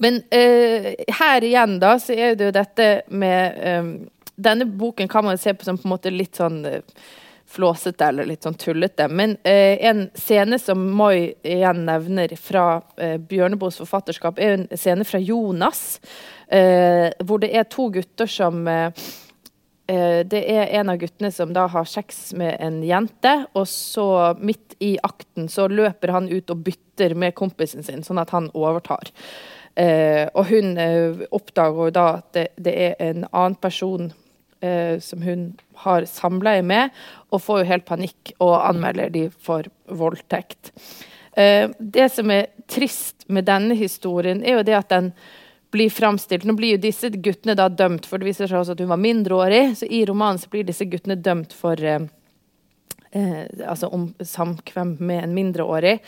men 0.00 0.22
eh, 0.32 0.94
her 1.20 1.44
igjen, 1.44 1.76
da, 1.80 1.98
så 2.00 2.16
er 2.16 2.36
det 2.36 2.48
jo 2.48 2.56
dette 2.56 2.88
med 3.08 3.60
eh, 3.60 3.92
Denne 4.40 4.64
boken 4.64 5.08
kan 5.12 5.24
man 5.26 5.36
se 5.36 5.52
på 5.52 5.66
som 5.66 5.76
på 5.76 5.84
en 5.84 5.92
måte 5.92 6.12
litt 6.12 6.38
sånn 6.40 6.62
eh, 6.64 6.80
flåsete 7.50 8.06
eller 8.06 8.28
litt 8.28 8.46
sånn 8.46 8.58
tullete. 8.58 9.08
Men 9.10 9.36
eh, 9.42 9.78
en 9.90 10.06
scene 10.14 10.58
som 10.58 10.82
Moi 10.94 11.32
igjen 11.42 11.84
nevner 11.88 12.34
fra 12.38 12.82
eh, 12.96 13.16
Bjørneboes 13.18 13.80
forfatterskap, 13.82 14.38
er 14.38 14.56
en 14.56 14.68
scene 14.78 15.06
fra 15.08 15.18
Jonas, 15.18 15.98
eh, 16.46 17.10
hvor 17.26 17.42
det 17.42 17.52
er 17.56 17.66
to 17.70 17.88
gutter 17.94 18.30
som 18.30 18.62
eh, 18.70 18.92
eh, 19.90 20.20
det 20.30 20.44
er 20.52 20.70
en 20.80 20.92
av 20.94 21.00
guttene 21.02 21.32
som 21.34 21.54
da 21.56 21.66
har 21.72 21.90
sex 21.90 22.30
med 22.38 22.54
en 22.62 22.80
jente, 22.86 23.34
og 23.54 23.66
så 23.70 24.08
midt 24.38 24.78
i 24.78 24.94
akten 25.02 25.50
så 25.50 25.66
løper 25.70 26.14
han 26.14 26.30
ut 26.30 26.54
og 26.54 26.62
bytter 26.68 27.16
med 27.18 27.34
kompisen 27.38 27.82
sin, 27.86 28.06
sånn 28.06 28.22
at 28.22 28.30
han 28.36 28.50
overtar. 28.54 29.10
Eh, 29.78 30.26
og 30.34 30.50
hun 30.50 30.74
oppdager 31.30 31.86
jo 31.88 31.92
da 31.94 32.08
at 32.18 32.32
det, 32.36 32.48
det 32.58 32.78
er 32.90 32.98
en 33.10 33.24
annen 33.30 33.58
person 33.58 34.10
eh, 34.60 34.98
som 35.00 35.22
hun 35.22 35.50
har 35.84 36.06
samleie 36.08 36.62
med, 36.62 36.94
og 37.30 37.42
får 37.42 37.62
jo 37.62 37.70
helt 37.72 37.88
panikk 37.88 38.34
og 38.38 38.56
anmelder 38.58 39.12
de 39.12 39.26
for 39.30 39.68
voldtekt. 39.86 40.72
Eh, 41.32 41.70
det 41.78 42.08
som 42.12 42.30
er 42.30 42.50
trist 42.70 43.28
med 43.28 43.48
denne 43.48 43.76
historien, 43.78 44.42
er 44.44 44.60
jo 44.60 44.66
det 44.66 44.78
at 44.78 44.90
den 44.92 45.12
blir 45.70 45.90
framstilt 45.90 46.44
Nå 46.44 46.56
blir 46.58 46.74
jo 46.74 46.82
disse 46.82 47.12
guttene 47.14 47.54
da 47.54 47.68
dømt, 47.70 48.06
for 48.08 48.18
det 48.18 48.26
viser 48.26 48.50
seg 48.50 48.58
også 48.58 48.74
at 48.74 48.82
hun 48.82 48.90
var 48.90 49.00
mindreårig. 49.00 49.76
Så 49.78 49.86
i 49.86 50.02
romanen 50.08 50.40
så 50.42 50.50
blir 50.50 50.66
disse 50.66 50.86
guttene 50.90 51.18
dømt 51.20 51.54
for 51.54 51.78
eh, 51.78 52.02
eh, 53.12 53.44
altså 53.66 53.90
om 53.94 54.08
samkvem 54.18 54.96
med 54.98 55.24
en 55.24 55.34
mindreårig. 55.36 55.98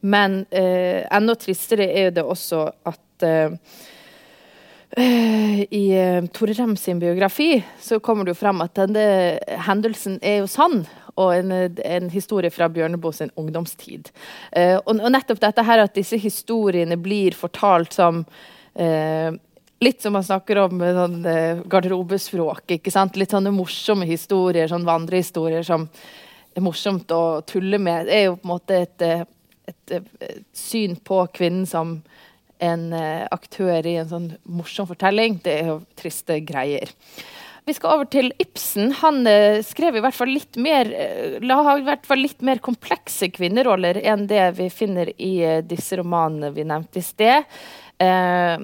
Men 0.00 0.44
eh, 0.50 1.02
enda 1.10 1.34
tristere 1.38 1.90
er 1.90 2.14
det 2.14 2.22
også 2.22 2.68
at 2.86 3.26
eh, 3.26 3.58
i 4.96 6.00
uh, 6.00 6.26
Tore 6.32 6.52
Rem 6.52 6.76
sin 6.76 6.98
biografi 6.98 7.64
så 7.80 8.00
kommer 8.00 8.24
det 8.24 8.32
jo 8.32 8.40
frem 8.40 8.62
at 8.64 8.78
denne 8.78 9.02
hendelsen 9.66 10.16
er 10.24 10.40
jo 10.42 10.48
sann. 10.50 10.86
Og 11.18 11.32
en, 11.34 11.50
en 11.82 12.06
historie 12.12 12.50
fra 12.54 12.68
Bjørneboe 12.70 13.12
sin 13.12 13.32
ungdomstid. 13.36 14.12
Uh, 14.54 14.78
og, 14.78 14.94
og, 14.94 15.10
nettopp 15.12 15.42
dette 15.42 15.64
her 15.66 15.82
at 15.82 15.96
disse 15.98 16.16
historiene 16.22 16.96
blir 17.00 17.36
fortalt 17.36 17.98
som 17.98 18.24
uh, 18.24 19.36
Litt 19.78 20.02
som 20.02 20.10
man 20.10 20.24
snakker 20.26 20.58
om 20.58 20.80
sånn, 20.82 21.20
garderobespråk. 21.70 22.64
ikke 22.74 22.90
sant? 22.90 23.14
Litt 23.14 23.30
sånne 23.30 23.52
morsomme 23.54 24.08
historier, 24.08 24.66
sånn 24.66 24.82
vandrehistorier 24.82 25.62
som 25.62 25.84
er 26.50 26.64
morsomt 26.66 27.14
å 27.14 27.44
tulle 27.46 27.78
med. 27.78 28.08
Det 28.08 28.16
er 28.16 28.24
jo 28.24 28.32
på 28.40 28.48
en 28.48 28.52
måte 28.56 28.80
et, 28.82 29.04
et, 29.70 29.92
et 29.94 30.42
syn 30.50 30.96
på 30.98 31.20
kvinnen 31.30 31.62
som 31.70 32.00
en 32.64 32.92
eh, 32.96 33.26
aktør 33.34 33.86
i 33.86 33.98
en 34.00 34.08
sånn 34.10 34.30
morsom 34.44 34.88
fortelling. 34.90 35.40
Det 35.44 35.58
er 35.60 35.70
jo 35.72 35.76
triste 35.98 36.40
greier. 36.46 36.92
Vi 37.68 37.74
skal 37.76 37.98
over 37.98 38.08
til 38.08 38.30
Ibsen. 38.40 38.94
Han 39.02 39.26
eh, 39.28 39.60
skrev 39.66 39.98
i 39.98 40.02
hvert 40.04 40.16
fall 40.16 40.32
litt 40.32 40.56
mer 40.60 40.88
eh, 40.88 41.36
la 41.44 41.60
i 41.76 41.84
hvert 41.86 42.06
fall 42.08 42.22
litt 42.24 42.40
mer 42.46 42.62
komplekse 42.64 43.28
kvinneroller 43.34 44.00
enn 44.00 44.26
det 44.30 44.46
vi 44.56 44.70
finner 44.72 45.12
i 45.20 45.34
disse 45.68 45.98
romanene 46.00 46.52
vi 46.56 46.64
nevnte 46.68 47.02
i 47.02 47.04
sted. 47.04 47.60
Eh, 48.00 48.56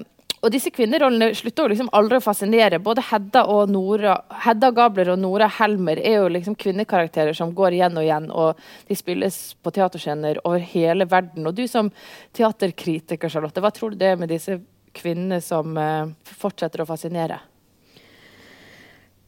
og 0.45 0.51
disse 0.53 0.69
kvinnerollene 0.69 1.31
slutter 1.33 1.71
liksom 1.71 1.87
aldri 1.97 2.19
å 2.19 2.21
fascinere. 2.21 2.77
Både 2.83 3.01
Hedda 3.07 3.41
og 3.49 3.71
Nora, 3.73 4.11
Hedda 4.43 4.69
Gabler 4.77 5.09
og 5.15 5.19
Nora 5.23 5.47
Helmer 5.57 5.97
er 5.97 6.19
jo 6.19 6.27
liksom 6.29 6.53
kvinnekarakterer 6.61 7.33
som 7.33 7.49
går 7.57 7.73
igjen 7.79 7.97
og 7.97 8.05
igjen. 8.05 8.27
Og 8.29 8.53
de 8.85 8.95
spilles 8.99 9.35
på 9.65 9.73
teaterscener 9.73 10.37
over 10.43 10.61
hele 10.75 11.05
verden. 11.09 11.47
Og 11.49 11.53
du 11.57 11.65
som 11.71 11.89
teaterkritiker, 12.37 13.29
Charlotte, 13.33 13.61
hva 13.63 13.71
tror 13.73 13.89
du 13.91 13.97
det 14.03 14.09
er 14.13 14.21
med 14.21 14.29
disse 14.29 14.53
kvinnene 14.95 15.39
som 15.41 15.77
uh, 15.81 16.05
fortsetter 16.37 16.81
å 16.85 16.89
fascinere? 16.93 17.41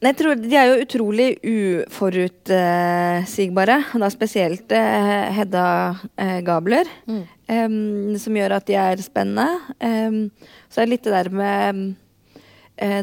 Jeg 0.06 0.14
tror 0.20 0.36
De 0.38 0.54
er 0.54 0.68
jo 0.70 0.82
utrolig 0.84 1.42
uforutsigbare. 1.42 3.78
Uh, 3.90 3.98
da 4.04 4.10
spesielt 4.14 4.70
uh, 4.70 5.34
Hedda 5.34 5.66
uh, 5.98 6.40
Gabler. 6.46 6.86
Mm. 7.10 7.26
Um, 7.48 8.18
som 8.20 8.36
gjør 8.36 8.58
at 8.58 8.68
de 8.68 8.76
er 8.76 9.00
spennende. 9.00 9.48
Um, 9.80 10.28
så 10.68 10.82
er 10.82 10.88
det 10.88 10.94
litt 10.98 11.08
det 11.08 11.16
der 11.16 11.32
med 11.32 11.96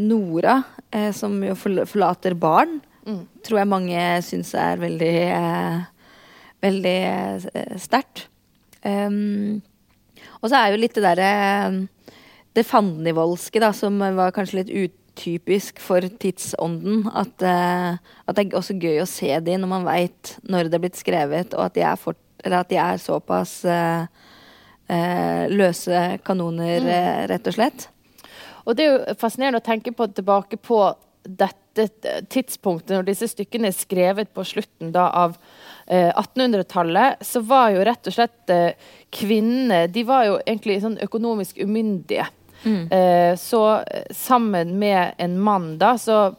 Nora, 0.05 0.61
som 1.11 1.33
jo 1.43 1.57
forlater 1.59 2.37
barn. 2.39 2.77
Mm. 3.03 3.25
Tror 3.43 3.59
jeg 3.59 3.67
mange 3.67 4.03
syns 4.23 4.53
er 4.55 4.79
veldig 4.79 5.15
veldig 6.65 7.79
sterkt. 7.83 8.29
Um, 8.85 9.63
og 10.41 10.51
så 10.51 10.61
er 10.61 10.73
jo 10.73 10.81
litt 10.81 10.97
det 10.97 11.05
derre 11.05 11.31
det 12.55 12.67
fandenivoldske, 12.69 13.59
da, 13.63 13.73
som 13.75 13.99
var 13.99 14.35
kanskje 14.35 14.61
litt 14.61 14.71
ut 14.71 15.01
typisk 15.19 15.81
for 15.83 16.05
tidsånden. 16.23 17.09
At, 17.15 17.35
uh, 17.43 17.97
at, 18.27 18.37
det 18.37 18.47
er 18.47 18.59
også 18.59 18.77
gøy 18.79 19.01
å 19.03 19.09
se 19.11 19.31
de 19.47 19.57
når 19.59 19.71
man 19.71 19.87
veit 19.87 20.37
når 20.43 20.69
det 20.69 20.79
er 20.79 20.85
blitt 20.87 21.01
skrevet, 21.01 21.57
og 21.57 21.69
at 21.69 21.77
de 21.77 21.85
er, 21.87 21.99
for, 22.01 22.19
at 22.45 22.71
de 22.71 22.79
er 22.83 23.03
såpass 23.03 23.61
uh, 23.67 24.05
uh, 24.05 24.24
løse 24.85 26.01
kanoner, 26.27 26.85
mm. 26.85 27.29
rett 27.31 27.47
og 27.49 27.55
slett. 27.57 27.87
Og 28.65 28.77
det 28.77 28.85
er 28.85 28.93
jo 28.93 29.17
fascinerende 29.21 29.61
å 29.63 29.65
tenke 29.65 29.93
på 29.97 30.07
tilbake 30.13 30.59
på 30.61 30.81
dette 31.25 31.89
tidspunktet, 32.31 32.93
når 32.95 33.09
disse 33.09 33.29
stykkene 33.33 33.71
er 33.71 33.77
skrevet 33.77 34.31
på 34.37 34.45
slutten 34.47 34.93
da, 34.95 35.09
av 35.25 35.37
eh, 35.87 36.11
1800-tallet, 36.13 37.25
så 37.25 37.43
var 37.45 37.73
jo 37.75 37.85
rett 37.89 38.11
og 38.11 38.15
slett 38.15 38.53
eh, 38.53 38.77
kvinnene 39.15 39.87
De 39.93 40.05
var 40.07 40.29
jo 40.29 40.39
egentlig 40.45 40.81
sånn 40.85 40.99
økonomisk 41.03 41.59
umyndige. 41.65 42.29
Mm. 42.65 42.85
Eh, 42.89 43.33
så 43.41 43.65
eh, 43.81 44.07
sammen 44.15 44.77
med 44.81 45.19
en 45.19 45.39
mann, 45.41 45.75
da, 45.81 45.97
så 45.99 46.35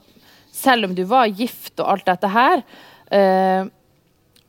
selv 0.55 0.89
om 0.89 0.95
du 0.95 1.03
var 1.09 1.27
gift 1.27 1.81
og 1.81 1.91
alt 1.91 2.07
dette 2.07 2.31
her, 2.31 2.63
eh, 3.11 3.67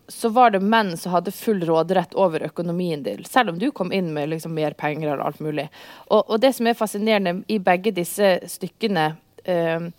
så 0.08 0.28
var 0.28 0.50
det 0.54 0.60
menn 0.60 0.96
som 0.96 1.12
hadde 1.12 1.34
full 1.34 1.64
råderett 1.66 2.14
over 2.14 2.44
økonomien 2.46 3.02
din, 3.02 3.24
selv 3.24 3.50
om 3.50 3.58
du 3.58 3.70
kom 3.70 3.92
inn 3.92 4.12
med 4.14 4.28
liksom 4.28 4.54
mer 4.54 4.76
penger 4.78 5.08
eller 5.08 5.24
alt 5.26 5.40
mulig. 5.40 5.68
Og, 6.06 6.22
og, 6.30 6.40
det 6.40 6.52
som 6.56 6.66
er 6.66 6.78
fascinerende 6.78 7.40
i 7.50 7.58
begge 7.58 7.90
disse 7.96 8.36
stykkene 8.46 9.08
eh, 9.44 9.90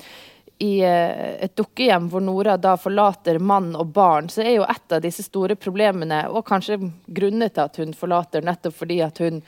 i 0.57 0.79
eh, 0.81 1.43
et 1.43 1.55
dukkehjem 1.57 2.07
hvor 2.09 2.23
Nora 2.23 2.57
da 2.57 2.75
forlater 2.79 3.39
mann 3.39 3.75
og 3.75 3.91
barn, 3.93 4.29
så 4.29 4.41
er 4.45 4.57
jo 4.57 4.67
et 4.67 4.95
av 4.95 5.03
disse 5.03 5.27
store 5.27 5.57
problemene, 5.59 6.23
og 6.31 6.45
kanskje 6.47 6.79
grunnet 7.05 7.57
til 7.57 7.67
at 7.67 7.81
hun 7.81 7.93
forlater, 7.97 8.45
nettopp 8.45 8.79
fordi 8.79 9.01
at 9.05 9.21
hun 9.21 9.43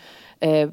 eh, 0.45 0.69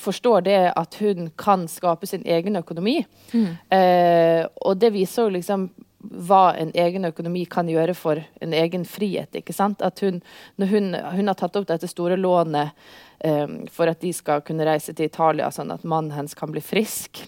forstår 0.00 0.46
det 0.46 0.60
at 0.76 1.00
hun 1.00 1.30
kan 1.36 1.66
skape 1.68 2.06
sin 2.06 2.22
egen 2.24 2.56
økonomi. 2.56 3.00
Mm. 3.32 3.48
Eh, 3.78 4.46
og 4.62 4.78
det 4.80 4.92
viser 4.94 5.26
jo 5.26 5.36
liksom 5.36 5.68
hva 6.10 6.54
en 6.58 6.72
egen 6.74 7.08
økonomi 7.08 7.44
kan 7.50 7.68
gjøre 7.70 7.94
for 7.96 8.20
en 8.42 8.54
egen 8.56 8.84
frihet. 8.88 9.34
ikke 9.34 9.54
sant? 9.56 9.82
At 9.82 10.00
hun, 10.04 10.22
når 10.56 10.72
hun, 10.72 10.94
hun 10.94 11.30
har 11.30 11.38
tatt 11.38 11.56
opp 11.58 11.68
dette 11.68 11.90
store 11.90 12.18
lånet 12.20 12.74
um, 13.24 13.62
for 13.72 13.90
at 13.90 14.00
de 14.04 14.12
skal 14.16 14.44
kunne 14.46 14.66
reise 14.68 14.94
til 14.94 15.10
Italia, 15.10 15.50
sånn 15.50 15.74
at 15.74 15.86
mannen 15.86 16.14
hennes 16.16 16.36
kan 16.36 16.52
bli 16.52 16.62
frisk. 16.64 17.24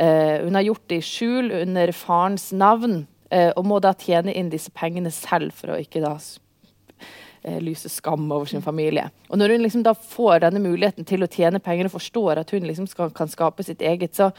Uh, 0.00 0.44
hun 0.46 0.58
har 0.58 0.66
gjort 0.66 0.88
det 0.90 1.00
i 1.02 1.06
skjul 1.06 1.52
under 1.62 1.94
farens 1.96 2.50
navn, 2.52 3.04
uh, 3.34 3.52
og 3.54 3.68
må 3.68 3.80
da 3.82 3.94
tjene 3.98 4.34
inn 4.34 4.52
disse 4.52 4.72
pengene 4.74 5.12
selv 5.14 5.54
for 5.56 5.74
å 5.74 5.80
ikke 5.82 6.04
da 6.04 6.16
lyse 7.60 7.90
skam 7.92 8.22
over 8.32 8.48
sin 8.48 8.62
familie. 8.64 9.02
Og 9.28 9.36
når 9.36 9.52
hun 9.52 9.62
liksom 9.66 9.82
da 9.84 9.92
får 9.92 10.46
denne 10.46 10.62
muligheten 10.64 11.04
til 11.04 11.20
å 11.20 11.28
tjene 11.28 11.60
penger 11.60 11.90
og 11.90 11.92
forstår 11.98 12.38
at 12.40 12.54
hun 12.56 12.64
liksom 12.64 12.86
skal, 12.88 13.10
kan 13.12 13.28
skape 13.28 13.66
sitt 13.66 13.84
eget, 13.84 14.16
så 14.16 14.30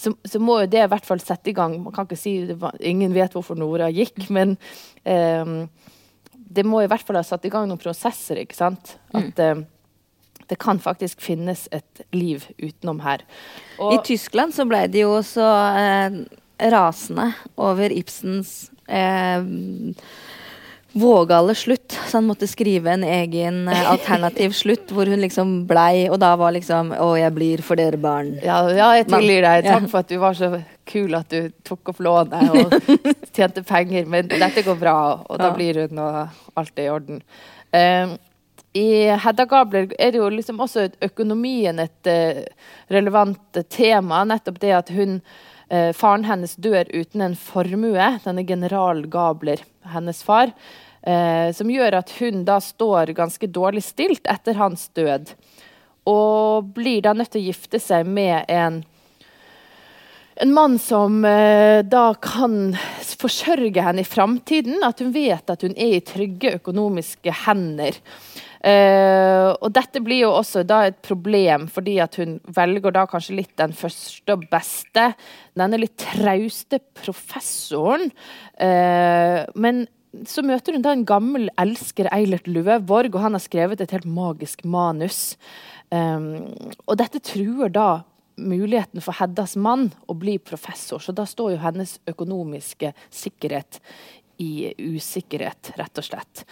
så, 0.00 0.12
så, 0.24 0.40
må 0.40 0.60
jo 0.62 0.70
det 0.72 0.84
i 0.84 0.90
hvert 0.90 1.06
fall 1.06 1.20
sette 1.22 1.52
i 1.52 1.56
gang 1.56 1.76
Man 1.82 1.94
kan 1.94 2.08
ikke 2.08 2.18
si 2.18 2.38
var, 2.58 2.76
Ingen 2.80 3.12
vet 3.16 3.34
hvorfor 3.36 3.58
Nora 3.58 3.90
gikk, 3.92 4.28
men 4.36 4.56
um, 5.04 5.68
det 6.50 6.64
må 6.66 6.80
i 6.82 6.88
hvert 6.90 7.04
fall 7.06 7.20
ha 7.20 7.26
satt 7.26 7.44
i 7.46 7.52
gang 7.52 7.68
noen 7.70 7.80
prosesser. 7.80 8.40
ikke 8.42 8.58
sant? 8.58 8.96
Mm. 9.12 9.20
At 9.20 9.42
mm. 9.44 9.60
uh, 9.60 10.46
det 10.50 10.58
kan 10.58 10.80
faktisk 10.82 11.20
finnes 11.22 11.68
et 11.70 12.02
liv 12.10 12.42
utenom 12.58 13.04
her. 13.04 13.22
Og, 13.78 13.94
I 13.94 14.00
Tyskland 14.08 14.56
så 14.56 14.66
ble 14.66 14.82
de 14.90 15.04
jo 15.04 15.20
så 15.22 15.46
uh, 15.46 16.16
rasende 16.74 17.28
over 17.60 17.94
Ibsens 17.94 18.54
uh, 18.90 19.46
vågale 20.92 21.54
slutt. 21.54 21.92
Så 22.06 22.16
han 22.16 22.26
måtte 22.26 22.48
skrive 22.50 22.90
en 22.90 23.04
egen 23.04 23.68
uh, 23.68 23.90
alternativ 23.90 24.50
slutt, 24.56 24.90
hvor 24.90 25.06
hun 25.06 25.22
liksom 25.22 25.52
blei 25.70 26.08
Og 26.10 26.18
da 26.22 26.32
var 26.38 26.54
liksom 26.56 26.92
Å, 26.96 27.12
jeg 27.18 27.34
blir 27.36 27.62
for 27.66 27.80
dere 27.80 28.00
barn. 28.00 28.32
Ja, 28.44 28.62
ja 28.74 28.90
jeg 28.98 29.06
tilgir 29.10 29.46
deg. 29.46 29.68
Takk 29.68 29.90
for 29.92 30.02
at 30.02 30.10
du 30.10 30.18
var 30.22 30.38
så 30.38 30.52
kul 30.90 31.14
at 31.14 31.30
du 31.30 31.52
tok 31.66 31.92
opp 31.92 32.00
lånet 32.02 32.50
og 32.50 32.74
tjente 33.36 33.62
penger. 33.66 34.08
Men 34.10 34.30
dette 34.32 34.64
går 34.66 34.80
bra, 34.80 34.98
og 35.22 35.38
da 35.38 35.52
blir 35.54 35.84
hun, 35.84 36.02
og 36.02 36.58
alt 36.58 36.78
er 36.78 36.88
i 36.88 36.90
orden. 36.90 37.22
Um, 37.70 38.16
i 38.74 39.10
Hedda 39.18 39.46
Gabler 39.50 39.88
er 39.98 40.12
det 40.12 40.20
jo 40.20 40.28
liksom 40.30 40.60
også 40.62 40.88
økonomien 41.02 41.78
et 41.82 42.10
uh, 42.10 42.42
relevant 42.90 43.62
tema. 43.70 44.22
Nettopp 44.26 44.60
det 44.62 44.74
at 44.76 44.92
hun 44.94 45.18
uh, 45.72 45.90
Faren 45.96 46.26
hennes 46.26 46.54
dør 46.58 46.90
uten 46.94 47.24
en 47.26 47.36
formue. 47.38 48.10
Denne 48.26 48.46
general 48.46 49.04
Gabler, 49.10 49.62
hennes 49.82 50.22
far. 50.22 50.52
Eh, 51.02 51.48
som 51.56 51.70
gjør 51.72 51.96
at 52.02 52.12
hun 52.18 52.44
da 52.44 52.58
står 52.60 53.14
ganske 53.16 53.48
dårlig 53.48 53.82
stilt 53.86 54.28
etter 54.28 54.58
hans 54.60 54.88
død. 54.96 55.32
Og 56.10 56.72
blir 56.76 57.04
da 57.04 57.14
nødt 57.16 57.32
til 57.32 57.42
å 57.42 57.48
gifte 57.50 57.80
seg 57.80 58.08
med 58.08 58.44
en, 58.52 58.82
en 60.40 60.52
mann 60.56 60.76
som 60.80 61.22
eh, 61.24 61.80
da 61.84 62.10
kan 62.20 62.74
forsørge 63.20 63.84
henne 63.84 64.04
i 64.04 64.08
framtiden. 64.08 64.84
At 64.84 65.00
hun 65.00 65.14
vet 65.16 65.52
at 65.52 65.64
hun 65.64 65.76
er 65.76 65.96
i 65.96 66.04
trygge 66.04 66.56
økonomiske 66.60 67.34
hender. 67.46 67.96
Uh, 68.60 69.56
og 69.56 69.70
dette 69.72 70.02
blir 70.04 70.26
jo 70.26 70.34
også 70.36 70.66
da 70.68 70.82
et 70.90 70.98
problem, 71.04 71.64
fordi 71.72 71.96
at 72.04 72.18
hun 72.20 72.36
velger 72.52 72.92
da 72.92 73.06
kanskje 73.08 73.38
litt 73.38 73.54
den 73.60 73.72
første 73.76 74.36
og 74.36 74.44
beste. 74.52 75.06
Denne 75.56 75.80
litt 75.80 75.96
trauste 76.02 76.82
professoren. 77.00 78.12
Uh, 78.60 79.48
men 79.56 79.86
så 80.26 80.42
møter 80.44 80.74
hun 80.74 80.84
da 80.84 80.92
en 80.94 81.06
gammel 81.08 81.48
elsker, 81.60 82.10
Eilert 82.12 82.48
Løvborg, 82.50 83.14
og 83.14 83.24
han 83.24 83.36
har 83.36 83.44
skrevet 83.44 83.80
et 83.80 83.92
helt 83.94 84.08
magisk 84.10 84.64
manus. 84.66 85.36
Um, 85.90 86.50
og 86.86 86.96
dette 87.00 87.22
truer 87.24 87.70
da 87.72 88.02
muligheten 88.40 89.02
for 89.04 89.16
Heddas 89.18 89.56
mann 89.60 89.90
å 90.08 90.16
bli 90.18 90.38
professor, 90.42 91.02
så 91.02 91.14
da 91.14 91.26
står 91.28 91.54
jo 91.54 91.62
hennes 91.62 91.98
økonomiske 92.10 92.92
sikkerhet 93.12 93.80
i 94.40 94.72
usikkerhet, 94.78 95.74
rett 95.78 96.00
og 96.00 96.06
slett. 96.06 96.44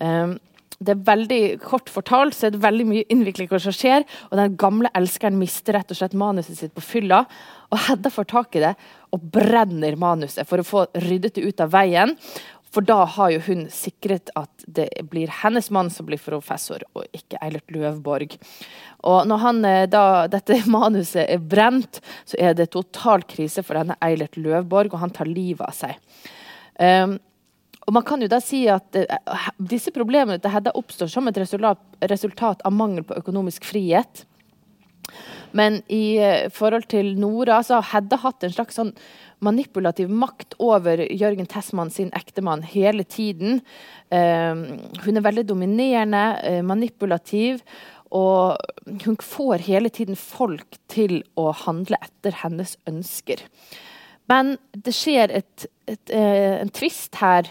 Um, 0.00 0.38
det 0.82 0.94
er 0.94 1.04
veldig 1.06 1.40
Kort 1.62 1.90
fortalt 1.92 2.36
så 2.36 2.48
er 2.48 2.54
det 2.54 2.62
veldig 2.64 2.86
mye 2.88 3.06
innviklinger 3.12 3.62
som 3.62 3.74
skjer, 3.74 4.06
og 4.30 4.38
den 4.40 4.56
gamle 4.60 4.90
elskeren 4.98 5.38
mister 5.38 5.78
rett 5.78 5.92
og 5.92 6.00
slett 6.00 6.16
manuset 6.18 6.58
sitt 6.58 6.74
på 6.74 6.84
fylla. 6.84 7.24
Og 7.70 7.80
Hedda 7.86 8.10
får 8.12 8.30
tak 8.30 8.58
i 8.58 8.64
det 8.64 8.74
og 9.14 9.28
brenner 9.34 9.94
manuset 10.00 10.48
for 10.48 10.58
å 10.58 10.66
få 10.66 10.86
ryddet 11.06 11.36
det 11.36 11.46
ut 11.46 11.62
av 11.62 11.70
veien. 11.74 12.16
For 12.74 12.82
da 12.82 13.04
har 13.06 13.30
jo 13.30 13.42
hun 13.46 13.66
sikret 13.70 14.32
at 14.34 14.64
det 14.66 14.88
blir 15.10 15.30
hennes 15.30 15.68
mann 15.70 15.92
som 15.94 16.08
blir 16.08 16.18
professor, 16.18 16.82
og 16.98 17.06
ikke 17.14 17.38
Eilert 17.44 17.70
Løvborg. 17.70 18.34
Og 19.06 19.28
når 19.30 19.42
han, 19.44 19.60
eh, 19.68 19.84
da, 19.90 20.26
dette 20.30 20.58
manuset 20.78 21.28
er 21.28 21.38
brent, 21.38 22.00
så 22.26 22.40
er 22.40 22.56
det 22.58 22.72
total 22.74 23.22
krise 23.30 23.62
for 23.62 23.78
denne 23.78 23.98
Eilert 24.02 24.34
Løvborg, 24.40 24.90
og 24.90 25.04
han 25.04 25.14
tar 25.14 25.30
livet 25.30 25.62
av 25.68 25.76
seg. 25.76 26.02
Um, 26.74 27.20
og 27.84 27.92
man 27.92 28.04
kan 28.06 28.22
jo 28.22 28.30
da 28.30 28.40
si 28.42 28.64
at 28.72 28.96
uh, 28.96 29.48
Disse 29.60 29.92
problemene 29.94 30.40
til 30.40 30.52
Hedda 30.54 30.72
oppstår 30.78 31.10
som 31.12 31.28
et 31.28 31.40
resultat, 31.40 31.82
resultat 32.10 32.64
av 32.64 32.72
mangel 32.72 33.04
på 33.06 33.18
økonomisk 33.20 33.66
frihet. 33.68 34.24
Men 35.52 35.82
i 35.92 36.16
uh, 36.18 36.48
forhold 36.54 36.88
til 36.92 37.12
Nora 37.20 37.60
så 37.66 37.78
har 37.80 37.90
Hedda 37.92 38.20
hatt 38.24 38.46
en 38.46 38.54
slags 38.56 38.80
sånn 38.80 38.94
manipulativ 39.44 40.08
makt 40.08 40.56
over 40.62 41.02
Jørgen 41.04 41.48
Tessmann 41.50 41.92
sin 41.92 42.12
ektemann 42.16 42.64
hele 42.64 43.04
tiden. 43.04 43.60
Uh, 44.08 44.80
hun 45.04 45.20
er 45.20 45.26
veldig 45.26 45.44
dominerende, 45.50 46.24
uh, 46.40 46.62
manipulativ. 46.64 47.60
Og 48.14 48.54
hun 49.04 49.16
får 49.18 49.64
hele 49.66 49.90
tiden 49.90 50.16
folk 50.18 50.78
til 50.92 51.18
å 51.34 51.48
handle 51.64 51.98
etter 52.04 52.36
hennes 52.44 52.76
ønsker. 52.86 53.42
Men 54.30 54.54
det 54.72 54.94
skjer 54.96 55.32
et, 55.40 55.66
et, 55.90 56.12
uh, 56.12 56.60
en 56.62 56.72
tvist 56.74 57.18
her. 57.20 57.50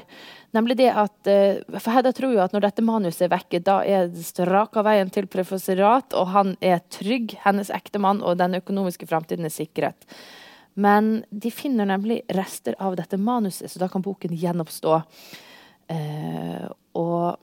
Nemlig 0.53 0.77
det 0.83 0.91
at 0.93 1.29
For 1.81 1.89
Hedda 1.89 2.11
tror 2.13 2.35
jo 2.35 2.41
at 2.43 2.53
når 2.53 2.67
dette 2.67 2.83
manuset 2.85 3.23
er 3.25 3.31
vekke, 3.31 3.57
da 3.65 3.79
er 3.89 4.11
det 4.13 4.21
straka 4.21 4.83
veien 4.85 5.09
til 5.09 5.25
professorat, 5.25 6.13
og 6.13 6.29
han 6.29 6.51
er 6.61 6.83
trygg, 6.93 7.33
hennes 7.41 7.71
ektemann, 7.73 8.21
og 8.21 8.37
den 8.37 8.59
økonomiske 8.59 9.07
framtiden 9.09 9.49
er 9.49 9.53
sikret. 9.55 10.05
Men 10.73 11.23
de 11.29 11.51
finner 11.53 11.85
nemlig 11.89 12.21
rester 12.33 12.75
av 12.81 12.95
dette 12.97 13.17
manuset, 13.17 13.69
så 13.71 13.81
da 13.81 13.89
kan 13.89 14.05
boken 14.05 14.33
gjenoppstå. 14.37 14.99
Eh, 15.93 16.65
og 16.97 17.37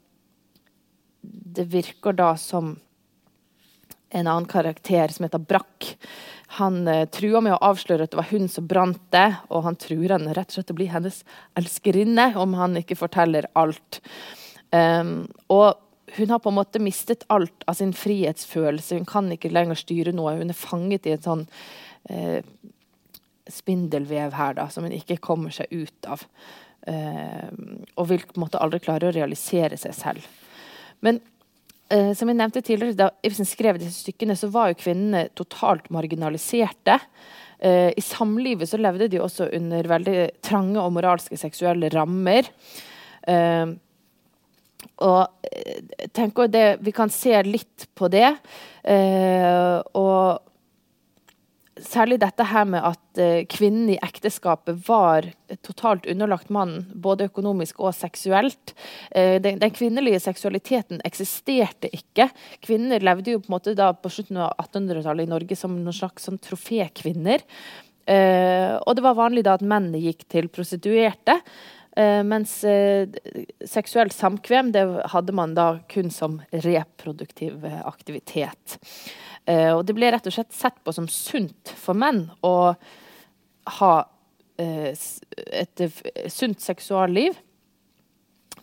det 1.23 1.69
virker 1.71 2.17
da 2.17 2.33
som 2.41 2.75
en 4.11 4.27
annen 4.27 4.49
karakter 4.51 5.15
som 5.15 5.27
heter 5.27 5.43
Brakk. 5.47 5.93
Han 6.59 6.89
eh, 6.89 7.07
truer 7.13 7.45
med 7.45 7.55
å 7.55 7.63
avsløre 7.71 8.07
at 8.07 8.15
det 8.15 8.19
var 8.19 8.31
hun 8.33 8.49
som 8.51 8.67
brant 8.71 9.03
det, 9.15 9.29
og 9.55 9.63
han 9.69 9.79
truer 9.79 10.17
henne 10.17 10.35
rett 10.35 10.51
og 10.51 10.59
slett 10.59 10.73
å 10.75 10.79
bli 10.81 10.89
hennes 10.91 11.21
elskerinne 11.59 12.33
om 12.41 12.57
han 12.59 12.75
ikke 12.81 12.99
forteller 12.99 13.47
alt. 13.59 14.01
Um, 14.75 15.29
og 15.51 15.79
hun 16.17 16.33
har 16.33 16.43
på 16.43 16.51
en 16.51 16.59
måte 16.59 16.83
mistet 16.83 17.23
alt 17.31 17.67
av 17.71 17.79
sin 17.79 17.93
frihetsfølelse. 17.95 18.99
Hun 18.99 19.07
kan 19.07 19.31
ikke 19.31 19.53
lenger 19.53 19.79
styre 19.79 20.15
noe. 20.15 20.35
Hun 20.41 20.51
er 20.51 20.59
fanget 20.59 21.07
i 21.07 21.15
en 21.15 21.23
sånn 21.23 21.45
eh, 22.11 22.43
spindelvev 23.51 24.35
her 24.35 24.59
da, 24.59 24.67
som 24.75 24.87
hun 24.87 24.95
ikke 24.97 25.21
kommer 25.23 25.55
seg 25.55 25.71
ut 25.71 26.11
av. 26.11 26.27
Uh, 26.81 27.51
og 28.01 28.09
vil 28.09 28.23
på 28.25 28.39
en 28.39 28.47
måte 28.47 28.59
aldri 28.59 28.81
klare 28.83 29.11
å 29.11 29.15
realisere 29.15 29.77
seg 29.79 29.95
selv. 29.95 30.27
Men 31.05 31.21
uh, 31.93 32.13
som 32.17 32.31
jeg 32.31 32.39
nevnte 32.39 32.63
tidligere, 32.65 32.99
da 32.99 33.11
Ibsen 33.27 33.49
skrev 33.49 33.81
disse 33.81 34.05
stykkene, 34.05 34.37
så 34.39 34.51
var 34.53 34.71
jo 34.71 34.81
kvinnene 34.81 35.29
totalt 35.39 35.91
marginaliserte. 35.93 36.99
Eh, 37.61 37.91
I 37.93 38.01
samlivet 38.01 38.71
så 38.71 38.79
levde 38.81 39.11
de 39.13 39.19
også 39.21 39.51
under 39.53 39.85
veldig 39.85 40.21
trange 40.41 40.81
og 40.81 40.95
moralske 40.97 41.37
seksuelle 41.37 41.91
rammer. 41.93 42.49
og 45.05 45.29
tenker 46.17 46.49
det, 46.49 46.79
Vi 46.81 46.91
kan 46.91 47.11
se 47.11 47.43
litt 47.43 47.87
på 47.95 48.09
det. 48.09 48.33
og 49.93 50.41
særlig 51.87 52.21
dette 52.23 52.45
her 52.51 52.67
med 52.69 52.85
at 52.85 53.21
uh, 53.21 53.43
kvinnen 53.51 53.91
i 53.95 53.99
ekteskapet 54.03 54.79
var 54.87 55.29
totalt 55.67 56.07
underlagt 56.11 56.51
mannen, 56.53 56.85
både 56.95 57.29
økonomisk 57.31 57.81
og 57.83 57.95
seksuelt. 57.97 58.75
Uh, 59.15 59.39
den, 59.43 59.61
den, 59.63 59.75
kvinnelige 59.75 60.21
seksualiteten 60.25 61.03
eksisterte 61.07 61.91
ikke. 61.97 62.31
Kvinner 62.65 63.03
levde 63.05 63.35
jo 63.35 63.43
på 63.43 63.51
en 63.51 63.57
måte 63.57 63.77
da 63.79 63.93
på 63.97 64.13
slutten 64.13 64.41
av 64.45 64.55
1800-tallet 64.63 65.29
i 65.29 65.33
Norge 65.33 65.59
som 65.59 65.77
noen 65.77 65.97
slags 65.97 66.29
sånn 66.29 66.41
trofékvinner. 66.43 67.45
Uh, 68.11 68.79
og 68.85 68.97
det 68.97 69.05
var 69.05 69.19
vanlig 69.19 69.45
da 69.47 69.59
at 69.59 69.67
mennene 69.67 70.01
gikk 70.03 70.27
til 70.33 70.51
prostituerte. 70.53 71.41
Mens 71.99 72.53
seksuelt 73.67 74.15
samkvem 74.15 74.69
det 74.73 74.85
hadde 75.11 75.35
man 75.35 75.57
da 75.57 75.65
kun 75.91 76.13
som 76.15 76.37
reproduktiv 76.65 77.65
aktivitet. 77.67 78.79
Uh, 79.49 79.73
og 79.79 79.85
det 79.89 79.97
ble 79.97 80.11
rett 80.13 80.27
og 80.29 80.35
slett 80.35 80.53
sett 80.55 80.81
på 80.85 80.93
som 80.95 81.09
sunt 81.11 81.73
for 81.81 81.97
menn 81.97 82.27
å 82.45 82.73
ha 83.81 83.93
uh, 84.05 84.91
et 84.93 85.85
uh, 85.87 86.03
sunt 86.31 86.61
seksualliv, 86.61 87.39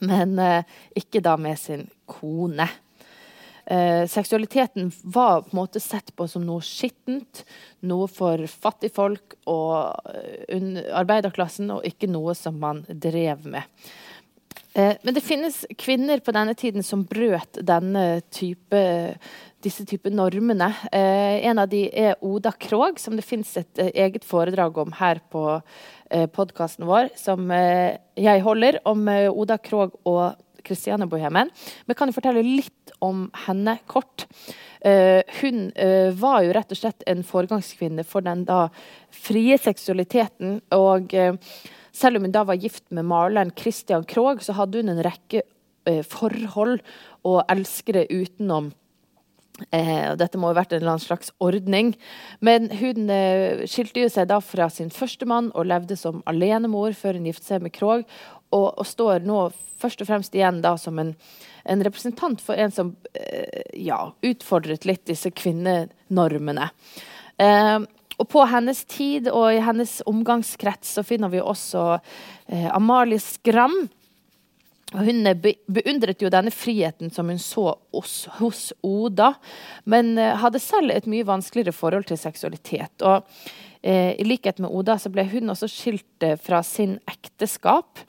men 0.05 0.37
ikke 0.93 1.23
da 1.25 1.31
med 1.41 1.57
sin 1.57 1.87
kone. 2.05 2.67
Seksualiteten 4.07 4.91
var 5.03 5.41
på 5.43 5.49
en 5.51 5.57
måte 5.57 5.81
sett 5.83 6.13
på 6.15 6.23
som 6.31 6.45
noe 6.47 6.63
skittent, 6.63 7.41
noe 7.83 8.05
for 8.07 8.39
fattigfolk 8.47 9.35
og 9.51 10.07
arbeiderklassen, 10.95 11.73
og 11.75 11.83
ikke 11.83 12.07
noe 12.07 12.31
som 12.39 12.61
man 12.63 12.85
drev 12.87 13.43
med. 13.43 13.67
Men 14.77 15.11
det 15.11 15.25
finnes 15.25 15.65
kvinner 15.75 16.23
på 16.23 16.31
denne 16.31 16.55
tiden 16.55 16.85
som 16.85 17.03
brøt 17.09 17.59
denne 17.65 18.21
type 18.31 18.85
disse 19.63 19.85
type 19.87 20.11
normene. 20.13 20.69
Eh, 20.91 21.45
en 21.49 21.59
av 21.59 21.69
de 21.71 21.87
er 21.89 22.17
Oda 22.25 22.51
Krog, 22.51 22.99
som 23.01 23.17
det 23.17 23.25
fins 23.25 23.55
et 23.59 23.81
eh, 23.81 23.91
eget 24.05 24.25
foredrag 24.27 24.77
om 24.77 24.93
her 24.99 25.21
på 25.31 25.43
eh, 25.57 26.27
podkasten 26.29 26.87
vår, 26.87 27.11
som 27.17 27.49
eh, 27.53 27.97
jeg 28.19 28.43
holder, 28.45 28.81
om 28.89 29.07
eh, 29.11 29.27
Oda 29.31 29.57
Krog 29.61 29.97
og 30.07 30.37
Christiane 30.67 31.07
Bohemen. 31.09 31.51
Men 31.87 31.97
kan 31.97 32.09
jeg 32.11 32.17
fortelle 32.17 32.45
litt 32.45 32.93
om 33.03 33.27
henne 33.47 33.77
kort? 33.89 34.27
Uh, 34.85 35.23
hun 35.41 35.67
var 36.19 36.43
jo 36.45 36.53
rett 36.55 36.73
og 36.73 36.79
slett 36.79 37.05
en 37.09 37.23
foregangskvinne 37.25 38.05
for 38.07 38.25
den 38.25 38.45
da 38.47 38.67
frie 39.11 39.57
seksualiteten. 39.59 40.61
og 40.75 41.13
selv 41.97 42.19
om 42.19 42.27
hun 42.27 42.33
da 42.33 42.43
var 42.45 42.59
gift 42.61 42.85
med 42.93 43.07
maleren 43.09 43.51
Christian 43.57 44.03
Krog, 44.05 44.43
så 44.45 44.53
hadde 44.53 44.83
hun 44.83 44.91
en 44.93 45.05
rekke 45.05 45.41
forhold 46.05 46.83
og 47.25 47.39
elskere 47.49 48.05
utenom 48.11 48.69
dette 49.65 50.37
må 50.37 50.51
ha 50.51 50.57
vært 50.57 50.73
en 50.73 50.81
eller 50.81 50.95
annen 50.95 51.03
slags 51.03 51.31
ordning. 51.41 51.95
Men 52.45 52.69
hun 52.77 53.09
skilte 53.69 54.03
jo 54.03 54.09
seg 54.13 54.29
da 54.29 54.39
fra 54.43 54.69
sin 54.69 54.91
første 54.93 55.25
mann 55.25 55.49
og 55.55 55.67
levde 55.69 55.97
som 55.97 56.21
alenemor 56.29 56.93
før 56.97 57.17
hun 57.17 57.25
giftet 57.29 57.49
seg 57.49 57.65
med 57.65 57.73
Krog. 57.73 58.05
Og, 58.55 58.67
og, 58.79 58.85
står 58.87 59.25
nå 59.27 59.41
først 59.81 60.01
og 60.01 60.07
fremst 60.09 60.35
igjen 60.35 60.61
da 60.63 60.77
som 60.79 60.99
en, 61.01 61.11
en 61.67 61.83
representant 61.83 62.41
for 62.41 62.55
en 62.55 62.71
som 62.71 62.93
eh, 63.13 63.65
ja, 63.83 63.99
utfordret 64.23 64.87
litt 64.87 65.03
disse 65.09 65.31
kvinnenormene. 65.35 66.69
Eh, 67.43 67.77
og 68.17 68.29
på 68.31 68.45
hennes 68.49 68.79
tid 68.89 69.27
og 69.29 69.51
i 69.53 69.61
hennes 69.61 69.99
omgangskrets 70.09 70.95
så 70.97 71.03
finner 71.05 71.29
vi 71.33 71.43
også 71.43 71.83
eh, 71.99 72.69
Amalie 72.71 73.21
Skram 73.21 73.83
hun 74.95 75.27
beundret 75.67 76.21
jo 76.23 76.29
denne 76.31 76.51
friheten 76.53 77.11
som 77.11 77.27
hun 77.27 77.39
så 77.43 77.73
hos, 77.91 78.27
hos 78.39 78.71
Oda, 78.87 79.33
men 79.83 80.13
uh, 80.15 80.37
hadde 80.39 80.61
selv 80.63 80.93
et 80.95 81.09
mye 81.11 81.27
vanskeligere 81.27 81.75
forhold 81.75 82.07
til 82.07 82.19
seksualitet. 82.21 83.03
Og 83.03 83.25
I 83.81 84.25
likhet 84.25 84.57
med 84.63 84.73
Oda 84.73 84.97
så 84.99 85.11
ble 85.13 85.23
hun 85.29 85.53
også 85.53 85.69
skilt 85.71 86.25
uh, 86.25 86.35
fra 86.41 86.63
sin 86.65 86.99
ekteskap. 87.07 88.03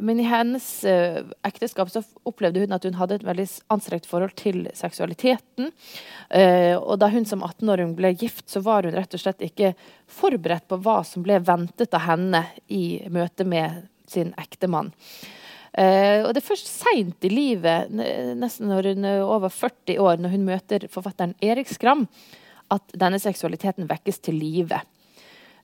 men 0.00 0.20
i 0.20 0.24
hennes 0.30 0.66
ekteskap 1.42 1.88
så 1.90 2.04
opplevde 2.22 2.60
hun 2.62 2.72
at 2.76 2.84
hun 2.86 2.94
hadde 2.94 3.16
et 3.18 3.24
veldig 3.26 3.46
anstrengt 3.74 4.06
forhold 4.06 4.36
til 4.38 4.68
seksualiteten. 4.78 5.72
og 6.78 6.94
da 7.02 7.08
hun 7.10 7.26
som 7.26 7.42
18-åring 7.42 7.96
ble 7.98 8.12
gift, 8.14 8.46
så 8.46 8.62
var 8.62 8.86
hun 8.86 8.94
rett 8.94 9.16
og 9.18 9.20
slett 9.20 9.42
ikke 9.42 9.72
forberedt 10.06 10.68
på 10.70 10.78
hva 10.78 11.00
som 11.02 11.26
ble 11.26 11.40
ventet 11.42 11.98
av 11.98 12.06
henne 12.06 12.44
i 12.70 13.02
møte 13.10 13.42
med 13.42 13.90
sin 14.06 14.30
ektemann. 14.38 14.92
Uh, 15.78 16.24
og 16.26 16.32
det 16.32 16.40
er 16.40 16.48
først 16.48 16.70
seint 16.72 17.24
i 17.28 17.30
livet, 17.30 17.92
nesten 18.38 18.70
når 18.70 18.92
hun 18.92 19.04
er 19.06 19.22
over 19.22 19.52
40 19.52 20.00
år, 20.02 20.18
når 20.18 20.32
hun 20.34 20.46
møter 20.48 20.88
forfatteren 20.90 21.36
Erik 21.44 21.70
Skram, 21.70 22.06
at 22.74 22.94
denne 22.98 23.20
seksualiteten 23.22 23.88
vekkes 23.88 24.22
til 24.24 24.38
live. 24.40 24.80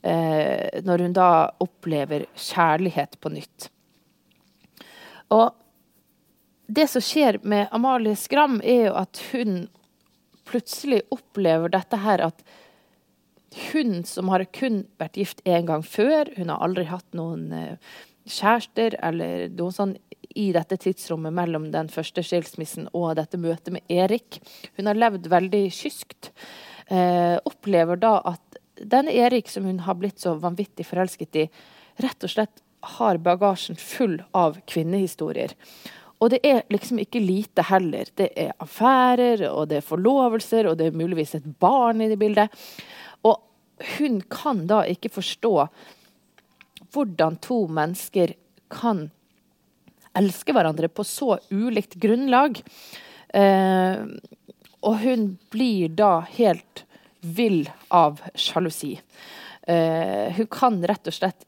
Eh, 0.04 0.82
når 0.84 1.06
hun 1.06 1.14
da 1.16 1.28
opplever 1.64 2.26
kjærlighet 2.36 3.18
på 3.20 3.32
nytt. 3.32 3.68
Og 5.32 5.54
det 6.66 6.88
som 6.92 7.04
skjer 7.04 7.40
med 7.44 7.68
Amalie 7.72 8.16
Skram, 8.16 8.60
er 8.64 8.88
jo 8.88 8.98
at 9.00 9.20
hun 9.32 9.66
plutselig 10.48 11.02
opplever 11.12 11.72
dette 11.72 11.96
her 12.04 12.20
at 12.24 12.44
hun 13.70 14.02
som 14.08 14.28
har 14.32 14.44
kun 14.52 14.82
vært 15.00 15.16
gift 15.20 15.40
én 15.48 15.68
gang 15.68 15.84
før, 15.86 16.28
hun 16.36 16.50
har 16.52 16.64
aldri 16.64 16.84
hatt 16.90 17.06
noen 17.16 17.46
uh, 17.54 17.94
kjærester 18.28 18.96
eller 19.04 19.48
noe 19.54 19.72
sånn 19.72 19.94
i 20.34 20.48
dette 20.54 20.78
tidsrommet 20.82 21.34
mellom 21.36 21.68
den 21.72 21.88
første 21.92 22.24
skilsmissen 22.26 22.88
og 22.92 23.14
dette 23.20 23.38
møtet 23.38 23.76
med 23.76 23.92
Erik. 23.92 24.40
Hun 24.76 24.90
har 24.90 24.98
levd 24.98 25.28
veldig 25.30 25.64
kyskt. 25.74 26.32
Eh, 26.86 27.38
opplever 27.44 27.96
da 27.96 28.18
at 28.34 28.58
denne 28.74 29.12
Erik, 29.14 29.48
som 29.48 29.64
hun 29.64 29.80
har 29.86 29.96
blitt 29.96 30.20
så 30.20 30.34
vanvittig 30.36 30.86
forelsket 30.86 31.36
i, 31.36 31.48
rett 32.02 32.26
og 32.26 32.32
slett 32.32 32.62
har 32.98 33.20
bagasjen 33.24 33.78
full 33.80 34.18
av 34.36 34.58
kvinnehistorier. 34.68 35.54
Og 36.20 36.30
det 36.32 36.40
er 36.46 36.62
liksom 36.72 37.00
ikke 37.02 37.22
lite 37.22 37.64
heller. 37.68 38.08
Det 38.16 38.30
er 38.38 38.52
affærer, 38.62 39.46
og 39.50 39.68
det 39.70 39.80
er 39.80 39.86
forlovelser, 39.86 40.68
og 40.68 40.78
det 40.78 40.90
er 40.90 40.98
muligvis 40.98 41.34
et 41.38 41.48
barn 41.60 42.02
i 42.04 42.08
det 42.12 42.18
bildet. 42.20 42.52
Og 43.24 43.40
hun 43.98 44.20
kan 44.32 44.64
da 44.70 44.84
ikke 44.88 45.12
forstå 45.12 45.54
hvordan 46.94 47.40
to 47.42 47.64
mennesker 47.74 48.36
kan 48.72 49.08
elske 50.14 50.54
hverandre 50.54 50.88
på 50.92 51.04
så 51.06 51.38
ulikt 51.50 51.96
grunnlag. 52.02 52.60
Eh, 53.34 54.04
og 54.84 55.00
hun 55.02 55.26
blir 55.52 55.92
da 55.96 56.18
helt 56.36 56.84
vill 57.24 57.70
av 57.88 58.20
sjalusi. 58.34 58.98
Uh, 59.68 60.28
hun 60.36 60.48
kan 60.52 60.82
rett 60.84 61.08
og 61.08 61.16
slett 61.16 61.46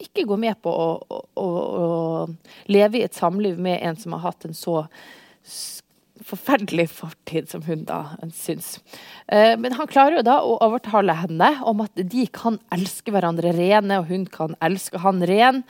ikke 0.00 0.24
gå 0.30 0.38
med 0.40 0.56
på 0.64 0.72
å, 0.72 0.88
å, 1.36 1.44
å, 1.44 1.88
leve 2.72 3.00
i 3.00 3.04
et 3.04 3.16
samliv 3.16 3.58
med 3.60 3.82
en 3.84 3.98
som 4.00 4.16
har 4.16 4.30
hatt 4.30 4.46
en 4.48 4.56
så 4.56 4.86
forferdelig 6.24 6.86
fortid, 6.92 7.50
som 7.52 7.64
hun 7.66 7.84
da 7.88 8.16
syns. 8.36 8.78
Uh, 9.28 9.56
men 9.60 9.76
han 9.76 9.90
klarer 9.90 10.20
jo 10.20 10.24
da 10.24 10.38
å 10.40 10.56
overtale 10.64 11.18
henne 11.20 11.52
om 11.68 11.84
at 11.84 12.00
de 12.00 12.24
kan 12.32 12.56
elske 12.72 13.12
hverandre 13.12 13.52
rene, 13.56 14.00
og 14.00 14.08
hun 14.08 14.24
kan 14.30 14.56
elske 14.64 15.00
han 15.04 15.20
ren. 15.28 15.62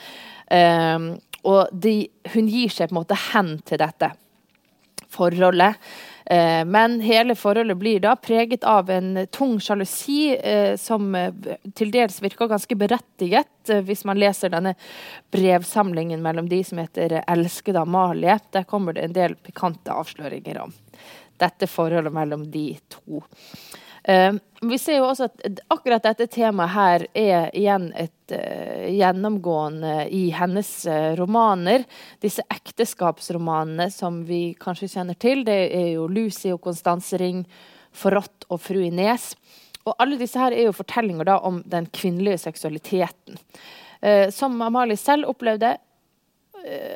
Uh, 0.47 1.19
og 1.43 1.71
de, 1.73 2.05
hun 2.35 2.51
gir 2.53 2.71
seg 2.71 2.91
på 2.91 2.95
en 2.95 3.01
måte 3.01 3.19
hen 3.31 3.57
til 3.67 3.81
dette 3.83 4.13
forholdet. 5.11 5.79
Eh, 6.31 6.65
men 6.65 7.01
hele 7.01 7.35
forholdet 7.35 7.77
blir 7.77 8.01
da 8.01 8.13
preget 8.17 8.65
av 8.65 8.91
en 8.91 9.27
tung 9.35 9.57
sjalusi 9.61 10.37
eh, 10.37 10.77
som 10.79 11.15
eh, 11.19 11.33
til 11.75 11.91
dels 11.91 12.21
virker 12.23 12.47
ganske 12.47 12.77
berettiget, 12.79 13.73
hvis 13.83 14.05
man 14.07 14.21
leser 14.23 14.53
denne 14.53 14.77
brevsamlingen 15.35 16.23
mellom 16.23 16.47
de 16.49 16.61
som 16.65 16.79
heter 16.79 17.17
'Elskede 17.27 17.83
Amalie'. 17.83 18.39
Der 18.53 18.63
kommer 18.63 18.95
det 18.95 19.09
en 19.09 19.17
del 19.19 19.35
pikante 19.35 19.91
avsløringer 19.91 20.63
om 20.63 20.73
dette 21.43 21.67
forholdet 21.67 22.15
mellom 22.15 22.47
de 22.51 22.79
to. 22.89 23.25
Uh, 24.09 24.37
vi 24.61 24.79
ser 24.81 25.01
jo 25.01 25.09
også 25.11 25.29
at 25.29 25.61
akkurat 25.73 26.05
dette 26.05 26.27
temaet 26.33 26.73
her 26.73 27.05
er 27.17 27.51
igjen 27.57 27.91
et 27.99 28.35
uh, 28.35 28.87
gjennomgående 28.89 30.07
i 30.17 30.23
hennes 30.37 30.71
uh, 30.89 31.13
romaner. 31.21 31.85
Disse 32.23 32.45
ekteskapsromanene 32.49 33.91
som 33.93 34.23
vi 34.29 34.55
kanskje 34.61 34.91
kjenner 34.95 35.21
til, 35.21 35.45
det 35.45 35.61
er 35.69 35.93
jo 35.97 36.09
'Lucy 36.09 36.55
og 36.55 36.63
Konstanse 36.65 37.21
Ring', 37.21 37.45
'Forrådt' 37.93 38.49
og 38.49 38.61
'Fru 38.61 38.81
Ines'. 38.89 39.35
Og 39.85 39.95
alle 39.99 40.19
disse 40.21 40.39
her 40.39 40.53
er 40.53 40.69
jo 40.69 40.77
fortellinger 40.77 41.25
da 41.25 41.39
om 41.39 41.63
den 41.67 41.87
kvinnelige 41.87 42.39
seksualiteten. 42.39 43.39
som 44.33 44.63
Amalie 44.63 44.97
selv 44.97 45.29
opplevde, 45.29 45.77
Eh, 45.77 45.90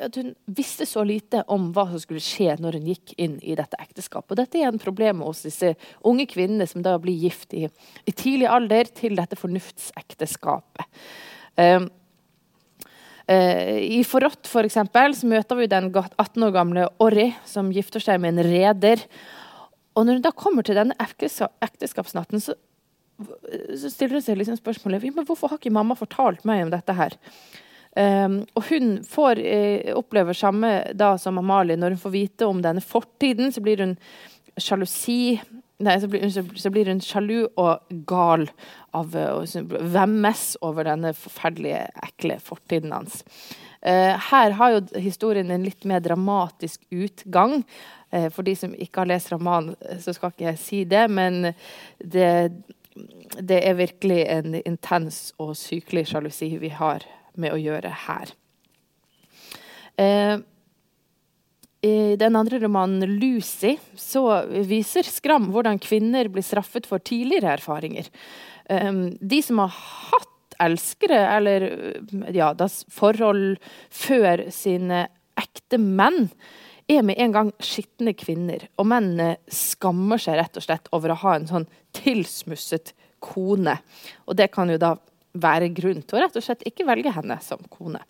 at 0.06 0.16
hun 0.18 0.32
visste 0.44 0.86
så 0.86 1.04
lite 1.06 1.42
om 1.52 1.70
hva 1.74 1.86
som 1.90 2.00
skulle 2.02 2.22
skje 2.22 2.56
når 2.60 2.78
hun 2.78 2.88
gikk 2.92 3.14
inn 3.20 3.36
i 3.42 3.56
dette 3.58 3.78
ekteskapet. 3.80 4.34
Og 4.34 4.40
dette 4.40 4.60
er 4.60 4.70
en 4.70 4.80
problem 4.82 5.22
hos 5.24 5.44
disse 5.46 5.74
unge 6.04 6.26
kvinnene 6.30 6.66
som 6.70 6.84
da 6.84 6.96
blir 7.00 7.16
gift 7.16 7.54
i, 7.56 7.66
i 8.04 8.12
tidlig 8.12 8.50
alder 8.50 8.90
til 8.92 9.16
dette 9.18 9.38
fornuftsekteskapet. 9.40 11.06
Um, 11.56 11.88
uh, 13.30 13.78
I 13.80 14.02
Forrådt 14.08 14.50
for 14.50 14.66
eksempel, 14.66 15.16
så 15.16 15.30
møter 15.30 15.60
vi 15.60 15.70
den 15.70 15.90
18 15.94 16.48
år 16.48 16.54
gamle 16.54 16.90
Orri 17.02 17.30
som 17.48 17.72
gifter 17.74 18.04
seg 18.04 18.20
med 18.22 18.36
en 18.36 18.48
reder. 18.50 19.06
Og 19.94 20.04
når 20.04 20.18
hun 20.18 20.28
da 20.28 20.34
kommer 20.36 20.66
til 20.66 20.78
denne 20.78 20.98
ekteskapsnatten, 21.00 22.42
så 22.42 22.58
så 23.14 23.90
stiller 23.92 24.18
hun 24.18 24.24
seg 24.24 24.38
liksom 24.40 24.56
spørsmålet 24.58 25.04
hvorfor 25.14 25.52
har 25.52 25.60
ikke 25.60 25.70
mamma 25.70 25.94
fortalt 25.94 26.42
meg 26.48 26.64
om 26.64 26.72
dette 26.72 26.96
her. 26.98 27.14
Um, 27.94 28.40
og 28.58 28.64
hun 28.72 28.96
får 29.06 29.38
eh, 29.38 29.92
opplever 29.94 30.34
samme 30.34 30.70
da 30.98 31.12
som 31.20 31.38
Amalie. 31.38 31.78
Når 31.78 31.94
hun 31.94 32.00
får 32.02 32.14
vite 32.14 32.46
om 32.50 32.62
denne 32.62 32.82
fortiden, 32.82 33.52
så 33.54 33.62
blir 33.62 33.84
hun 33.84 33.98
sjalusi 34.58 35.38
Nei, 35.84 35.96
så 35.98 36.06
blir, 36.06 36.22
så 36.30 36.70
blir, 36.70 36.86
hun 36.86 37.00
sjalu 37.02 37.48
og 37.58 37.88
gal 38.06 38.44
av 38.94 39.16
å 39.18 39.40
vemmes 39.90 40.44
over 40.62 40.86
denne 40.86 41.10
forferdelige, 41.18 41.80
ekle 42.06 42.36
fortiden 42.40 42.94
hans. 42.94 43.24
Uh, 43.82 44.14
her 44.30 44.54
har 44.54 44.70
jo 44.70 44.84
historien 45.02 45.50
en 45.50 45.66
litt 45.66 45.82
mer 45.84 45.98
dramatisk 46.00 46.86
utgang. 46.94 47.64
Uh, 48.14 48.30
for 48.30 48.46
de 48.46 48.54
som 48.56 48.78
ikke 48.78 49.02
har 49.02 49.10
lest 49.10 49.34
romanen, 49.34 49.74
så 50.00 50.14
skal 50.14 50.32
ikke 50.32 50.46
jeg 50.52 50.62
si 50.62 50.80
det, 50.88 51.02
men 51.10 51.50
det, 51.98 52.30
det 53.42 53.60
er 53.66 53.76
virkelig 53.82 54.22
en 54.38 54.56
intens 54.62 55.24
og 55.42 55.56
sykelig 55.58 56.06
sjalusi 56.14 56.54
vi 56.62 56.70
har 56.78 57.04
med 57.40 57.54
å 57.54 57.60
gjøre 57.60 57.92
her. 58.06 58.34
Eh, 60.00 60.38
i 61.84 62.16
den 62.16 62.36
andre 62.36 62.58
romanen, 62.62 63.18
'Lucy', 63.18 63.76
så 63.96 64.22
viser 64.64 65.04
Skram 65.04 65.50
hvordan 65.52 65.78
kvinner 65.82 66.30
blir 66.32 66.44
straffet 66.46 66.86
for 66.88 67.02
tidligere 67.04 67.58
erfaringer. 67.58 68.08
Um, 68.70 69.18
de 69.20 69.42
som 69.44 69.60
har 69.60 69.74
hatt 69.74 70.56
elskere, 70.64 71.18
eller 71.36 71.66
ja, 72.32 72.54
forhold 72.88 73.58
før 73.92 74.46
sine 74.54 75.08
ekte 75.36 75.76
menn, 75.82 76.30
er 76.88 77.04
med 77.04 77.20
en 77.20 77.32
gang 77.32 77.52
skitne 77.64 78.14
kvinner. 78.16 78.68
Og 78.78 78.88
mennene 78.88 79.36
skammer 79.52 80.20
seg 80.20 80.38
rett 80.40 80.56
og 80.56 80.64
slett 80.64 80.88
over 80.92 81.12
å 81.12 81.20
ha 81.24 81.36
en 81.36 81.48
sånn 81.50 81.68
tilsmusset 81.96 82.94
kone. 83.24 83.78
Og 84.28 84.36
det 84.40 84.50
kan 84.54 84.72
jo 84.72 84.80
da 84.80 84.94
være 85.34 85.70
grunn 85.74 86.02
til 86.02 86.18
å 86.18 86.24
rett 86.24 86.36
og 86.38 86.44
slett 86.46 86.64
ikke 86.68 86.86
velge 86.88 87.12
henne 87.14 87.36
som 87.42 87.62
kone. 87.72 88.02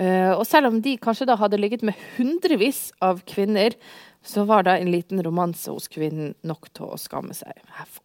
Uh, 0.00 0.32
og 0.34 0.46
selv 0.48 0.70
om 0.70 0.80
de 0.82 0.96
kanskje 1.00 1.28
da 1.28 1.36
hadde 1.38 1.60
ligget 1.60 1.84
med 1.86 1.98
hundrevis 2.16 2.90
av 3.04 3.20
kvinner, 3.28 3.76
så 4.24 4.44
var 4.48 4.64
da 4.66 4.76
en 4.78 4.90
liten 4.90 5.22
romanse 5.22 5.70
hos 5.70 5.88
kvinnen 5.90 6.34
nok 6.46 6.68
til 6.74 6.92
å 6.94 6.98
skamme 7.00 7.34
seg 7.34 7.58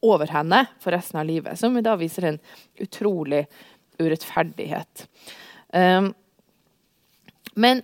over 0.06 0.32
henne 0.34 0.64
for 0.82 0.96
resten 0.96 1.22
av 1.22 1.28
livet. 1.30 1.60
Som 1.60 1.78
da 1.86 1.96
viser 2.00 2.32
en 2.32 2.40
utrolig 2.82 3.46
urettferdighet. 4.02 5.06
Um, 5.74 6.12
men 7.58 7.82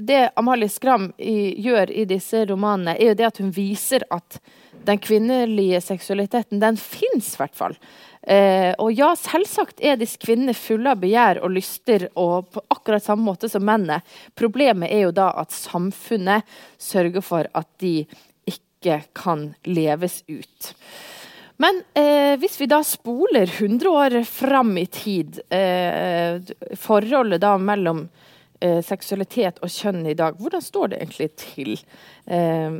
det 0.00 0.30
Amalie 0.40 0.68
Skram 0.72 1.10
gjør 1.18 1.90
i 1.92 2.06
disse 2.08 2.44
romanene, 2.48 2.96
er 2.96 3.12
jo 3.12 3.18
det 3.18 3.26
at 3.28 3.40
hun 3.42 3.50
viser 3.52 4.06
at 4.12 4.38
den 4.86 5.00
kvinnelige 5.02 5.80
seksualiteten, 5.84 6.60
den 6.62 6.78
fins 6.80 7.34
i 7.34 7.40
hvert 7.42 7.56
fall. 7.56 7.76
Eh, 8.20 8.72
og 8.82 8.92
ja, 8.92 9.14
selvsagt 9.16 9.80
er 9.80 9.96
disse 10.00 10.20
kvinnene 10.20 10.52
fulle 10.56 10.92
av 10.92 11.00
begjær 11.00 11.40
og 11.44 11.54
lyster, 11.54 12.08
og 12.20 12.50
på 12.52 12.64
akkurat 12.72 13.04
samme 13.04 13.24
måte 13.24 13.48
som 13.48 13.64
mennene. 13.64 14.02
Problemet 14.36 14.92
er 14.92 15.06
jo 15.06 15.14
da 15.16 15.30
at 15.40 15.54
samfunnet 15.56 16.48
sørger 16.80 17.24
for 17.24 17.48
at 17.56 17.70
de 17.80 18.04
ikke 18.50 19.00
kan 19.16 19.50
leves 19.68 20.20
ut. 20.28 20.72
Men 21.60 21.82
eh, 21.92 22.36
hvis 22.40 22.56
vi 22.60 22.68
da 22.68 22.80
spoler 22.84 23.48
100 23.48 23.88
år 23.92 24.22
fram 24.24 24.72
i 24.80 24.86
tid, 24.88 25.42
eh, 25.52 26.40
forholdet 26.80 27.42
da 27.42 27.56
mellom 27.60 28.06
eh, 28.60 28.80
seksualitet 28.84 29.60
og 29.64 29.72
kjønn 29.72 30.04
i 30.10 30.16
dag, 30.18 30.38
hvordan 30.40 30.64
står 30.64 30.92
det 30.92 31.00
egentlig 31.00 31.30
til? 31.40 31.74
Eh, 32.26 32.78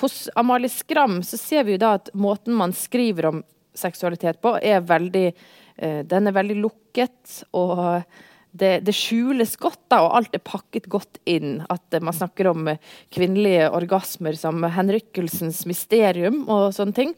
hos 0.00 0.22
Amalie 0.40 0.72
Skram 0.72 1.20
så 1.26 1.40
ser 1.40 1.66
vi 1.68 1.76
jo 1.76 1.82
da 1.84 1.96
at 1.98 2.12
måten 2.14 2.56
man 2.56 2.74
skriver 2.76 3.30
om 3.30 3.44
seksualitet 3.76 4.40
på, 4.42 4.56
er 4.62 4.82
veldig 4.82 5.28
eh, 5.30 6.02
Den 6.06 6.26
er 6.26 6.36
veldig 6.36 6.58
lukket. 6.60 7.44
og 7.52 8.02
det, 8.50 8.80
det, 8.82 8.92
skjules 8.96 9.52
godt, 9.62 9.78
da, 9.92 10.00
og 10.02 10.16
alt 10.18 10.34
er 10.34 10.42
pakket 10.42 10.88
godt 10.90 11.20
inn. 11.30 11.60
At 11.70 11.94
man 12.02 12.16
snakker 12.16 12.50
om 12.50 12.72
kvinnelige 13.14 13.68
orgasmer 13.70 14.34
som 14.38 14.64
henrykkelsens 14.74 15.62
mysterium 15.70 16.42
og 16.50 16.72
sånne 16.74 16.96
ting. 16.96 17.14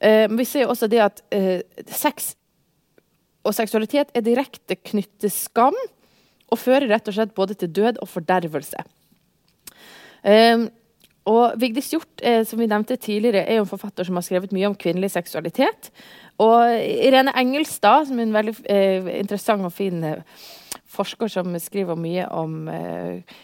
Eh, 0.00 0.26
vi 0.32 0.46
ser 0.48 0.70
også 0.70 0.88
det 0.90 1.02
at 1.04 1.20
eh, 1.34 1.60
sex 1.92 2.32
og 3.42 3.54
seksualitet 3.56 4.12
er 4.14 4.24
direkte 4.24 4.78
knyttet 4.78 5.34
skam, 5.34 5.76
og 6.52 6.60
fører 6.60 6.90
rett 6.92 7.08
og 7.08 7.16
slett 7.16 7.34
både 7.36 7.56
til 7.58 7.72
død 7.72 8.02
og 8.04 8.10
fordervelse. 8.12 8.84
Um, 10.22 10.68
og 11.30 11.54
Vigdis 11.60 11.92
Hjorth, 11.92 12.18
eh, 12.26 12.42
som 12.46 12.58
vi 12.58 12.66
nevnte 12.66 12.96
tidligere, 12.98 13.44
er 13.46 13.60
jo 13.60 13.62
en 13.62 13.70
forfatter 13.70 14.06
som 14.06 14.18
har 14.18 14.24
skrevet 14.26 14.54
mye 14.54 14.66
om 14.66 14.74
kvinnelig 14.74 15.12
seksualitet. 15.14 15.92
Og 16.42 16.66
Irene 16.82 17.34
Engelstad, 17.38 18.08
som 18.08 18.18
er 18.18 18.26
en 18.26 18.34
veldig 18.34 18.54
eh, 18.66 19.10
interessant 19.20 19.62
og 19.68 19.72
fin 19.74 20.02
eh, 20.04 20.42
forsker 20.90 21.30
som 21.30 21.54
skriver 21.62 21.98
mye 21.98 22.26
om 22.34 22.66
eh, 22.72 23.38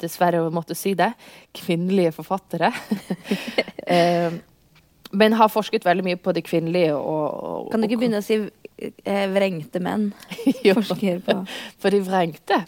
Dessverre 0.00 0.44
å 0.44 0.52
måtte 0.54 0.76
si 0.78 0.92
det 0.94 1.08
kvinnelige 1.56 2.12
forfattere. 2.14 2.68
eh, 3.96 4.36
men 5.10 5.34
har 5.34 5.50
forsket 5.50 5.86
veldig 5.88 6.04
mye 6.06 6.18
på 6.20 6.34
det 6.36 6.44
kvinnelige. 6.46 6.94
Og, 6.94 7.24
og, 7.64 7.70
kan 7.72 7.82
du 7.82 7.88
ikke 7.88 7.98
begynne 8.04 8.20
å 8.20 8.26
si 8.26 8.38
vrengte 9.34 9.82
menn? 9.82 10.10
Forsker 10.64 11.20
på. 11.24 11.36
For 11.80 11.94
de 11.94 12.00
vrengte. 12.06 12.62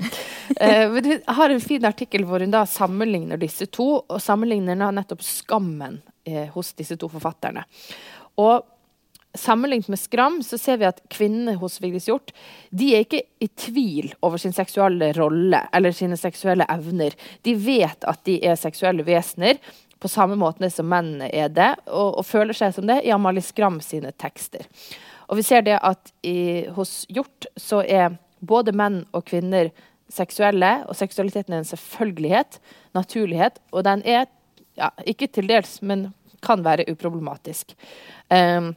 eh, 0.57 0.85
men 0.91 1.03
du 1.07 1.13
har 1.27 1.51
en 1.51 1.63
fin 1.63 1.85
artikkel 1.89 2.27
hvor 2.29 2.45
hun 2.45 2.55
da 2.55 2.65
sammenligner 2.69 3.41
disse 3.41 3.69
to, 3.73 3.89
og 4.03 4.23
sammenligner 4.23 4.79
nettopp 4.79 5.25
skammen 5.27 6.01
eh, 6.25 6.49
hos 6.55 6.75
disse 6.79 6.99
to 7.01 7.11
forfatterne. 7.13 7.67
Og 8.41 8.69
Sammenlignet 9.35 9.89
med 9.89 9.97
Skram 9.97 10.43
så 10.45 10.59
ser 10.61 10.77
vi 10.77 10.85
at 10.85 10.99
kvinnene 11.09 11.55
hos 11.57 11.79
Vigdis 11.81 12.05
Hjorth 12.05 12.35
de 12.69 12.91
er 12.93 13.07
ikke 13.07 13.23
i 13.41 13.49
tvil 13.49 14.11
over 14.21 14.37
sin 14.37 14.53
seksuelle 14.53 15.09
rolle 15.17 15.63
eller 15.73 15.95
sine 15.97 16.19
seksuelle 16.21 16.67
evner. 16.69 17.17
De 17.41 17.55
vet 17.57 18.05
at 18.05 18.21
de 18.29 18.37
er 18.45 18.61
seksuelle 18.61 19.07
vesener, 19.07 19.57
på 20.03 20.11
samme 20.11 20.37
måte 20.37 20.69
som 20.71 20.89
mennene 20.91 21.31
er 21.33 21.49
det, 21.49 21.71
og, 21.87 22.19
og, 22.19 22.27
føler 22.27 22.57
seg 22.59 22.75
som 22.77 22.89
det 22.91 22.99
i 23.07 23.13
Amalie 23.15 23.45
Skram 23.45 23.79
sine 23.81 24.11
tekster. 24.19 24.67
Og 25.33 25.39
vi 25.41 25.47
ser 25.47 25.65
det 25.65 25.79
at 25.81 26.13
i, 26.29 26.69
hos 26.77 27.07
Hjort 27.09 27.49
så 27.57 27.81
er 27.81 28.19
både 28.45 28.75
menn 28.77 29.01
og 29.17 29.25
kvinner 29.31 29.71
seksuelle, 30.13 30.83
og 30.85 30.99
seksualiteten 30.99 31.55
er 31.55 31.63
en 31.63 31.71
selvfølgelighet, 31.71 32.59
naturlighet, 32.93 33.57
og 33.73 33.87
den 33.89 34.05
er 34.05 34.27
ja, 34.77 34.91
ikke 35.09 35.31
til 35.33 35.49
dels, 35.49 35.79
men 35.81 36.11
kan 36.45 36.61
være 36.65 36.85
uproblematisk. 36.93 37.73
Um, 38.29 38.75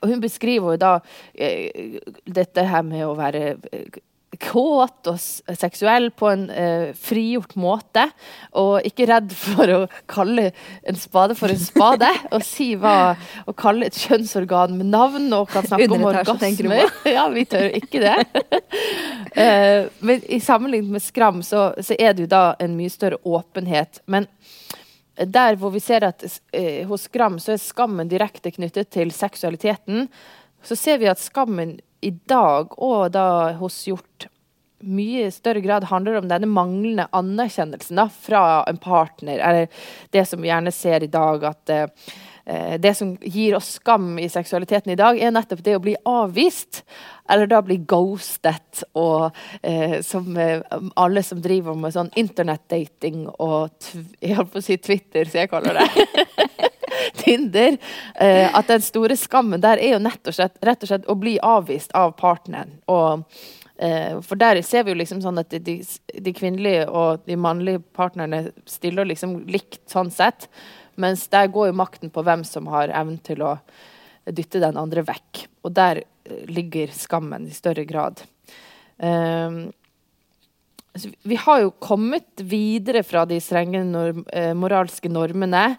og 0.00 0.08
hun 0.08 0.22
beskriver 0.22 0.74
jo 0.74 0.80
da 0.80 0.92
uh, 0.98 1.98
dette 2.26 2.66
her 2.66 2.82
med 2.86 3.04
å 3.06 3.14
være 3.18 3.44
uh, 3.60 4.00
kåt 4.38 5.08
og 5.10 5.18
seksuell 5.58 6.10
på 6.14 6.28
en 6.30 6.44
eh, 6.54 6.92
frigjort 6.94 7.56
måte. 7.58 8.04
Og 8.58 8.86
ikke 8.86 9.08
redd 9.10 9.32
for 9.34 9.72
å 9.74 9.80
kalle 10.10 10.50
en 10.86 10.98
spade 10.98 11.34
for 11.38 11.50
en 11.50 11.60
spade. 11.60 12.10
og 12.34 12.44
si 12.46 12.72
hva 12.78 13.16
Å 13.50 13.54
kalle 13.56 13.88
et 13.90 13.98
kjønnsorgan 13.98 14.76
med 14.78 14.90
navn 14.92 15.28
og 15.34 15.50
kan 15.50 15.66
snakke 15.66 15.90
om 15.96 16.06
orgasmer. 16.12 16.86
Ja, 17.10 17.26
vi 17.32 17.44
tør 17.48 17.66
ikke 17.74 18.02
det. 18.02 18.16
eh, 19.42 19.90
men 19.98 20.22
i 20.30 20.40
sammenlignet 20.42 20.94
med 20.94 21.02
Skram 21.02 21.42
så, 21.46 21.70
så, 21.80 21.96
er 21.98 22.14
det 22.14 22.28
jo 22.28 22.30
da 22.30 22.44
en 22.62 22.76
mye 22.78 22.92
større 22.92 23.18
åpenhet. 23.26 24.02
Men 24.06 24.28
der 25.20 25.58
hvor 25.60 25.74
vi 25.74 25.82
ser 25.82 26.06
at 26.06 26.22
eh, 26.56 26.86
hos 26.88 27.08
Skram 27.08 27.40
så 27.42 27.56
er 27.56 27.62
skammen 27.62 28.08
direkte 28.08 28.52
knyttet 28.54 28.92
til 28.94 29.10
seksualiteten, 29.14 30.06
så 30.62 30.76
ser 30.76 31.00
vi 31.00 31.08
at 31.10 31.20
skammen 31.20 31.78
i 32.00 32.10
dag, 32.10 32.76
og 32.78 33.10
da 33.14 33.52
hos 33.60 33.82
Hjort, 33.88 34.28
mye 34.80 35.28
større 35.30 35.60
grad 35.60 35.84
handler 35.90 36.20
om 36.20 36.28
denne 36.30 36.48
manglende 36.48 37.06
anerkjennelsen 37.12 38.00
da, 38.00 38.08
fra 38.08 38.64
en 38.68 38.80
partner. 38.80 39.38
Eller 39.38 39.86
det 40.10 40.24
som 40.28 40.40
vi 40.40 40.48
gjerne 40.48 40.72
ser 40.72 41.04
i 41.04 41.10
dag, 41.12 41.44
at 41.44 41.72
uh, 41.74 42.76
det 42.80 42.94
som 42.96 43.12
gir 43.20 43.54
oss 43.58 43.74
skam 43.76 44.14
i 44.18 44.28
seksualiteten 44.32 44.94
i 44.94 44.98
dag, 44.98 45.20
er 45.20 45.34
nettopp 45.34 45.60
det 45.66 45.76
å 45.76 45.82
bli 45.84 45.94
avvist. 46.08 46.82
Eller 47.30 47.50
da 47.50 47.60
bli 47.62 47.76
ghostet. 47.86 48.82
Og 48.98 49.28
eh, 49.62 50.00
som 50.02 50.32
eh, 50.40 50.64
alle 50.98 51.22
som 51.22 51.38
driver 51.44 51.76
med 51.78 51.94
sånn 51.94 52.10
internettdating 52.18 53.28
og 53.36 53.70
jeg 54.18 54.34
holdt 54.34 54.50
på 54.56 54.58
å 54.58 54.66
si 54.66 54.80
Twitter, 54.82 55.30
så 55.30 55.44
jeg 55.44 55.52
kaller 55.52 55.78
det. 55.78 56.69
Tinder. 57.16 57.76
Eh, 58.14 58.48
at 58.54 58.68
den 58.70 58.82
store 58.84 59.16
skammen 59.18 59.62
der 59.62 59.80
er 59.80 59.96
jo 59.96 60.00
og 60.00 60.34
slett, 60.34 60.58
rett 60.64 60.84
og 60.84 60.90
slett 60.90 61.08
å 61.08 61.16
bli 61.18 61.38
avvist 61.42 61.92
av 61.96 62.14
partneren. 62.18 62.78
Og, 62.90 63.24
eh, 63.78 64.20
for 64.20 64.36
der 64.36 64.60
ser 64.62 64.84
vi 64.84 64.92
jo 64.92 65.00
liksom 65.00 65.22
sånn 65.22 65.40
at 65.40 65.50
de, 65.50 65.80
de, 65.80 66.32
kvinnelige 66.36 66.86
og 66.88 67.24
de 67.26 67.36
mannlige 67.36 67.82
partnerne 67.96 68.50
stiller 68.66 69.08
liksom 69.08 69.46
likt 69.48 69.82
sånn 69.90 70.10
sett. 70.10 70.48
Mens 71.00 71.26
der 71.32 71.48
går 71.48 71.70
jo 71.70 71.80
makten 71.80 72.12
på 72.12 72.24
hvem 72.26 72.44
som 72.44 72.68
har 72.72 72.92
evnen 72.92 73.20
til 73.24 73.42
å 73.42 73.56
dytte 74.26 74.60
den 74.60 74.78
andre 74.78 75.04
vekk. 75.06 75.46
Og 75.64 75.74
der 75.74 76.04
eh, 76.04 76.46
ligger 76.50 76.92
skammen 76.94 77.48
i 77.48 77.56
større 77.56 77.86
grad. 77.88 78.22
Um, 79.00 79.70
vi 81.22 81.36
har 81.38 81.60
jo 81.62 81.70
kommet 81.78 82.42
videre 82.42 83.04
fra 83.06 83.22
de 83.24 83.36
strenge 83.40 83.84
norm, 83.86 84.24
moralske 84.58 85.08
normene. 85.08 85.78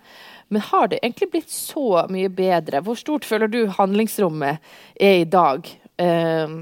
Men 0.52 0.62
har 0.68 0.90
det 0.92 1.00
egentlig 1.00 1.30
blitt 1.32 1.54
så 1.54 2.04
mye 2.12 2.30
bedre? 2.30 2.82
Hvor 2.84 2.98
stort 3.00 3.26
føler 3.28 3.48
du 3.48 3.62
handlingsrommet 3.72 4.60
er 5.00 5.22
i 5.22 5.28
dag? 5.30 5.68
Eh, 5.96 6.56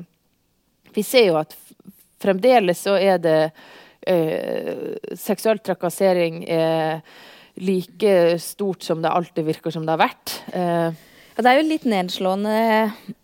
vi 0.93 1.03
ser 1.05 1.25
jo 1.31 1.39
at 1.41 1.55
fremdeles 2.21 2.83
så 2.85 2.93
er 3.01 3.17
det 3.23 3.39
eh, 4.05 4.93
Seksuell 5.17 5.61
trakassering 5.65 6.43
er 6.45 7.01
like 7.59 8.39
stort 8.39 8.85
som 8.85 9.01
det 9.01 9.09
alltid 9.09 9.49
virker 9.49 9.73
som 9.73 9.85
det 9.87 9.95
har 9.95 10.03
vært. 10.05 10.37
Eh, 10.53 10.93
ja, 11.33 11.41
det 11.41 11.49
er 11.49 11.59
jo 11.59 11.67
litt 11.71 11.89
nedslående 11.89 12.55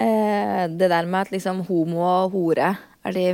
eh, 0.01 0.61
det 0.71 0.89
der 0.89 1.05
med 1.05 1.21
at 1.27 1.33
liksom 1.35 1.61
homo 1.69 2.01
og 2.03 2.33
hore 2.33 2.73
er 3.05 3.15
de 3.15 3.27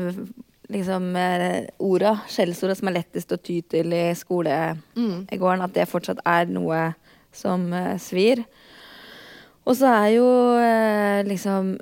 liksom 0.71 1.15
eh, 1.15 1.63
orda, 1.83 2.17
skjellsorda 2.31 2.75
som 2.77 2.91
er 2.91 2.99
lettest 2.99 3.31
å 3.31 3.39
ty 3.39 3.61
til 3.71 3.93
i 3.95 4.09
skolegården. 4.17 4.83
Mm. 5.31 5.63
At 5.63 5.75
det 5.75 5.89
fortsatt 5.91 6.21
er 6.27 6.51
noe 6.51 6.91
som 7.35 7.69
eh, 7.73 7.95
svir. 8.01 8.43
Og 9.65 9.77
så 9.77 9.91
er 9.93 10.09
jo 10.17 10.27
eh, 10.57 11.21
liksom 11.27 11.77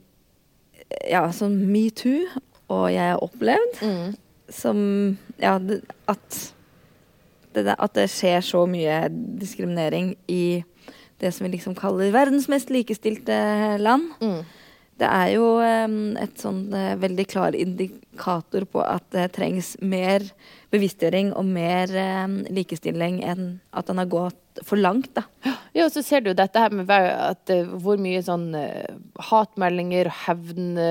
Ja, 1.06 1.28
sånn 1.30 1.60
metoo 1.70 2.26
og 2.70 2.88
jeg 2.94 3.12
har 3.12 3.22
opplevd 3.22 3.82
mm. 3.86 4.16
som 4.54 4.80
Ja, 5.42 5.56
at 6.10 6.40
det, 7.54 7.76
at 7.76 7.94
det 7.98 8.08
skjer 8.14 8.44
så 8.46 8.64
mye 8.70 9.08
diskriminering 9.10 10.14
i 10.30 10.62
det 11.20 11.32
som 11.36 11.46
vi 11.46 11.56
liksom 11.56 11.76
kaller 11.76 12.14
verdens 12.14 12.48
mest 12.48 12.70
likestilte 12.72 13.36
land. 13.82 14.12
Mm. 14.22 14.44
Det 15.00 15.08
er 15.08 15.34
jo 15.34 15.48
et 15.60 16.42
sånn 16.42 16.66
uh, 16.74 16.94
veldig 17.00 17.26
klar 17.32 17.56
indikator 17.58 18.66
på 18.70 18.84
at 18.84 19.06
det 19.16 19.30
trengs 19.38 19.76
mer 19.80 20.26
bevisstgjøring 20.74 21.32
og 21.40 21.48
mer 21.50 21.90
likestilling 22.54 23.24
enn 23.26 23.46
at 23.74 23.88
den 23.90 24.02
har 24.02 24.10
gått 24.12 24.64
for 24.68 24.78
langt. 24.78 25.14
da. 25.16 25.24
Ja, 25.74 25.88
og 25.88 25.94
så 25.94 26.04
ser 26.06 26.26
du 26.26 26.34
dette 26.36 26.62
her 26.62 26.76
med 26.76 26.92
at, 26.92 27.46
uh, 27.50 27.78
hvor 27.82 28.02
mye 28.02 28.22
sånn 28.26 28.52
uh, 28.58 28.98
hatmeldinger 29.32 30.12
og 30.12 30.20
hevn 30.26 30.82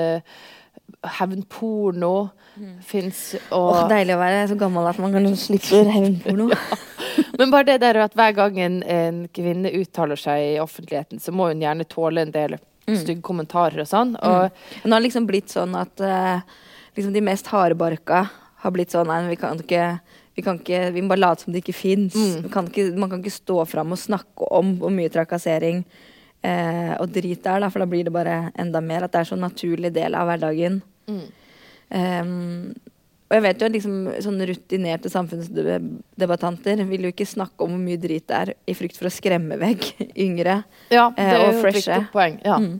hevnporno 1.18 2.28
mm. 2.56 2.78
fins. 2.82 3.34
Og... 3.50 3.70
Oh, 3.74 3.82
deilig 3.90 4.16
å 4.16 4.20
være 4.20 4.46
så 4.50 4.56
gammel 4.58 4.88
at 4.90 4.98
man 5.02 5.14
kan 5.14 5.28
slippe 5.38 5.84
hevnporno. 5.92 6.48
ja. 6.54 6.78
Men 7.38 7.52
bare 7.54 7.68
det 7.72 7.78
der 7.84 8.00
at 8.02 8.16
hver 8.18 8.34
gang 8.36 8.58
en, 8.62 8.80
en, 8.82 9.20
kvinne 9.34 9.70
uttaler 9.78 10.18
seg 10.18 10.54
i 10.54 10.58
offentligheten, 10.62 11.20
så 11.22 11.34
må 11.34 11.50
hun 11.50 11.62
gjerne 11.62 11.86
tåle 11.90 12.24
en 12.24 12.34
del 12.34 12.56
mm. 12.94 13.00
stygge 13.02 13.24
kommentarer 13.26 13.84
og 13.84 13.90
sånn. 13.90 14.14
Og 14.16 14.48
mm. 14.48 14.84
Nå 14.84 14.92
har 14.92 15.00
det 15.02 15.08
liksom 15.08 15.28
blitt 15.28 15.52
sånn 15.52 15.76
at 15.78 16.04
uh, 16.04 16.40
liksom 16.96 17.14
de 17.14 17.24
mest 17.24 17.50
hardbarka 17.52 18.26
har 18.62 18.74
blitt 18.74 18.94
sånn 18.94 19.10
Nei, 19.10 19.22
vi 19.30 19.38
kan 19.40 19.60
ikke 19.62 19.90
vi, 20.38 20.44
kan 20.46 20.60
ikke, 20.60 20.92
vi 20.94 21.02
må 21.02 21.10
bare 21.10 21.24
late 21.24 21.42
som 21.42 21.54
det 21.54 21.64
ikke 21.64 21.74
fins. 21.74 22.14
Mm. 22.14 22.44
Man 23.00 23.10
kan 23.10 23.18
ikke 23.18 23.34
stå 23.34 23.64
fram 23.66 23.90
og 23.90 23.98
snakke 23.98 24.46
om 24.54 24.76
hvor 24.78 24.92
mye 24.94 25.10
trakassering 25.10 25.80
eh, 26.46 26.92
og 26.94 27.10
drit 27.10 27.42
det 27.42 27.50
er, 27.50 27.64
da, 27.64 27.70
for 27.74 27.82
da 27.82 27.88
blir 27.90 28.06
det 28.06 28.12
bare 28.14 28.52
enda 28.54 28.78
mer. 28.78 29.02
At 29.02 29.16
det 29.16 29.24
er 29.24 29.30
så 29.32 29.38
naturlig 29.40 29.90
del 29.96 30.14
av 30.14 30.30
hverdagen. 30.30 30.78
Mm. 31.10 31.24
Um, 31.88 32.87
og 33.28 33.36
jeg 33.36 33.44
vet 33.44 33.60
jo 33.60 33.68
at 33.68 33.74
liksom, 33.76 33.96
sånne 34.24 34.48
rutinerte 34.48 35.10
samfunnsdebattanter 35.12 36.80
vil 36.88 37.04
jo 37.04 37.12
ikke 37.12 37.28
snakke 37.28 37.64
om 37.64 37.74
hvor 37.74 37.82
mye 37.82 38.00
drit 38.00 38.24
det 38.30 38.38
er, 38.38 38.52
i 38.64 38.76
frykt 38.76 38.96
for 38.96 39.10
å 39.10 39.12
skremme 39.12 39.58
vekk 39.60 39.90
yngre 40.26 40.62
ja, 40.88 41.10
det 41.12 41.26
er 41.26 41.34
eh, 41.36 41.48
og 41.48 41.58
freshe. 41.60 41.98
Poeng. 42.14 42.38
Ja. 42.44 42.56
Mm. 42.62 42.78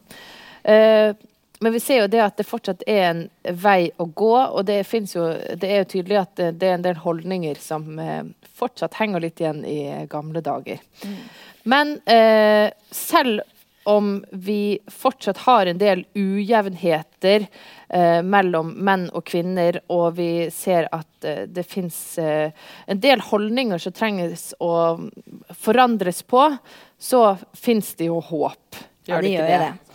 Uh, 0.68 1.28
men 1.60 1.74
vi 1.74 1.82
ser 1.82 2.04
jo 2.04 2.08
det 2.10 2.22
at 2.22 2.38
det 2.38 2.46
fortsatt 2.46 2.84
er 2.88 3.02
en 3.08 3.22
vei 3.60 3.90
å 3.98 4.06
gå, 4.06 4.32
og 4.38 4.64
det, 4.68 4.78
jo, 5.10 5.26
det 5.58 5.68
er 5.68 5.82
jo 5.82 5.90
tydelig 5.90 6.20
at 6.20 6.34
det, 6.38 6.52
det 6.62 6.70
er 6.70 6.76
en 6.78 6.86
del 6.86 7.00
holdninger 7.02 7.60
som 7.60 7.98
uh, 7.98 8.22
fortsatt 8.58 8.96
henger 9.02 9.26
litt 9.26 9.42
igjen 9.42 9.64
i 9.68 10.06
gamle 10.10 10.40
dager. 10.44 10.80
Mm. 11.02 11.16
Men 11.68 11.96
uh, 12.08 12.70
selv 12.94 13.44
om 13.88 14.24
vi 14.30 14.78
fortsatt 14.92 15.38
har 15.46 15.66
en 15.66 15.78
del 15.80 16.04
ujevnheter 16.14 17.46
eh, 17.88 18.20
mellom 18.20 18.74
menn 18.84 19.06
og 19.16 19.24
kvinner, 19.30 19.80
og 19.88 20.18
vi 20.18 20.48
ser 20.52 20.90
at 20.92 21.24
eh, 21.24 21.46
det 21.48 21.64
fins 21.64 21.96
eh, 22.20 22.52
en 22.86 23.00
del 23.00 23.24
holdninger 23.24 23.80
som 23.80 23.96
trenges 23.96 24.50
å 24.60 24.74
forandres 25.56 26.20
på, 26.28 26.44
så 27.00 27.22
fins 27.56 27.94
det 27.96 28.10
jo 28.10 28.20
håp. 28.28 28.82
Gjør 29.08 29.16
ja, 29.16 29.22
det 29.24 29.32
gjør 29.32 29.48
det? 29.48 29.60
det. 29.64 29.87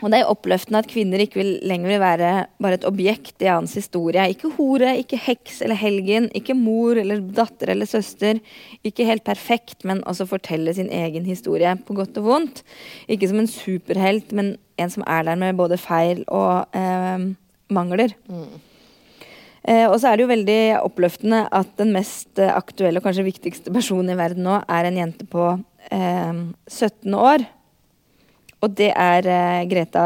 Og 0.00 0.08
det 0.12 0.20
er 0.20 0.30
oppløftende 0.30 0.80
at 0.80 0.88
kvinner 0.90 1.20
ikke 1.22 1.40
vil 1.40 1.50
lenger 1.68 1.92
vil 1.92 2.00
være 2.02 2.30
bare 2.62 2.78
et 2.78 2.86
objekt 2.88 3.44
i 3.44 3.50
hans 3.50 3.74
historie. 3.76 4.24
Ikke 4.32 4.52
hore, 4.56 4.94
ikke 5.00 5.18
heks 5.20 5.60
eller 5.64 5.78
helgen, 5.78 6.30
ikke 6.36 6.56
mor 6.56 7.00
eller 7.00 7.20
datter 7.36 7.74
eller 7.74 7.88
søster. 7.88 8.40
Ikke 8.86 9.06
helt 9.08 9.24
perfekt, 9.26 9.84
men 9.88 10.02
også 10.08 10.28
fortelle 10.30 10.74
sin 10.76 10.88
egen 10.88 11.28
historie, 11.28 11.74
på 11.86 11.96
godt 11.98 12.18
og 12.20 12.28
vondt. 12.30 12.64
Ikke 13.08 13.28
som 13.28 13.42
en 13.42 13.50
superhelt, 13.50 14.32
men 14.36 14.56
en 14.80 14.92
som 14.92 15.04
er 15.06 15.28
der 15.28 15.40
med 15.40 15.60
både 15.60 15.78
feil 15.80 16.24
og 16.28 16.66
eh, 16.76 17.30
mangler. 17.70 18.16
Mm. 18.30 18.58
Eh, 19.68 19.86
og 19.86 19.98
så 20.00 20.08
er 20.08 20.16
det 20.16 20.24
jo 20.24 20.32
veldig 20.32 20.60
oppløftende 20.80 21.44
at 21.52 21.76
den 21.76 21.92
mest 21.92 22.40
aktuelle 22.40 23.02
og 23.02 23.04
kanskje 23.04 23.28
viktigste 23.28 23.72
personen 23.74 24.14
i 24.14 24.20
verden 24.20 24.46
nå 24.48 24.62
er 24.64 24.88
en 24.88 25.00
jente 25.02 25.28
på 25.28 25.52
eh, 25.92 26.44
17 26.72 27.12
år 27.12 27.44
og 28.60 28.74
det 28.76 28.90
er 28.92 29.26
uh, 29.26 29.68
Greta 29.68 30.04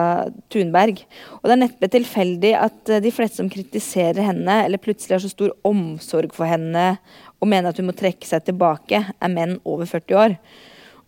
Thunberg. 0.52 1.02
Og 1.40 1.48
det 1.48 1.55
er 1.55 1.62
neppe 1.64 1.90
tilfeldig 1.90 2.52
at 2.59 2.92
uh, 2.92 3.00
de 3.02 3.12
fleste 3.14 3.40
som 3.40 3.50
kritiserer 3.50 4.22
henne, 4.22 4.61
eller 4.66 4.82
plutselig 4.82 5.16
har 5.16 5.24
så 5.24 5.32
stor 5.32 5.55
omsorg 5.66 6.34
for 6.36 6.48
henne 6.48 6.94
og 7.42 7.50
mener 7.50 7.72
at 7.72 7.80
hun 7.80 7.90
må 7.90 7.96
trekke 7.98 8.26
seg 8.28 8.46
tilbake, 8.46 9.02
er 9.02 9.32
menn 9.32 9.59
over 9.68 9.90
40 9.90 10.20
år. 10.20 10.36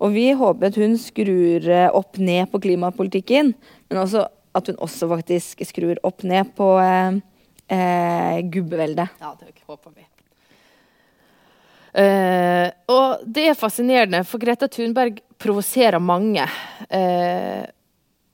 Og 0.03 0.13
vi 0.13 0.27
håper 0.37 0.69
at 0.69 0.81
hun 0.81 0.99
skrur 1.01 1.71
uh, 1.71 1.87
opp 1.95 2.19
ned 2.19 2.51
på 2.53 2.61
klimapolitikken, 2.67 3.55
men 3.91 4.03
også 4.03 4.27
at 4.57 4.73
hun 4.73 4.83
også 4.83 5.09
faktisk 5.15 5.63
skrur 5.69 6.01
opp 6.07 6.25
ned 6.27 6.55
på 6.57 6.69
gubbeveldet. 7.67 9.19
Ja, 9.21 9.33
det 9.37 9.67
håper 9.67 9.91
vi. 9.91 10.07
Uh, 11.97 12.69
og 12.93 13.23
det 13.25 13.47
er 13.49 13.57
fascinerende, 13.57 14.21
for 14.29 14.43
Greta 14.43 14.69
Thunberg 14.69 15.23
provoserer 15.41 16.03
mange. 16.03 16.45
Uh, 16.93 17.65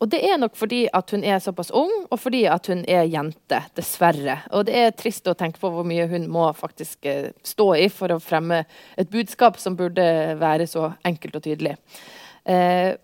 og 0.02 0.08
det 0.10 0.18
er 0.26 0.40
nok 0.42 0.56
fordi 0.58 0.80
at 0.90 1.12
hun 1.14 1.22
er 1.22 1.38
såpass 1.38 1.70
ung, 1.78 1.92
og 2.10 2.18
fordi 2.18 2.40
at 2.50 2.66
hun 2.72 2.82
er 2.90 3.06
jente, 3.06 3.60
dessverre. 3.78 4.40
Og 4.50 4.66
det 4.66 4.80
er 4.80 4.96
trist 4.98 5.30
å 5.30 5.36
tenke 5.38 5.62
på 5.62 5.70
hvor 5.70 5.86
mye 5.86 6.08
hun 6.10 6.26
må 6.32 6.48
faktisk 6.58 7.06
uh, 7.06 7.30
stå 7.46 7.68
i 7.84 7.86
for 7.94 8.10
å 8.10 8.18
fremme 8.22 8.64
et 8.98 9.12
budskap 9.12 9.62
som 9.62 9.78
burde 9.78 10.08
være 10.42 10.66
så 10.66 10.90
enkelt 11.06 11.38
og 11.38 11.46
tydelig. 11.46 11.76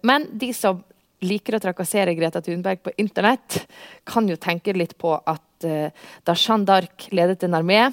men 0.03 0.25
de 0.35 0.49
som 0.53 0.81
liker 1.23 1.55
å 1.55 1.61
trakassere 1.63 2.17
Greta 2.19 2.41
Thunberg 2.43 2.81
på 2.83 2.91
internett, 2.99 3.61
kan 4.03 4.27
jo 4.27 4.35
tenke 4.35 4.75
litt 4.75 4.97
på 4.99 5.13
at 5.15 5.63
da 5.63 6.35
Jeanne 6.35 6.67
d'Arc 6.67 7.07
ledet 7.15 7.45
en 7.47 7.55
armé, 7.55 7.93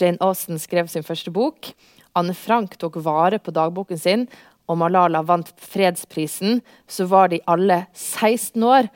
Jane 0.00 0.16
Austen 0.24 0.58
skrev 0.58 0.88
sin 0.88 1.04
første 1.04 1.30
bok, 1.30 1.74
Anne 2.16 2.34
Frank 2.34 2.76
tok 2.80 2.96
vare 3.04 3.38
på 3.42 3.54
dagboken 3.54 3.98
sin, 3.98 4.26
og 4.68 4.78
Malala 4.82 5.22
vant 5.24 5.48
fredsprisen, 5.60 6.60
så 6.88 7.06
var 7.08 7.30
de 7.32 7.40
alle 7.48 7.86
16 7.94 8.64
år. 8.64 8.88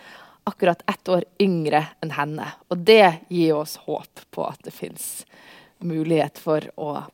Akkurat 0.44 0.82
ett 0.90 1.08
år 1.08 1.24
yngre 1.40 1.84
enn 2.02 2.12
henne. 2.16 2.48
Og 2.68 2.82
det 2.82 3.22
gir 3.30 3.54
oss 3.60 3.76
håp 3.86 4.24
på 4.34 4.44
at 4.48 4.58
det 4.66 4.74
fins 4.74 5.22
mulighet 5.82 6.40
for 6.42 6.66
å 6.76 7.04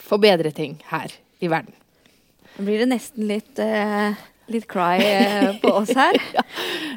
forbedre 0.00 0.52
ting 0.54 0.78
her 0.90 1.12
i 1.42 1.50
verden. 1.50 1.74
Nå 2.56 2.64
blir 2.68 2.80
det 2.80 2.88
nesten 2.88 3.26
litt, 3.28 3.58
uh, 3.58 4.14
litt 4.52 4.68
cry 4.70 4.96
uh, 5.02 5.50
på 5.60 5.72
oss 5.82 5.92
her. 5.98 6.16
ja. 6.36 6.44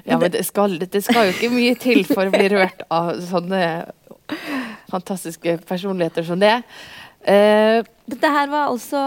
ja, 0.05 0.19
men 0.21 0.31
det 0.31 0.45
skal, 0.47 0.77
det 0.79 1.03
skal 1.03 1.29
jo 1.29 1.35
ikke 1.35 1.51
mye 1.53 1.75
til 1.79 2.05
for 2.07 2.29
å 2.29 2.35
bli 2.35 2.51
rørt 2.53 2.85
av 2.93 3.17
sånne 3.27 3.63
fantastiske 4.89 5.57
personligheter 5.67 6.25
som 6.27 6.39
det. 6.41 6.59
Uh, 7.25 7.81
dette 8.09 8.31
her 8.33 8.49
var 8.51 8.69
altså 8.69 9.03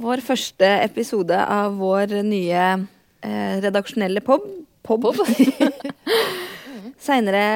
vår 0.00 0.22
første 0.24 0.68
episode 0.82 1.36
av 1.38 1.76
vår 1.78 2.18
nye 2.26 2.64
eh, 3.24 3.54
redaksjonelle 3.62 4.22
pop. 4.24 4.46
pop. 4.82 5.06
Seinere 7.04 7.46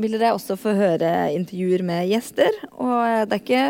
vil 0.00 0.16
dere 0.16 0.34
også 0.36 0.56
få 0.60 0.74
høre 0.76 1.10
intervjuer 1.34 1.84
med 1.86 2.08
gjester. 2.12 2.56
Og 2.78 2.96
eh, 3.02 3.22
det 3.26 3.38
er 3.38 3.42
ikke 3.42 3.66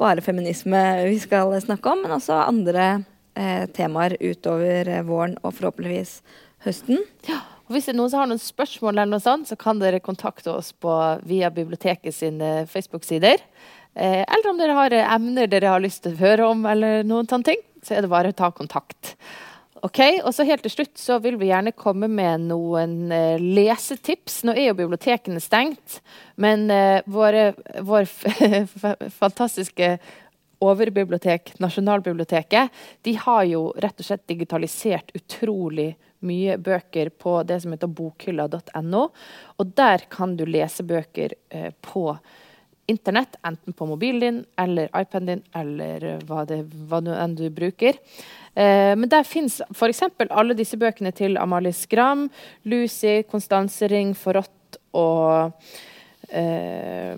bare 0.00 0.24
feminisme 0.26 0.80
vi 1.06 1.18
skal 1.22 1.54
snakke 1.62 1.92
om, 1.92 2.02
men 2.02 2.16
også 2.16 2.40
andre 2.42 2.86
eh, 3.38 3.64
temaer 3.76 4.16
utover 4.20 4.90
våren 5.06 5.38
og 5.42 5.54
forhåpentligvis 5.54 6.18
høsten. 6.66 7.04
Ja. 7.28 7.44
Og 7.64 7.76
hvis 7.76 7.86
det 7.88 7.94
er 7.94 7.96
noen 7.96 8.10
som 8.12 8.20
har 8.20 8.28
noen 8.28 8.42
spørsmål, 8.42 8.98
eller 8.98 9.14
noe 9.14 9.24
sånt, 9.24 9.48
så 9.48 9.56
kan 9.56 9.78
dere 9.80 10.02
kontakte 10.04 10.52
oss 10.52 10.74
på, 10.76 10.92
via 11.24 11.48
biblioteket 11.52 12.12
sine 12.12 12.50
Facebook-sider. 12.68 13.40
Eh, 13.94 14.22
eller 14.22 14.50
om 14.50 14.60
dere 14.60 14.76
har 14.78 14.98
emner 15.04 15.50
dere 15.50 15.72
har 15.74 15.82
lyst 15.82 16.04
til 16.04 16.14
å 16.16 16.22
høre 16.22 16.52
om, 16.52 16.66
eller 16.66 17.06
noen 17.06 17.28
sånne 17.30 17.52
ting, 17.52 17.64
så 17.84 17.96
er 17.96 18.04
det 18.04 18.12
bare 18.12 18.32
å 18.32 18.36
ta 18.36 18.50
kontakt. 18.54 19.14
Ok, 19.84 20.00
og 20.24 20.32
så 20.32 20.46
Helt 20.48 20.62
til 20.64 20.72
slutt 20.72 20.96
så 20.96 21.18
vil 21.20 21.36
vi 21.36 21.50
gjerne 21.50 21.74
komme 21.76 22.08
med 22.08 22.46
noen 22.48 23.12
eh, 23.12 23.40
lesetips. 23.40 24.40
Nå 24.48 24.54
er 24.56 24.70
jo 24.70 24.78
bibliotekene 24.78 25.42
stengt, 25.44 25.98
men 26.40 26.70
eh, 26.72 27.04
våre, 27.04 27.50
vår 27.84 28.08
fantastiske 29.20 29.98
overbibliotek, 30.64 31.52
Nasjonalbiblioteket, 31.60 32.72
de 33.04 33.14
har 33.20 33.44
jo 33.50 33.66
rett 33.76 34.00
og 34.00 34.08
slett 34.08 34.24
digitalisert 34.30 35.12
utrolig 35.18 35.90
mye 36.24 36.56
bøker 36.56 37.10
på 37.20 37.42
det 37.44 37.60
som 37.60 37.74
heter 37.74 37.90
bokhylla.no. 37.92 39.02
Og 39.60 39.74
der 39.76 40.06
kan 40.08 40.32
du 40.38 40.46
lese 40.48 40.86
bøker 40.88 41.36
eh, 41.52 41.70
på 41.84 42.06
internett, 42.86 43.36
enten 43.42 43.72
på 43.72 43.86
mobilen 43.86 44.20
din 44.20 44.44
eller 44.56 44.90
iPaden 44.92 45.26
din 45.26 45.42
eller 45.56 46.06
hva, 46.28 46.44
det, 46.48 46.62
hva 46.88 47.00
enn 47.16 47.36
du 47.38 47.46
bruker. 47.54 47.98
Eh, 48.54 48.92
men 48.96 49.08
der 49.10 49.26
fins 49.26 49.60
f.eks. 49.72 50.04
alle 50.28 50.56
disse 50.58 50.78
bøkene 50.80 51.12
til 51.16 51.38
Amalie 51.40 51.74
Skram, 51.74 52.28
Lucy, 52.68 53.22
Konstanse 53.30 53.88
Ring, 53.90 54.14
Forrådt 54.14 54.78
og 54.94 55.54
eh, 56.28 57.14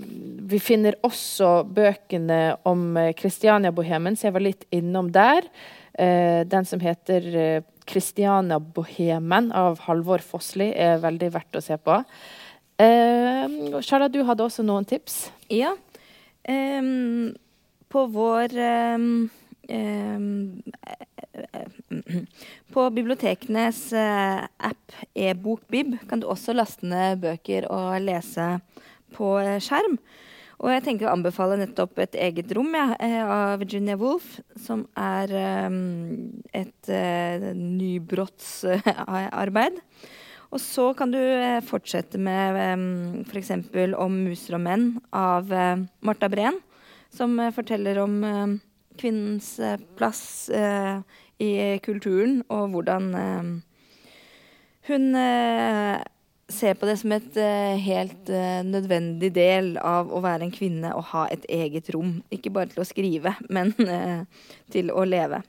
Vi 0.47 0.61
finner 0.63 0.97
også 1.05 1.65
bøkene 1.69 2.57
om 2.69 2.97
Kristiania-bohemen, 3.19 4.17
så 4.17 4.29
jeg 4.29 4.37
var 4.39 4.47
litt 4.47 4.65
innom 4.75 5.11
der. 5.13 5.51
Eh, 5.93 6.47
den 6.49 6.69
som 6.69 6.81
heter 6.81 7.63
Kristiania-bohemen 7.87 9.53
av 9.57 9.83
Halvor 9.87 10.25
Fossli 10.25 10.73
er 10.73 11.03
veldig 11.05 11.31
verdt 11.37 11.59
å 11.59 11.65
se 11.65 11.77
på. 11.79 12.01
Uh, 12.77 13.81
Charla, 13.81 14.05
du 14.13 14.21
hadde 14.29 14.45
også 14.45 14.61
noen 14.67 14.85
tips? 14.85 15.31
Ja. 15.49 15.71
Um, 16.45 17.33
på 17.89 18.03
vår 18.13 18.53
um, 18.95 19.31
um, 19.73 20.61
På 22.75 22.91
bibliotekenes 22.93 23.93
uh, 23.97 24.45
app 24.45 24.93
e-bokbib 25.17 25.97
kan 26.11 26.21
du 26.21 26.27
også 26.29 26.53
laste 26.53 26.87
ned 26.87 27.21
bøker 27.25 27.67
og 27.73 27.97
lese 28.05 28.61
på 29.17 29.41
uh, 29.41 29.57
skjerm. 29.57 29.97
Og 30.61 30.69
jeg 30.73 30.83
tenker 30.85 31.07
å 31.09 31.15
anbefale 31.17 31.57
nettopp 31.61 31.99
et 32.05 32.15
eget 32.29 32.53
rom 32.57 32.73
ja, 32.77 32.87
av 33.25 33.59
Virginia 33.61 33.97
Woolf, 34.01 34.41
som 34.57 34.87
er 34.97 35.29
et 36.57 36.89
nybrottsarbeid. 37.61 39.75
Og 40.55 40.63
så 40.63 40.91
kan 40.97 41.11
du 41.11 41.19
eh, 41.19 41.63
fortsette 41.65 42.19
med 42.23 42.59
um, 42.79 43.25
f.eks. 43.27 43.53
om 43.99 44.19
muser 44.29 44.57
og 44.59 44.63
menn 44.63 44.89
av 45.15 45.51
uh, 45.51 45.83
Marta 46.07 46.31
Breen, 46.33 46.61
som 47.13 47.35
uh, 47.41 47.51
forteller 47.55 47.99
om 48.03 48.19
uh, 48.23 48.55
kvinnens 48.97 49.59
plass 49.99 50.49
i 50.49 51.49
kulturen, 51.85 52.39
og 52.49 52.71
hvordan 52.73 53.11
hun 54.89 55.19
ser 56.49 56.79
på 56.81 56.89
det 56.89 56.95
som 57.03 57.13
et 57.13 57.37
helt 57.85 58.31
nødvendig 58.65 59.35
del 59.37 59.75
av 59.77 60.09
å 60.09 60.23
være 60.25 60.47
en 60.47 60.55
kvinne 60.55 60.95
og 60.97 61.11
ha 61.11 61.27
et 61.29 61.45
eget 61.53 61.93
rom. 61.93 62.23
Ikke 62.33 62.55
bare 62.57 62.73
til 62.73 62.87
å 62.87 62.89
skrive, 62.89 63.35
men 63.53 63.75
til 64.73 64.89
å 64.97 65.05
leve. 65.05 65.43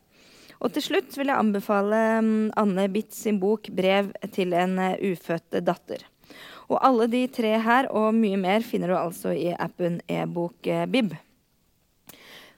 Og 0.57 0.73
til 0.73 0.85
slutt 0.87 1.17
vil 1.17 1.29
jeg 1.29 1.37
anbefale 1.37 2.01
mm, 2.25 2.51
Anne 2.57 2.87
Bitt 2.93 3.13
sin 3.13 3.39
bok 3.41 3.69
'Brev 3.69 4.11
til 4.33 4.55
en 4.57 4.77
eh, 4.81 5.11
ufødt 5.11 5.59
datter'. 5.61 6.05
Og 6.67 6.81
alle 6.83 7.07
de 7.07 7.21
tre 7.31 7.53
her 7.63 7.87
og 7.95 8.15
mye 8.17 8.37
mer 8.39 8.65
finner 8.65 8.91
du 8.91 8.97
altså 8.97 9.31
i 9.31 9.53
appen 9.55 10.01
e-bok-bib. 10.11 11.13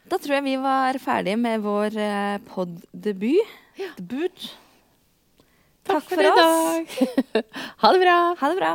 Da 0.09 0.17
tror 0.17 0.39
jeg 0.39 0.47
vi 0.47 0.55
var 0.57 0.97
ferdige 0.97 1.37
med 1.37 1.61
vår 1.61 1.97
eh, 2.01 2.37
pod-debut. 2.49 3.57
Ja. 3.77 3.91
Debut. 3.99 4.47
Takk, 5.85 6.01
Takk 6.01 6.09
for, 6.09 6.15
for, 6.15 6.25
i 6.25 6.31
dag. 6.39 6.87
ha 7.83 7.93
det 7.93 8.01
bra. 8.01 8.17
Ha 8.39 8.49
det 8.49 8.57
bra. 8.57 8.73